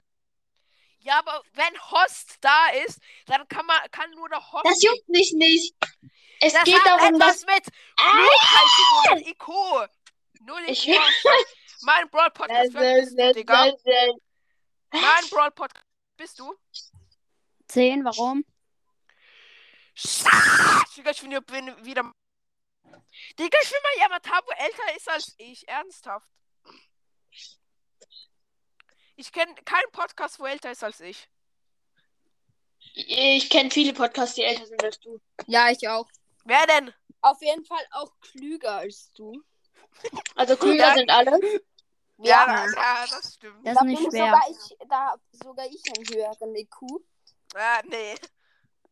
[1.00, 4.66] Ja, aber wenn Host da ist, dann kann man kann nur der Host.
[4.66, 5.76] Das juckt mich nicht.
[6.40, 7.46] Es das geht darum, etwas dass.
[7.46, 7.66] mit
[7.96, 9.48] Klugheit und IQ.
[10.42, 10.88] Null Ich-
[11.82, 12.74] mein Brawl Podcast.
[13.36, 13.74] Digga?
[14.92, 15.86] Mein Brawl Podcast.
[16.18, 16.54] Bist du?
[17.68, 18.46] 10, warum?
[20.96, 22.12] Digga, ich bin, bin wieder.
[23.40, 25.68] Digga, ich will mal jemand haben, wo älter ist als ich.
[25.68, 26.28] Ernsthaft.
[29.24, 31.30] Ich kenne keinen Podcast, wo älter ist als ich.
[32.94, 35.18] Ich kenne viele Podcasts, die älter sind als du.
[35.48, 36.10] Ja, ich auch.
[36.44, 36.94] Wer denn?
[37.22, 39.42] Auf jeden Fall auch klüger als du.
[40.36, 40.96] Also klüger Ja.
[40.96, 41.40] sind alle.
[42.18, 42.66] Ja, Ja.
[42.66, 43.66] das, ja, das stimmt.
[43.66, 44.26] Das Da ist nicht schwer.
[44.26, 46.82] sogar ich, da sogar ich einen höheren IQ.
[47.56, 48.16] Äh, nee.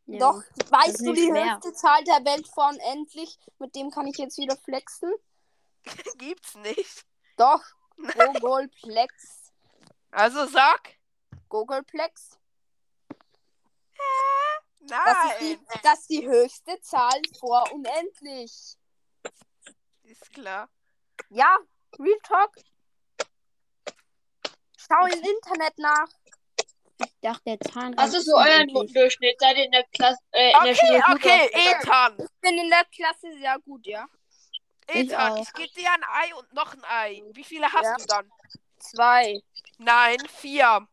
[0.05, 0.19] Ja.
[0.19, 1.55] Doch, weißt du die schwer.
[1.55, 3.37] höchste Zahl der Welt von endlich?
[3.59, 5.11] Mit dem kann ich jetzt wieder flexen.
[6.17, 7.05] Gibt's nicht.
[7.35, 7.61] Doch,
[8.41, 9.40] Googleplex.
[10.11, 10.97] Also sag.
[11.49, 12.37] Googleplex.
[14.81, 15.31] Das Nein.
[15.31, 18.77] ist, die, das ist die höchste Zahl vor unendlich.
[20.03, 20.69] Ist klar.
[21.29, 21.57] Ja,
[21.99, 22.55] Real Talk.
[24.77, 26.07] Schau im Internet nach.
[26.99, 27.57] Ich dachte, der
[28.07, 28.73] ist ist so euer unendlich.
[28.73, 29.39] Notendurchschnitt?
[29.39, 30.73] Seid ihr in der Klasse, äh, in der
[31.13, 32.17] Okay, okay, Ethan.
[32.19, 34.05] Ich bin in der Klasse sehr gut, ja.
[34.87, 35.41] Ethan, auch.
[35.41, 37.23] ich gebe dir ein Ei und noch ein Ei.
[37.33, 37.95] Wie viele hast Ja.
[37.97, 38.31] du dann?
[38.81, 39.41] Zwei.
[39.77, 40.87] Nein, vier.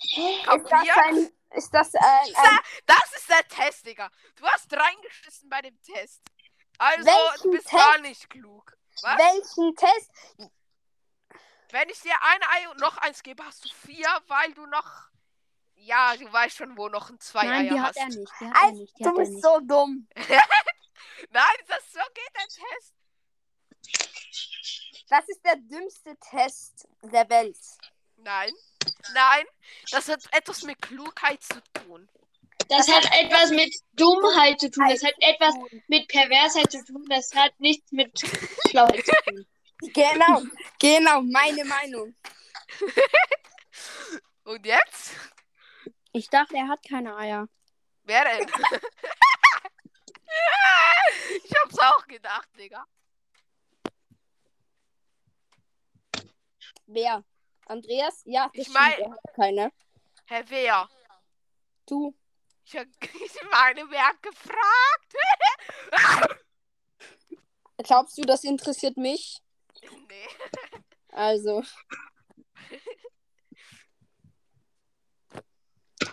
[0.00, 1.30] Ist das ein.
[1.56, 2.34] Ist das ein.
[2.36, 4.10] ein Das ist der Test, Digga.
[4.36, 6.22] Du hast reingeschissen bei dem Test.
[6.78, 7.82] Also, Welchen du bist Test?
[7.82, 8.76] gar nicht klug.
[9.02, 9.18] Was?
[9.18, 10.10] welchen Test?
[11.70, 15.08] Wenn ich dir ein Ei und noch eins gebe, hast du vier, weil du noch.
[15.76, 17.96] Ja, du weißt schon, wo noch ein zwei Nein, die Eier hat hast.
[17.96, 18.32] er nicht.
[18.40, 18.98] Die hat er Alter, nicht.
[18.98, 19.42] Die du hat er bist nicht.
[19.42, 20.08] so dumm.
[21.30, 22.94] Nein, das so geht der Test.
[25.08, 27.58] Das ist der dümmste Test der Welt.
[28.16, 28.52] Nein.
[29.12, 29.44] Nein.
[29.90, 32.08] Das hat etwas mit Klugheit zu tun.
[32.68, 34.88] Das hat etwas mit Dummheit zu tun.
[34.88, 35.54] Das hat etwas
[35.88, 37.04] mit Perversheit zu tun.
[37.08, 38.18] Das hat nichts mit
[38.70, 39.46] Schlauheit zu tun.
[39.92, 40.42] Genau,
[40.78, 42.14] genau, meine Meinung.
[44.44, 45.12] Und jetzt?
[46.12, 47.48] Ich dachte, er hat keine Eier.
[48.04, 48.48] Wer denn?
[51.44, 52.86] ich hab's auch gedacht, Digga.
[56.94, 57.24] Wer?
[57.66, 58.22] Andreas?
[58.24, 59.72] Ja, das Ich stimmt, mein- hat keine.
[60.26, 60.88] Herr wer?
[61.86, 62.14] Du.
[62.64, 65.14] Ich, hab- ich meine, wer hat gefragt?
[67.78, 69.38] Glaubst du, das interessiert mich?
[69.82, 70.28] nee.
[71.08, 71.62] Also.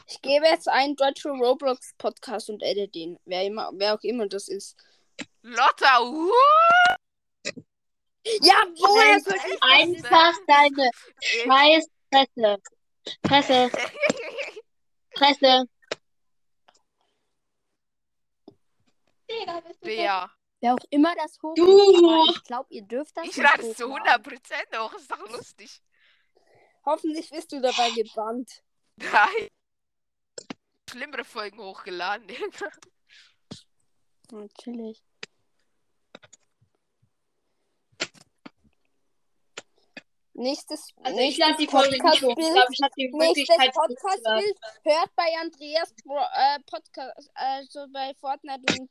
[0.08, 3.18] Ich gebe jetzt einen deutschen Roblox Podcast und edit den.
[3.26, 4.76] Wer, immer, wer auch immer das ist.
[5.42, 6.32] Lotta, uh,
[8.24, 12.62] Ja, woher soll ich Einfach deine scheiß Fresse.
[13.26, 13.72] Fresse,
[15.16, 15.66] Fresse.
[19.82, 20.30] Wer?
[20.60, 22.26] Wer auch immer das hoch Du!
[22.30, 24.26] Ich glaube, ihr dürft das Ich es zu hochladen.
[24.26, 24.94] 100% hoch.
[24.94, 25.82] Ist doch lustig.
[26.86, 28.64] Hoffentlich bist du dabei gebannt.
[28.98, 29.48] Nein.
[30.90, 32.28] Schlimmere Folgen hochgeladen.
[34.32, 35.02] Natürlich.
[40.34, 41.64] Nächstes, Also ich nächstes lade die.
[41.66, 42.38] Ich Podcastbild.
[42.98, 48.90] ich Nächstes Podcastbild hört bei Andreas Bro äh, Podcast, also bei Fortnite und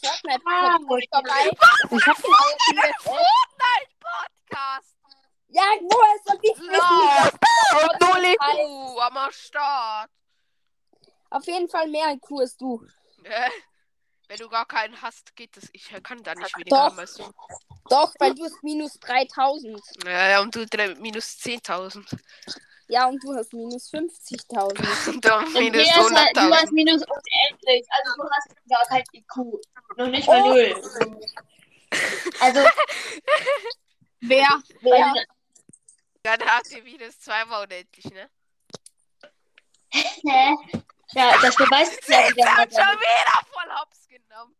[0.00, 1.50] Fortnite Ah, Podcast vorbei.
[1.90, 2.16] Ich hab
[3.02, 4.96] Fortnite-Podcast.
[5.48, 6.72] Ja, woher soll ich wissen?
[6.72, 6.78] Lol.
[7.82, 8.58] Und Podcast null heißt?
[8.58, 10.10] IQ am Start.
[11.30, 12.82] Auf jeden Fall mehr IQ als du.
[14.26, 15.68] Wenn du gar keinen hast, geht es.
[15.72, 17.30] Ich kann da nicht weniger du.
[17.90, 19.80] Doch, weil du hast minus 3000.
[20.06, 22.04] Ja, und du drei- minus 10.000.
[22.88, 25.08] Ja, und du hast minus 50.000.
[25.14, 26.72] Und dann Und minus der ist halt, du hast 100.000.
[26.72, 27.86] minus unendlich.
[27.90, 29.36] Also du hast gar kein IQ.
[29.96, 30.48] Noch nicht mal Oh.
[30.48, 30.82] null.
[32.40, 32.60] Also,
[34.20, 34.62] Wer?
[34.80, 35.14] Wer?
[36.22, 38.28] Dann hat ihr minus zweimal unendlich, ne?
[39.90, 40.54] hä?
[41.12, 42.56] Ja, das beweist ja Ich wieder.
[42.56, 44.54] hab schon wieder voll hops genommen.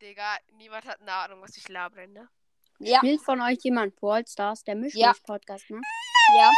[0.00, 2.28] Digga, niemand hat eine Ahnung, was ich labere, ne?
[2.86, 5.80] Ja, Spielt von euch jemand Brawl Stars, der Mischmasch-Podcast, ne?
[6.38, 6.50] ja.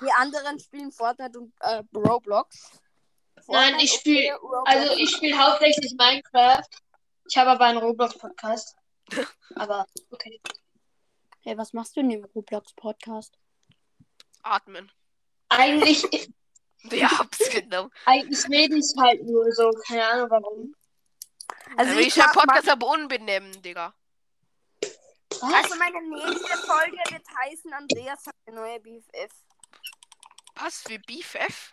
[0.00, 2.80] Die anderen spielen Fortnite und äh, Roblox.
[3.48, 4.70] Nein, ich spiel- okay, Roblox.
[4.70, 6.62] Also ich spiele hauptsächlich Minecraft.
[7.28, 8.76] Ich habe aber einen Roblox-Podcast.
[9.56, 10.40] Aber okay.
[11.42, 13.34] Hey, was machst du in dem Roblox-Podcast?
[14.42, 14.90] Atmen.
[15.48, 16.04] Eigentlich,
[16.90, 17.90] Ja, hab's genommen.
[18.06, 19.70] eigentlich rede ich halt nur so.
[19.86, 20.74] Keine Ahnung warum.
[21.76, 23.94] Also Also ich ich mal, Podcast aber unbenennen, Digga.
[25.40, 29.32] also meine nächste Folge wird heißen, Andreas hat eine neue BFF.
[30.56, 31.72] Was für BFF?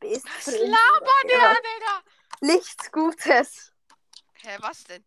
[0.00, 1.54] Best Was labert der, Ja.
[1.54, 2.02] Digga?
[2.40, 3.72] Nichts Gutes.
[4.42, 5.04] Hä, was denn?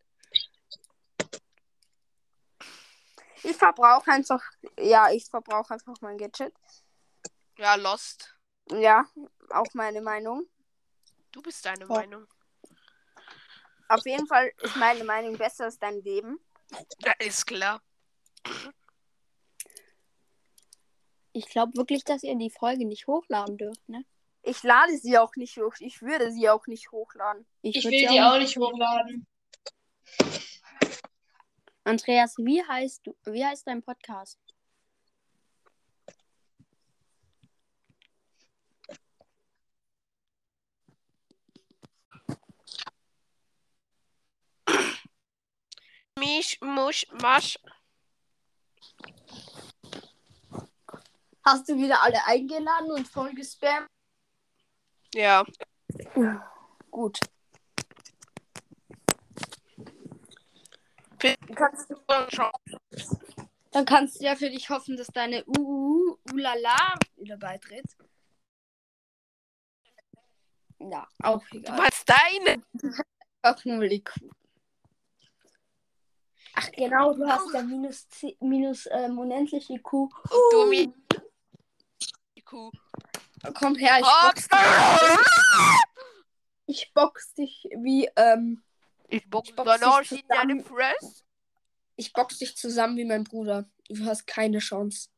[3.43, 4.41] Ich verbrauche einfach,
[4.79, 6.53] ja, ich verbrauche einfach mein Gadget.
[7.57, 8.33] Ja, Lost.
[8.71, 9.05] Ja,
[9.49, 10.47] auch meine Meinung.
[11.35, 11.87] Du bist deine Ja.
[11.87, 12.25] Meinung.
[13.89, 16.39] Auf jeden Fall ist meine Meinung besser als dein Leben.
[16.99, 17.81] Ja, ist klar.
[21.33, 24.05] Ich glaube wirklich, dass ihr die Folge nicht hochladen dürft, ne?
[24.43, 25.73] Ich lade sie auch nicht hoch.
[25.79, 27.45] Ich würde sie auch nicht hochladen.
[27.61, 29.27] Ich würd will sie die auch nicht hochladen.
[31.83, 33.17] Andreas, wie heißt du?
[33.25, 34.39] Wie heißt dein Podcast?
[46.19, 47.59] Misch, musch, masch.
[51.43, 53.89] Hast du wieder alle eingeladen und voll gespammt?
[55.13, 55.45] Ja.
[56.89, 57.19] Gut.
[61.55, 61.95] Kannst du
[62.29, 62.51] schon.
[63.71, 66.77] Dann kannst du ja für dich hoffen, dass deine UU Ulala
[67.17, 67.85] wieder beitritt.
[70.79, 71.77] Ja, auch Du egal.
[71.77, 72.63] meinst deine.
[73.41, 74.29] Ach, nur die Kuh.
[76.57, 79.93] Ach genau, du hast ja minus, 10 minus ähm, unendlich IQ.
[79.93, 80.11] Und
[80.51, 80.71] du.
[82.35, 82.71] Die Kuh.
[83.53, 84.47] Komm her, ich Hops.
[84.47, 84.63] box,
[86.65, 88.63] ich box dich wie, ähm,
[89.09, 90.63] Ich box box dann dich in deine.
[90.63, 91.23] Fresse.
[91.97, 93.69] ich box dich zusammen wie mein Bruder.
[93.89, 95.09] Du hast keine Chance.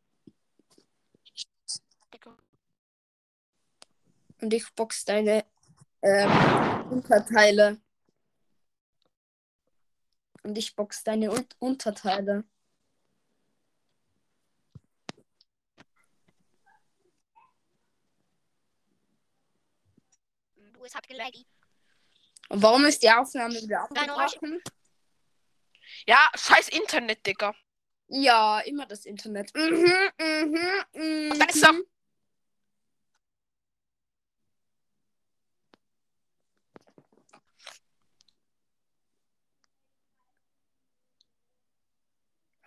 [4.42, 5.46] Und ich box deine
[6.02, 6.32] ähm,
[6.90, 7.80] Unterteile.
[10.48, 12.46] Und ich box deine Un Unterteile.
[22.48, 24.64] Und warum ist die Aufnahme wieder abgebrochen?
[26.08, 27.54] Ja, scheiß Internet, Digga.
[28.08, 29.54] Ja, immer das Internet.
[29.54, 31.40] Mhm, mhm, mhm.
[31.40, 31.74] Besser.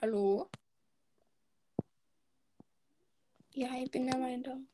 [0.03, 0.49] Hallo?
[3.53, 4.67] Ja, ich bin der Meinung.